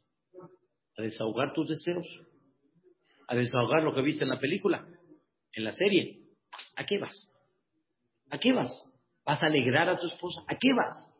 A 0.96 1.02
desahogar 1.02 1.52
tus 1.52 1.68
deseos. 1.68 2.06
A 3.28 3.34
desahogar 3.34 3.82
lo 3.82 3.94
que 3.94 4.02
viste 4.02 4.24
en 4.24 4.30
la 4.30 4.40
película, 4.40 4.86
en 5.52 5.64
la 5.64 5.72
serie. 5.72 6.24
¿A 6.76 6.84
qué 6.84 6.98
vas? 6.98 7.28
¿A 8.30 8.38
qué 8.38 8.52
vas? 8.52 8.72
¿Vas 9.24 9.42
a 9.42 9.46
alegrar 9.46 9.88
a 9.88 9.98
tu 9.98 10.06
esposa? 10.06 10.40
¿A 10.48 10.56
qué 10.56 10.72
vas? 10.74 11.14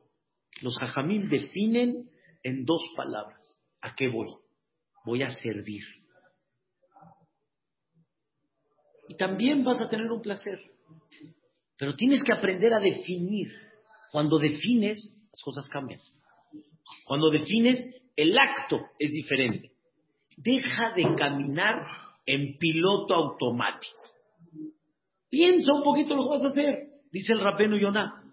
Los 0.62 0.76
jajamín 0.78 1.28
definen 1.28 2.10
en 2.42 2.64
dos 2.64 2.82
palabras. 2.96 3.58
¿A 3.80 3.94
qué 3.94 4.08
voy? 4.08 4.28
Voy 5.04 5.22
a 5.22 5.30
servir. 5.30 5.82
Y 9.08 9.16
también 9.16 9.64
vas 9.64 9.80
a 9.80 9.88
tener 9.88 10.10
un 10.10 10.22
placer. 10.22 10.58
Pero 11.76 11.96
tienes 11.96 12.22
que 12.22 12.32
aprender 12.32 12.72
a 12.72 12.80
definir. 12.80 13.48
Cuando 14.12 14.38
defines, 14.38 15.18
las 15.32 15.40
cosas 15.42 15.68
cambian. 15.68 16.00
Cuando 17.06 17.30
defines, 17.30 17.78
el 18.16 18.36
acto 18.36 18.80
es 18.98 19.10
diferente. 19.10 19.72
Deja 20.36 20.92
de 20.94 21.14
caminar 21.16 21.86
en 22.26 22.56
piloto 22.58 23.14
automático. 23.14 24.02
Piensa 25.28 25.72
un 25.74 25.82
poquito 25.82 26.14
lo 26.16 26.24
que 26.24 26.30
vas 26.30 26.44
a 26.44 26.48
hacer, 26.48 26.88
dice 27.12 27.32
el 27.32 27.40
rapeno 27.40 27.78
Yonah. 27.78 28.24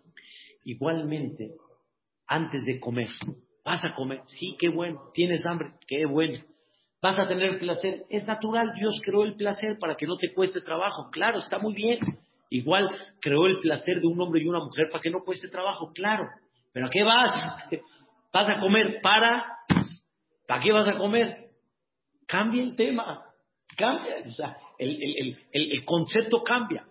Igualmente, 0.63 1.55
antes 2.25 2.65
de 2.65 2.79
comer, 2.79 3.09
vas 3.63 3.85
a 3.85 3.95
comer, 3.95 4.21
sí, 4.25 4.55
qué 4.59 4.69
bueno, 4.69 5.11
tienes 5.13 5.45
hambre, 5.45 5.73
qué 5.87 6.05
bueno. 6.05 6.37
Vas 7.01 7.19
a 7.19 7.27
tener 7.27 7.59
placer, 7.59 8.05
es 8.09 8.25
natural, 8.25 8.73
Dios 8.73 8.99
creó 9.03 9.23
el 9.23 9.35
placer 9.35 9.77
para 9.79 9.95
que 9.95 10.07
no 10.07 10.17
te 10.17 10.33
cueste 10.33 10.61
trabajo, 10.61 11.09
claro, 11.11 11.39
está 11.39 11.59
muy 11.59 11.73
bien. 11.73 11.99
Igual 12.49 12.89
creó 13.21 13.45
el 13.45 13.59
placer 13.59 13.99
de 13.99 14.07
un 14.07 14.19
hombre 14.21 14.41
y 14.41 14.47
una 14.47 14.63
mujer 14.63 14.89
para 14.91 15.01
que 15.01 15.09
no 15.09 15.23
cueste 15.23 15.47
trabajo, 15.49 15.91
claro. 15.93 16.23
Pero 16.73 16.87
¿a 16.87 16.89
qué 16.89 17.03
vas? 17.03 17.69
¿Vas 18.33 18.49
a 18.49 18.59
comer 18.59 18.99
para? 19.01 19.57
¿Para 20.47 20.61
qué 20.61 20.71
vas 20.71 20.87
a 20.87 20.97
comer? 20.97 21.49
Cambia 22.25 22.63
el 22.63 22.75
tema. 22.75 23.23
Cambia. 23.75 24.23
O 24.25 24.31
sea, 24.31 24.57
el, 24.79 25.85
concepto 25.85 26.41
cambia. 26.43 26.85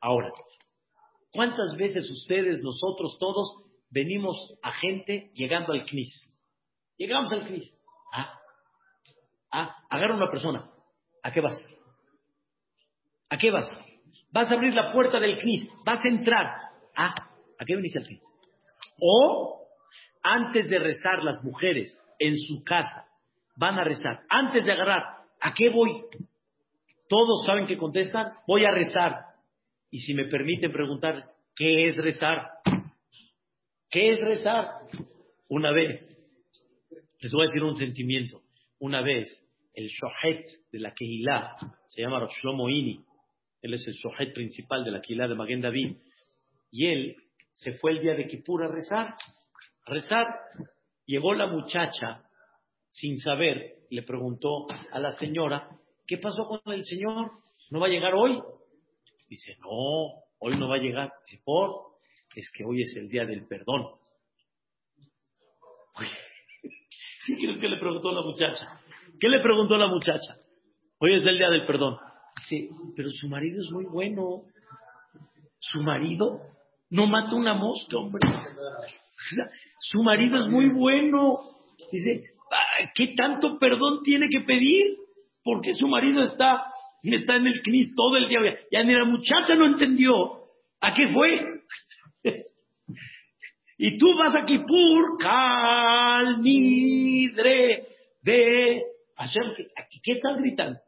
Ahora, 0.00 0.30
¿cuántas 1.30 1.76
veces 1.76 2.10
ustedes, 2.10 2.60
nosotros, 2.62 3.16
todos, 3.18 3.64
venimos 3.90 4.36
a 4.62 4.72
gente 4.72 5.30
llegando 5.34 5.72
al 5.72 5.84
CNIS? 5.84 6.34
Llegamos 6.98 7.32
al 7.32 7.46
CNIS. 7.46 7.80
Ah, 8.12 8.32
ah, 9.56 9.76
agarra 9.90 10.14
una 10.14 10.28
persona. 10.28 10.70
¿A 11.22 11.32
qué 11.32 11.40
vas? 11.40 11.60
¿A 13.30 13.38
qué 13.38 13.50
vas? 13.50 13.68
Vas 14.30 14.50
a 14.50 14.54
abrir 14.54 14.74
la 14.74 14.92
puerta 14.92 15.18
del 15.18 15.40
CNIS, 15.40 15.68
vas 15.84 16.04
a 16.04 16.08
entrar. 16.08 16.46
Ah, 16.94 17.14
¿a 17.58 17.64
qué 17.64 17.74
venís 17.74 17.96
al 17.96 18.06
CNIS? 18.06 18.20
O, 19.00 19.66
antes 20.22 20.68
de 20.68 20.78
rezar 20.78 21.22
las 21.22 21.42
mujeres 21.42 21.96
en 22.18 22.36
su 22.36 22.62
casa, 22.64 23.06
van 23.56 23.78
a 23.78 23.84
rezar. 23.84 24.20
Antes 24.28 24.64
de 24.64 24.72
agarrar, 24.72 25.02
¿a 25.40 25.54
qué 25.54 25.70
voy? 25.70 26.04
Todos 27.08 27.44
saben 27.46 27.66
que 27.66 27.78
contestan, 27.78 28.32
voy 28.46 28.64
a 28.64 28.70
rezar. 28.70 29.14
Y 29.90 30.00
si 30.00 30.14
me 30.14 30.26
permiten 30.26 30.72
preguntarles, 30.72 31.24
¿qué 31.54 31.88
es 31.88 31.96
rezar? 31.96 32.50
¿Qué 33.88 34.12
es 34.12 34.20
rezar? 34.20 34.68
Una 35.48 35.70
vez, 35.70 36.00
les 37.20 37.32
voy 37.32 37.42
a 37.42 37.48
decir 37.48 37.62
un 37.62 37.76
sentimiento. 37.76 38.42
Una 38.78 39.00
vez, 39.00 39.45
el 39.76 39.88
shohet 39.88 40.46
de 40.72 40.80
la 40.80 40.94
Keilah, 40.94 41.54
se 41.86 42.02
llama 42.02 42.18
Rav 42.18 42.30
Shlomo 42.30 42.68
él 42.68 43.74
es 43.74 43.86
el 43.88 43.94
sujet 43.94 44.32
principal 44.32 44.84
de 44.84 44.90
la 44.90 45.00
Quilá 45.00 45.28
de 45.28 45.34
Maguen 45.34 45.60
David, 45.60 45.96
y 46.70 46.86
él 46.86 47.16
se 47.52 47.72
fue 47.74 47.92
el 47.92 48.00
día 48.00 48.14
de 48.14 48.26
Kippur 48.26 48.64
a 48.64 48.68
rezar, 48.68 49.14
a 49.84 49.90
rezar. 49.90 50.26
Llegó 51.04 51.34
la 51.34 51.46
muchacha, 51.46 52.22
sin 52.88 53.18
saber, 53.18 53.74
le 53.90 54.02
preguntó 54.02 54.66
a 54.92 54.98
la 54.98 55.12
señora, 55.12 55.68
¿qué 56.06 56.18
pasó 56.18 56.46
con 56.46 56.60
el 56.72 56.84
Señor? 56.84 57.30
¿No 57.70 57.80
va 57.80 57.86
a 57.86 57.90
llegar 57.90 58.14
hoy? 58.14 58.40
Dice, 59.28 59.56
no, 59.60 60.22
hoy 60.38 60.56
no 60.58 60.68
va 60.68 60.76
a 60.76 60.80
llegar. 60.80 61.12
Dice, 61.24 61.42
por, 61.44 61.96
es 62.34 62.50
que 62.56 62.64
hoy 62.64 62.82
es 62.82 62.96
el 62.96 63.08
día 63.08 63.24
del 63.24 63.46
perdón. 63.46 63.86
¿Qué 67.26 67.34
crees 67.34 67.58
que 67.58 67.68
le 67.68 67.78
preguntó 67.78 68.12
la 68.12 68.22
muchacha? 68.22 68.80
¿Qué 69.18 69.28
le 69.28 69.40
preguntó 69.40 69.76
la 69.76 69.86
muchacha? 69.86 70.36
Hoy 70.98 71.14
es 71.14 71.26
el 71.26 71.38
día 71.38 71.48
del 71.48 71.66
perdón. 71.66 71.96
Dice, 72.36 72.68
pero 72.94 73.08
su 73.10 73.28
marido 73.28 73.60
es 73.60 73.70
muy 73.72 73.86
bueno. 73.86 74.42
Su 75.58 75.80
marido 75.82 76.42
no 76.90 77.06
mata 77.06 77.34
una 77.34 77.54
mosca, 77.54 77.96
hombre. 77.96 78.28
su 79.80 80.02
marido 80.02 80.38
es 80.40 80.48
muy 80.48 80.68
bueno. 80.68 81.32
Dice, 81.90 82.24
¿qué 82.94 83.14
tanto 83.16 83.58
perdón 83.58 84.02
tiene 84.02 84.28
que 84.30 84.40
pedir? 84.40 84.98
Porque 85.42 85.72
su 85.72 85.88
marido 85.88 86.20
está, 86.20 86.66
está 87.02 87.36
en 87.36 87.46
el 87.46 87.62
CNIS 87.62 87.94
todo 87.96 88.18
el 88.18 88.28
día. 88.28 88.58
Ya 88.70 88.82
ni 88.82 88.92
la 88.92 89.04
muchacha 89.04 89.54
no 89.54 89.64
entendió. 89.66 90.12
¿A 90.80 90.92
qué 90.92 91.08
fue? 91.08 91.62
y 93.78 93.96
tú 93.96 94.08
vas 94.18 94.36
a 94.36 94.44
Kipur, 94.44 95.16
calmidre 95.18 96.66
de 98.22 98.82
Hashem. 99.16 99.42
¿Qué 100.02 100.12
estás 100.12 100.38
gritando? 100.38 100.78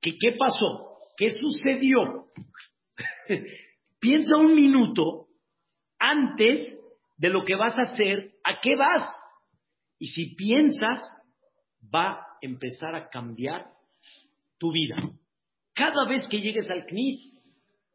¿Qué, 0.00 0.16
¿Qué 0.18 0.36
pasó? 0.38 1.00
¿Qué 1.16 1.30
sucedió? 1.32 2.26
Piensa 4.00 4.36
un 4.36 4.54
minuto 4.54 5.28
antes 5.98 6.78
de 7.16 7.30
lo 7.30 7.44
que 7.44 7.56
vas 7.56 7.78
a 7.78 7.82
hacer, 7.82 8.34
¿a 8.44 8.60
qué 8.60 8.76
vas? 8.76 9.10
Y 9.98 10.06
si 10.06 10.36
piensas, 10.36 11.02
va 11.92 12.10
a 12.10 12.26
empezar 12.40 12.94
a 12.94 13.08
cambiar 13.08 13.66
tu 14.58 14.72
vida. 14.72 14.96
Cada 15.74 16.08
vez 16.08 16.28
que 16.28 16.40
llegues 16.40 16.70
al 16.70 16.86
CNIS, 16.86 17.40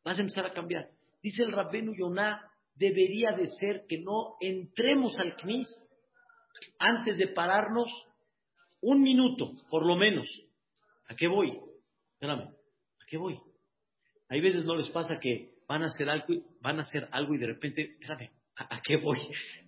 vas 0.03 0.17
a 0.17 0.21
empezar 0.21 0.45
a 0.45 0.51
cambiar. 0.51 0.89
Dice 1.21 1.43
el 1.43 1.53
Rabbenu 1.53 1.93
Yonah, 1.97 2.41
debería 2.75 3.31
de 3.31 3.47
ser 3.47 3.85
que 3.87 3.99
no 3.99 4.35
entremos 4.41 5.17
al 5.17 5.35
CNIS 5.37 5.67
antes 6.79 7.17
de 7.17 7.27
pararnos 7.29 7.89
un 8.83 9.01
minuto, 9.01 9.53
por 9.69 9.85
lo 9.85 9.95
menos. 9.95 10.29
¿A 11.07 11.15
qué 11.15 11.27
voy? 11.27 11.59
Espérame 12.13 12.53
qué 13.13 13.17
voy? 13.19 13.39
Hay 14.27 14.41
veces 14.41 14.65
no 14.65 14.75
les 14.75 14.89
pasa 14.89 15.19
que 15.19 15.51
van 15.67 15.83
a 15.83 15.85
hacer 15.85 16.09
algo, 16.09 16.25
van 16.61 16.79
a 16.79 16.81
hacer 16.81 17.07
algo 17.11 17.35
y 17.35 17.37
de 17.37 17.45
repente, 17.45 17.91
espérate, 17.91 18.31
¿A, 18.55 18.81
qué 18.81 18.97
voy? 18.97 19.19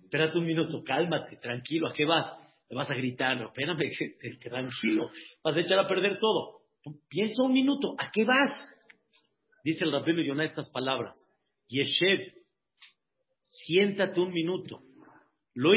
Espérate 0.02 0.36
un 0.38 0.46
minuto, 0.46 0.82
cálmate, 0.82 1.36
tranquilo, 1.36 1.86
¿a 1.86 1.92
qué 1.92 2.04
vas? 2.04 2.26
Vas 2.68 2.90
a 2.90 2.94
gritar, 2.94 3.36
no, 3.36 3.46
espérame, 3.46 3.78
tranquilo, 4.40 5.10
vas 5.44 5.56
a 5.56 5.60
echar 5.60 5.78
a 5.78 5.86
perder 5.86 6.18
todo. 6.18 6.62
Piensa 7.08 7.44
un 7.44 7.52
minuto, 7.52 7.94
¿a 7.98 8.10
qué 8.10 8.24
vas? 8.24 8.52
Dice 9.62 9.84
el 9.84 9.92
rabino 9.92 10.22
Yonah 10.22 10.44
estas 10.44 10.68
palabras. 10.72 11.14
Yeshev, 11.68 12.32
siéntate 13.46 14.20
un 14.20 14.32
minuto. 14.32 14.80
Lo 15.54 15.70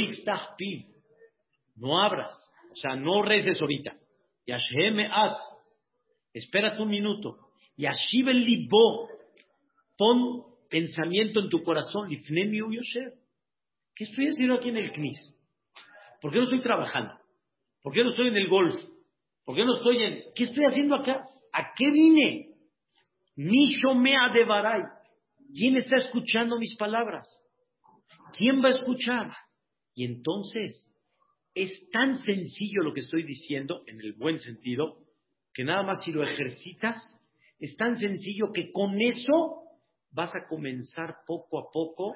no 1.75 2.01
abras, 2.01 2.33
o 2.71 2.75
sea, 2.75 2.95
no 2.95 3.21
reces 3.21 3.61
ahorita. 3.61 3.95
At, 5.11 5.37
espérate 6.33 6.81
un 6.81 6.89
minuto. 6.89 7.51
Yashiv 7.77 8.29
el 8.29 8.43
libo, 8.43 9.09
pon 9.97 10.43
pensamiento 10.69 11.39
en 11.39 11.49
tu 11.49 11.61
corazón. 11.61 12.09
¿Qué 12.09 14.03
estoy 14.03 14.27
haciendo 14.27 14.55
aquí 14.55 14.69
en 14.69 14.77
el 14.77 14.91
CNIS? 14.91 15.35
¿Por 16.21 16.31
qué 16.31 16.37
no 16.37 16.43
estoy 16.43 16.61
trabajando? 16.61 17.13
¿Por 17.81 17.93
qué 17.93 18.03
no 18.03 18.09
estoy 18.09 18.27
en 18.27 18.37
el 18.37 18.49
golf? 18.49 18.75
¿Por 19.45 19.55
qué 19.55 19.65
no 19.65 19.77
estoy 19.77 20.03
en... 20.03 20.23
¿Qué 20.35 20.43
estoy 20.43 20.65
haciendo 20.65 20.95
acá? 20.95 21.25
¿A 21.53 21.73
qué 21.75 21.91
vine? 21.91 22.49
Mea 23.35 24.29
de 24.33 24.45
Baray. 24.45 24.83
¿Quién 25.53 25.77
está 25.77 25.97
escuchando 25.97 26.59
mis 26.59 26.75
palabras? 26.77 27.27
¿Quién 28.37 28.61
va 28.61 28.67
a 28.67 28.71
escuchar? 28.71 29.31
Y 29.95 30.05
entonces, 30.05 30.88
es 31.63 31.89
tan 31.91 32.17
sencillo 32.19 32.83
lo 32.83 32.93
que 32.93 33.01
estoy 33.01 33.23
diciendo, 33.23 33.83
en 33.87 33.99
el 33.99 34.13
buen 34.13 34.39
sentido, 34.39 35.03
que 35.53 35.65
nada 35.65 35.83
más 35.83 36.03
si 36.03 36.11
lo 36.11 36.23
ejercitas, 36.23 36.97
es 37.59 37.75
tan 37.75 37.97
sencillo 37.99 38.53
que 38.53 38.71
con 38.71 39.01
eso 39.01 39.63
vas 40.11 40.33
a 40.35 40.47
comenzar 40.47 41.17
poco 41.27 41.59
a 41.59 41.69
poco 41.71 42.15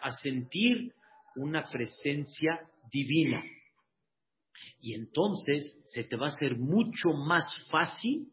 a 0.00 0.10
sentir 0.12 0.94
una 1.36 1.64
presencia 1.64 2.70
divina. 2.92 3.42
Y 4.80 4.94
entonces 4.94 5.76
se 5.92 6.04
te 6.04 6.16
va 6.16 6.26
a 6.26 6.30
hacer 6.30 6.56
mucho 6.56 7.08
más 7.10 7.44
fácil 7.68 8.30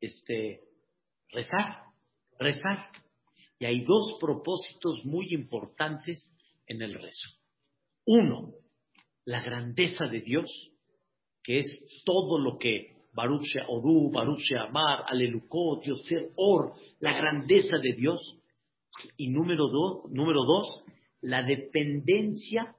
este, 0.00 0.60
rezar, 1.30 1.82
rezar. 2.38 2.90
Y 3.58 3.64
hay 3.64 3.84
dos 3.84 4.18
propósitos 4.20 5.04
muy 5.04 5.34
importantes 5.34 6.32
en 6.66 6.80
el 6.82 6.94
rezo. 6.94 7.28
Uno, 8.06 8.52
la 9.24 9.42
grandeza 9.42 10.06
de 10.06 10.20
Dios, 10.20 10.50
que 11.42 11.58
es 11.58 12.02
todo 12.04 12.38
lo 12.38 12.58
que 12.58 12.94
Baruch 13.12 13.54
Odu, 13.68 14.10
Baruch 14.10 14.52
Amar, 14.58 15.04
Alelukot, 15.06 15.84
Yoser 15.84 16.30
Or, 16.36 16.74
la 17.00 17.16
grandeza 17.16 17.78
de 17.78 17.92
Dios. 17.92 18.36
Y 19.16 19.28
número 19.28 19.68
dos, 19.68 20.10
número 20.10 20.44
dos, 20.44 20.82
la 21.20 21.42
dependencia 21.42 22.74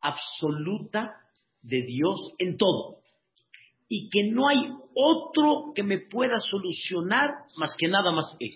absoluta 0.00 1.16
de 1.62 1.82
Dios 1.82 2.34
en 2.38 2.56
todo. 2.56 2.98
Y 3.88 4.08
que 4.08 4.30
no 4.30 4.48
hay 4.48 4.68
otro 4.94 5.72
que 5.74 5.82
me 5.82 5.98
pueda 6.10 6.38
solucionar 6.38 7.30
más 7.56 7.74
que 7.78 7.88
nada 7.88 8.10
más 8.10 8.34
Él. 8.40 8.54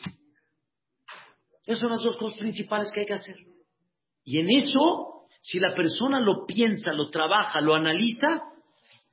Esas 1.65 1.81
son 1.81 1.91
las 1.91 2.03
dos 2.03 2.17
cosas 2.17 2.39
principales 2.39 2.91
que 2.93 3.01
hay 3.01 3.07
que 3.07 3.15
hacer. 3.15 3.37
Y 4.25 4.41
en 4.41 4.51
eso, 4.51 5.16
si 5.47 5.61
la 5.61 5.77
persona 5.77 6.19
lo 6.19 6.45
piensa, 6.45 6.93
lo 6.93 7.09
trabaja, 7.09 7.61
lo 7.61 7.77
analiza, 7.77 8.43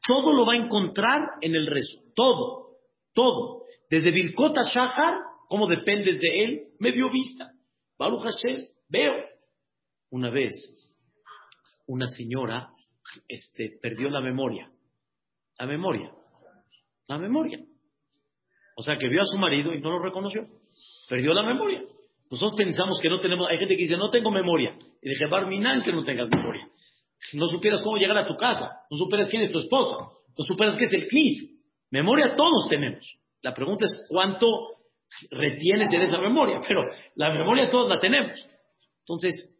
todo 0.08 0.34
lo 0.34 0.48
va 0.48 0.54
a 0.54 0.58
encontrar 0.58 1.20
en 1.42 1.54
el 1.54 1.68
rezo. 1.68 2.00
Todo, 2.16 2.78
todo. 3.14 3.66
Desde 3.88 4.10
Birkota 4.10 4.62
Shahar, 4.64 5.20
como 5.48 5.68
dependes 5.68 6.20
de 6.20 6.44
él, 6.44 6.64
me 6.80 6.92
dio 6.92 7.12
vista. 7.12 7.52
Baruch 8.00 8.24
veo. 8.90 9.14
Una 10.10 10.32
vez, 10.32 10.54
una 11.86 12.08
señora 12.08 12.72
este, 13.28 13.78
perdió 13.80 14.10
la 14.10 14.20
memoria. 14.20 14.72
La 15.60 15.68
memoria. 15.68 16.12
La 17.10 17.20
memoria. 17.20 17.60
O 18.76 18.82
sea, 18.82 18.98
que 18.98 19.08
vio 19.08 19.22
a 19.22 19.26
su 19.26 19.38
marido 19.38 19.72
y 19.72 19.82
no 19.82 19.92
lo 19.92 20.00
reconoció. 20.00 20.48
Perdió 21.08 21.32
la 21.36 21.44
memoria. 21.44 21.84
Nosotros 22.32 22.56
pensamos 22.58 23.00
que 23.00 23.10
no 23.10 23.20
tenemos, 23.20 23.48
hay 23.50 23.60
gente 23.60 23.76
que 23.76 23.84
dice, 23.84 23.98
no 23.98 24.10
tengo 24.10 24.32
memoria. 24.32 24.76
Y 25.04 25.10
dije, 25.10 25.26
Barminan, 25.28 25.84
que 25.84 25.92
no 25.92 26.04
tengas 26.04 26.30
memoria. 26.30 26.68
No 27.34 27.46
supieras 27.48 27.82
cómo 27.84 27.98
llegar 27.98 28.18
a 28.18 28.28
tu 28.28 28.36
casa. 28.36 28.72
No 28.90 28.98
supieras 28.98 29.28
quién 29.30 29.42
es 29.42 29.52
tu 29.52 29.60
esposo. 29.60 30.20
No 30.38 30.44
supieras 30.46 30.78
qué 30.78 30.86
es 30.86 30.94
el 30.94 31.08
CNIS. 31.08 31.52
Memoria 31.92 32.36
todos 32.36 32.68
tenemos. 32.70 33.06
La 33.42 33.54
pregunta 33.54 33.86
es 33.86 34.08
cuánto 34.10 34.48
retienes 35.30 35.92
en 35.94 36.02
esa 36.02 36.18
memoria. 36.18 36.60
Pero 36.68 36.84
la 37.16 37.34
memoria 37.34 37.70
todos 37.70 37.90
la 37.90 38.00
tenemos. 38.00 38.40
Entonces, 39.00 39.54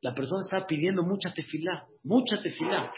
la 0.00 0.14
persona 0.14 0.42
estaba 0.42 0.66
pidiendo 0.66 1.02
mucha 1.02 1.32
tefilá, 1.32 1.86
mucha 2.02 2.40
tefilá. 2.42 2.92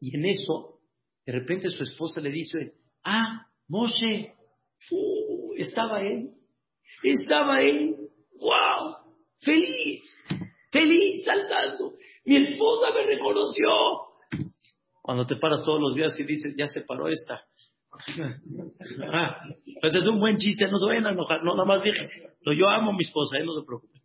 Y 0.00 0.16
en 0.16 0.26
eso, 0.26 0.80
de 1.24 1.32
repente 1.32 1.70
su 1.70 1.82
esposa 1.82 2.20
le 2.20 2.30
dice, 2.30 2.74
ah, 3.04 3.46
Moshe, 3.68 4.34
uh, 4.90 5.54
estaba 5.56 6.00
él, 6.00 6.30
estaba 7.02 7.60
él, 7.62 7.96
wow, 8.40 8.96
feliz, 9.40 10.00
feliz, 10.70 11.24
saltando. 11.24 11.94
Mi 12.24 12.36
esposa 12.36 12.92
me 12.94 13.06
reconoció. 13.06 13.68
Cuando 15.02 15.26
te 15.26 15.36
paras 15.36 15.64
todos 15.64 15.80
los 15.80 15.94
días 15.94 16.18
y 16.18 16.24
dices, 16.24 16.54
ya 16.56 16.66
se 16.66 16.82
paró 16.82 17.08
esta. 17.08 17.42
pues 19.80 19.94
es 19.94 20.04
un 20.04 20.20
buen 20.20 20.36
chiste, 20.36 20.68
no 20.68 20.78
se 20.78 20.86
vayan 20.86 21.06
a 21.06 21.12
enojar, 21.12 21.42
no, 21.42 21.54
nada 21.54 21.64
más 21.64 21.82
dije, 21.82 22.08
yo 22.44 22.68
amo 22.68 22.90
a 22.90 22.94
mi 22.94 23.04
esposa, 23.04 23.38
él 23.38 23.46
no 23.46 23.52
se 23.52 23.66
preocupe. 23.66 23.98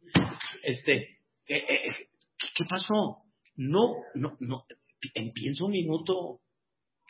Este, 0.63 0.93
eh, 1.47 1.57
eh, 1.57 2.07
¿Qué 2.55 2.65
pasó? 2.69 3.23
No, 3.55 3.95
no, 4.15 4.37
no. 4.39 4.63
Piensa 5.33 5.65
un 5.65 5.71
minuto. 5.71 6.39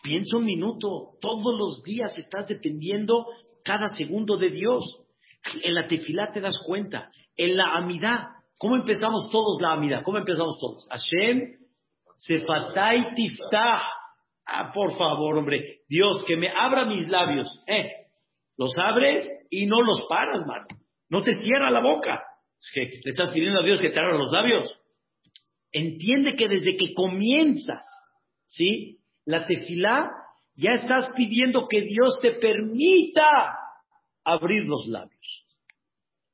Piensa 0.01 0.37
un 0.37 0.45
minuto. 0.45 1.17
Todos 1.21 1.57
los 1.57 1.83
días 1.83 2.17
estás 2.17 2.47
dependiendo 2.47 3.25
cada 3.63 3.87
segundo 3.89 4.37
de 4.37 4.49
Dios. 4.49 4.83
En 5.63 5.75
la 5.75 5.87
tefilá 5.87 6.31
te 6.33 6.41
das 6.41 6.57
cuenta. 6.65 7.11
En 7.35 7.57
la 7.57 7.75
amidad. 7.75 8.27
¿Cómo 8.57 8.75
empezamos 8.75 9.29
todos 9.31 9.57
la 9.61 9.73
amidad? 9.73 10.03
¿Cómo 10.03 10.17
empezamos 10.17 10.57
todos? 10.59 10.87
Hashem, 10.89 11.57
Sefatay 12.17 13.13
Tiftah. 13.15 13.81
Ah, 14.45 14.71
por 14.73 14.97
favor, 14.97 15.37
hombre. 15.37 15.81
Dios, 15.87 16.23
que 16.25 16.37
me 16.37 16.49
abra 16.49 16.85
mis 16.85 17.09
labios. 17.09 17.47
Eh, 17.67 17.91
los 18.57 18.77
abres 18.77 19.29
y 19.49 19.65
no 19.65 19.81
los 19.81 20.05
paras, 20.07 20.45
mano. 20.45 20.65
No 21.09 21.21
te 21.21 21.33
cierra 21.33 21.71
la 21.71 21.81
boca. 21.81 22.23
Es 22.59 22.71
que 22.73 22.81
le 23.03 23.11
estás 23.11 23.31
pidiendo 23.31 23.59
a 23.59 23.63
Dios 23.63 23.79
que 23.79 23.89
te 23.89 23.99
abra 23.99 24.17
los 24.17 24.31
labios. 24.31 24.79
Entiende 25.71 26.35
que 26.35 26.47
desde 26.47 26.75
que 26.77 26.93
comienzas, 26.93 27.85
¿sí? 28.45 28.99
La 29.25 29.45
tefilá, 29.47 30.11
ya 30.55 30.71
estás 30.71 31.13
pidiendo 31.15 31.67
que 31.67 31.81
Dios 31.81 32.19
te 32.21 32.31
permita 32.33 33.57
abrir 34.23 34.63
los 34.65 34.87
labios. 34.87 35.45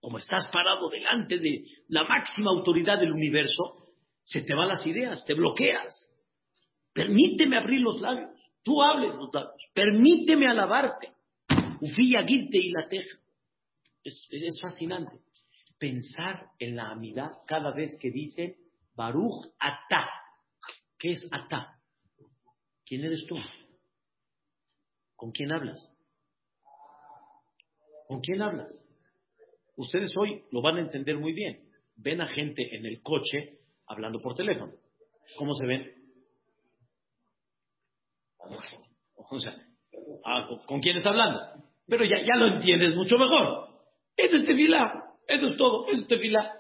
Como 0.10 0.18
estás 0.18 0.48
parado 0.52 0.90
delante 0.90 1.38
de 1.38 1.66
la 1.90 2.04
máxima 2.04 2.50
autoridad 2.50 3.00
del 3.00 3.12
universo, 3.12 3.94
se 4.24 4.42
te 4.42 4.56
van 4.56 4.70
las 4.70 4.84
ideas, 4.88 5.24
te 5.24 5.36
bloqueas. 5.36 6.10
Permíteme 6.92 7.60
abrir 7.60 7.82
los 7.82 8.02
labios. 8.02 8.32
Tú 8.64 8.82
hables 8.82 9.14
los 9.14 9.32
labios. 9.32 9.62
Permíteme 9.72 10.48
alabarte. 10.48 11.14
Ufilla, 11.80 12.26
y 12.28 12.72
la 12.72 12.90
teja. 12.90 13.20
Es, 14.04 14.28
fascinante. 14.60 15.16
Pensar 15.78 16.48
en 16.58 16.76
la 16.76 16.90
amidad 16.90 17.30
cada 17.46 17.72
vez 17.72 17.96
que 18.02 18.10
dice 18.10 18.58
Baruch 18.96 19.46
Ata. 19.60 20.10
¿Qué 20.98 21.12
es 21.12 21.30
Ata? 21.32 21.80
¿Quién 22.84 23.04
eres 23.04 23.28
tú? 23.28 23.36
¿Con 25.16 25.32
quién 25.32 25.52
hablas? 25.52 25.88
¿Con 28.08 28.22
quién 28.22 28.42
hablas? 28.42 28.89
Ustedes 29.80 30.12
hoy 30.18 30.44
lo 30.52 30.62
van 30.62 30.76
a 30.76 30.82
entender 30.82 31.18
muy 31.18 31.32
bien. 31.32 31.62
Ven 31.96 32.20
a 32.20 32.28
gente 32.28 32.76
en 32.76 32.86
el 32.86 33.02
coche 33.02 33.60
hablando 33.88 34.20
por 34.20 34.36
teléfono. 34.36 34.74
¿Cómo 35.38 35.54
se 35.54 35.66
ven? 35.66 35.90
O 39.16 39.40
sea, 39.40 39.56
ah, 40.26 40.50
¿con 40.66 40.82
quién 40.82 40.98
está 40.98 41.12
hablando? 41.12 41.40
Pero 41.88 42.04
ya, 42.04 42.18
ya 42.26 42.36
lo 42.36 42.56
entiendes 42.56 42.94
mucho 42.94 43.18
mejor. 43.18 43.70
Eso 44.18 44.40
es 44.40 44.46
tefila. 44.46 45.16
Eso 45.26 45.46
es 45.46 45.56
todo. 45.56 45.88
Eso 45.88 46.02
es 46.02 46.08
tefila. 46.10 46.58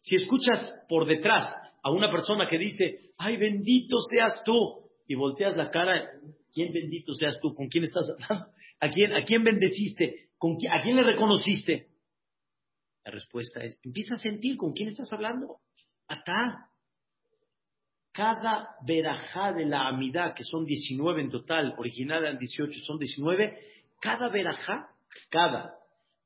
Si 0.00 0.16
escuchas 0.16 0.72
por 0.88 1.04
detrás 1.04 1.54
a 1.82 1.90
una 1.90 2.10
persona 2.10 2.46
que 2.46 2.56
dice, 2.56 3.10
ay, 3.18 3.36
bendito 3.36 3.98
seas 4.10 4.42
tú, 4.42 4.88
y 5.06 5.16
volteas 5.16 5.54
la 5.54 5.68
cara, 5.68 6.12
¿quién 6.54 6.72
bendito 6.72 7.12
seas 7.12 7.38
tú? 7.42 7.54
¿Con 7.54 7.68
quién 7.68 7.84
estás 7.84 8.08
hablando? 8.10 8.52
¿A 8.80 8.88
quién, 8.88 9.12
a 9.12 9.22
quién 9.24 9.44
bendeciste? 9.44 10.30
¿Con 10.38 10.56
¿A 10.70 10.80
quién 10.80 10.96
le 10.96 11.02
reconociste? 11.02 11.87
La 13.08 13.12
respuesta 13.12 13.64
es, 13.64 13.80
empieza 13.84 14.16
a 14.16 14.18
sentir 14.18 14.58
con 14.58 14.74
quién 14.74 14.90
estás 14.90 15.10
hablando. 15.14 15.60
Atá. 16.08 16.68
Cada 18.12 18.74
verajá 18.86 19.54
de 19.54 19.64
la 19.64 19.88
amidad, 19.88 20.34
que 20.34 20.44
son 20.44 20.66
19 20.66 21.22
en 21.22 21.30
total, 21.30 21.74
original 21.78 22.24
eran 22.24 22.36
18, 22.36 22.80
son 22.84 22.98
19, 22.98 23.60
cada 24.02 24.28
verajá, 24.28 24.90
cada, 25.30 25.74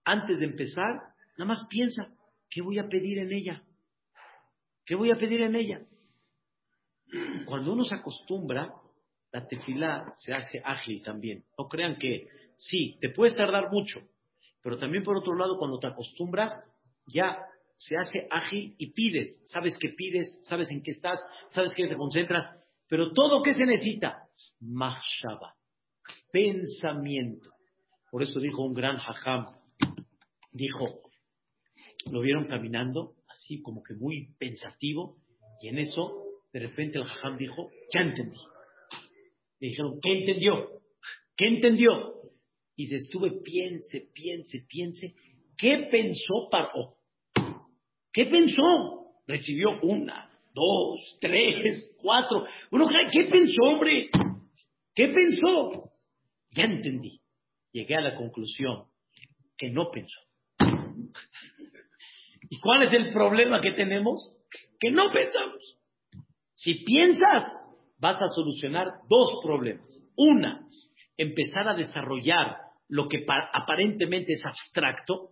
antes 0.04 0.40
de 0.40 0.44
empezar, 0.44 1.14
nada 1.38 1.50
más 1.50 1.68
piensa, 1.70 2.08
¿qué 2.50 2.62
voy 2.62 2.80
a 2.80 2.88
pedir 2.88 3.18
en 3.18 3.32
ella? 3.32 3.62
¿Qué 4.84 4.96
voy 4.96 5.12
a 5.12 5.18
pedir 5.18 5.42
en 5.42 5.54
ella? 5.54 5.86
Cuando 7.46 7.74
uno 7.74 7.84
se 7.84 7.94
acostumbra, 7.94 8.74
la 9.30 9.46
tefilá 9.46 10.12
se 10.16 10.32
hace 10.32 10.60
ágil 10.64 11.00
también. 11.04 11.44
No 11.56 11.68
crean 11.68 11.94
que 11.94 12.26
sí, 12.56 12.98
te 13.00 13.10
puedes 13.10 13.36
tardar 13.36 13.70
mucho, 13.70 14.00
pero 14.62 14.78
también 14.78 15.04
por 15.04 15.16
otro 15.16 15.36
lado, 15.36 15.56
cuando 15.58 15.78
te 15.78 15.86
acostumbras, 15.86 16.52
ya 17.06 17.38
se 17.76 17.96
hace 17.96 18.26
ágil 18.30 18.74
y 18.78 18.92
pides. 18.92 19.40
Sabes 19.44 19.76
que 19.78 19.90
pides, 19.90 20.40
sabes 20.44 20.70
en 20.70 20.82
qué 20.82 20.92
estás, 20.92 21.20
sabes 21.50 21.74
que 21.74 21.88
te 21.88 21.96
concentras, 21.96 22.44
pero 22.88 23.12
todo 23.12 23.42
que 23.42 23.54
se 23.54 23.64
necesita, 23.64 24.28
machshava, 24.60 25.56
pensamiento. 26.30 27.50
Por 28.10 28.22
eso 28.22 28.38
dijo 28.40 28.62
un 28.62 28.74
gran 28.74 28.96
hajam, 28.96 29.46
dijo, 30.52 31.00
lo 32.10 32.20
vieron 32.20 32.46
caminando, 32.46 33.14
así 33.28 33.62
como 33.62 33.82
que 33.82 33.94
muy 33.94 34.34
pensativo, 34.38 35.16
y 35.62 35.68
en 35.68 35.78
eso, 35.78 36.24
de 36.52 36.60
repente 36.60 36.98
el 36.98 37.04
hajam 37.04 37.38
dijo, 37.38 37.70
ya 37.92 38.02
entendí. 38.02 38.38
Le 39.60 39.68
dijeron, 39.68 39.98
¿qué 40.02 40.12
entendió? 40.12 40.82
¿Qué 41.36 41.46
entendió? 41.46 42.14
Y 42.76 42.86
se 42.86 42.96
estuve, 42.96 43.40
piense, 43.42 44.08
piense, 44.12 44.64
piense. 44.68 45.14
¿Qué 45.62 45.86
pensó 45.92 46.48
Paró? 46.50 46.96
¿Qué 48.12 48.26
pensó? 48.26 49.12
Recibió 49.28 49.80
una, 49.82 50.28
dos, 50.52 51.18
tres, 51.20 51.96
cuatro. 52.02 52.44
Uno, 52.72 52.88
¿qué 53.12 53.28
pensó, 53.30 53.62
hombre? 53.62 54.10
¿Qué 54.92 55.06
pensó? 55.06 55.92
Ya 56.50 56.64
entendí. 56.64 57.20
Llegué 57.70 57.94
a 57.94 58.00
la 58.00 58.16
conclusión 58.16 58.86
que 59.56 59.70
no 59.70 59.88
pensó. 59.92 60.20
¿Y 62.50 62.58
cuál 62.58 62.82
es 62.82 62.92
el 62.94 63.10
problema 63.10 63.60
que 63.60 63.70
tenemos? 63.70 64.36
Que 64.80 64.90
no 64.90 65.12
pensamos. 65.12 65.78
Si 66.56 66.82
piensas, 66.82 67.46
vas 67.98 68.20
a 68.20 68.26
solucionar 68.26 68.88
dos 69.08 69.38
problemas. 69.44 69.86
Una, 70.16 70.66
empezar 71.16 71.68
a 71.68 71.74
desarrollar 71.74 72.56
lo 72.88 73.08
que 73.08 73.24
aparentemente 73.54 74.32
es 74.32 74.44
abstracto. 74.44 75.31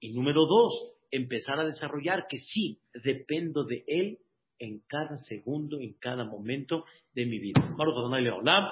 Y 0.00 0.12
número 0.12 0.46
dos, 0.46 0.94
empezar 1.10 1.58
a 1.60 1.64
desarrollar 1.64 2.26
que 2.28 2.38
sí, 2.38 2.80
dependo 3.02 3.64
de 3.64 3.84
él 3.86 4.18
en 4.58 4.80
cada 4.86 5.18
segundo, 5.18 5.78
en 5.80 5.94
cada 5.98 6.24
momento 6.24 6.84
de 7.14 7.26
mi 7.26 7.38
vida. 7.38 7.60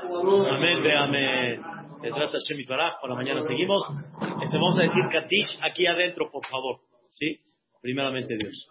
Amén, 0.02 0.82
amén. 0.96 1.62
Se 2.02 2.10
trata 2.10 2.38
Shemi 2.48 2.64
Por 2.66 3.08
la 3.08 3.16
mañana 3.16 3.42
seguimos. 3.42 3.82
Este, 4.42 4.56
vamos 4.56 4.78
a 4.78 4.82
decir 4.82 5.02
Katish 5.10 5.58
aquí 5.62 5.86
adentro, 5.86 6.30
por 6.30 6.44
favor. 6.46 6.80
¿Sí? 7.08 7.40
Primeramente 7.80 8.36
Dios. 8.36 8.68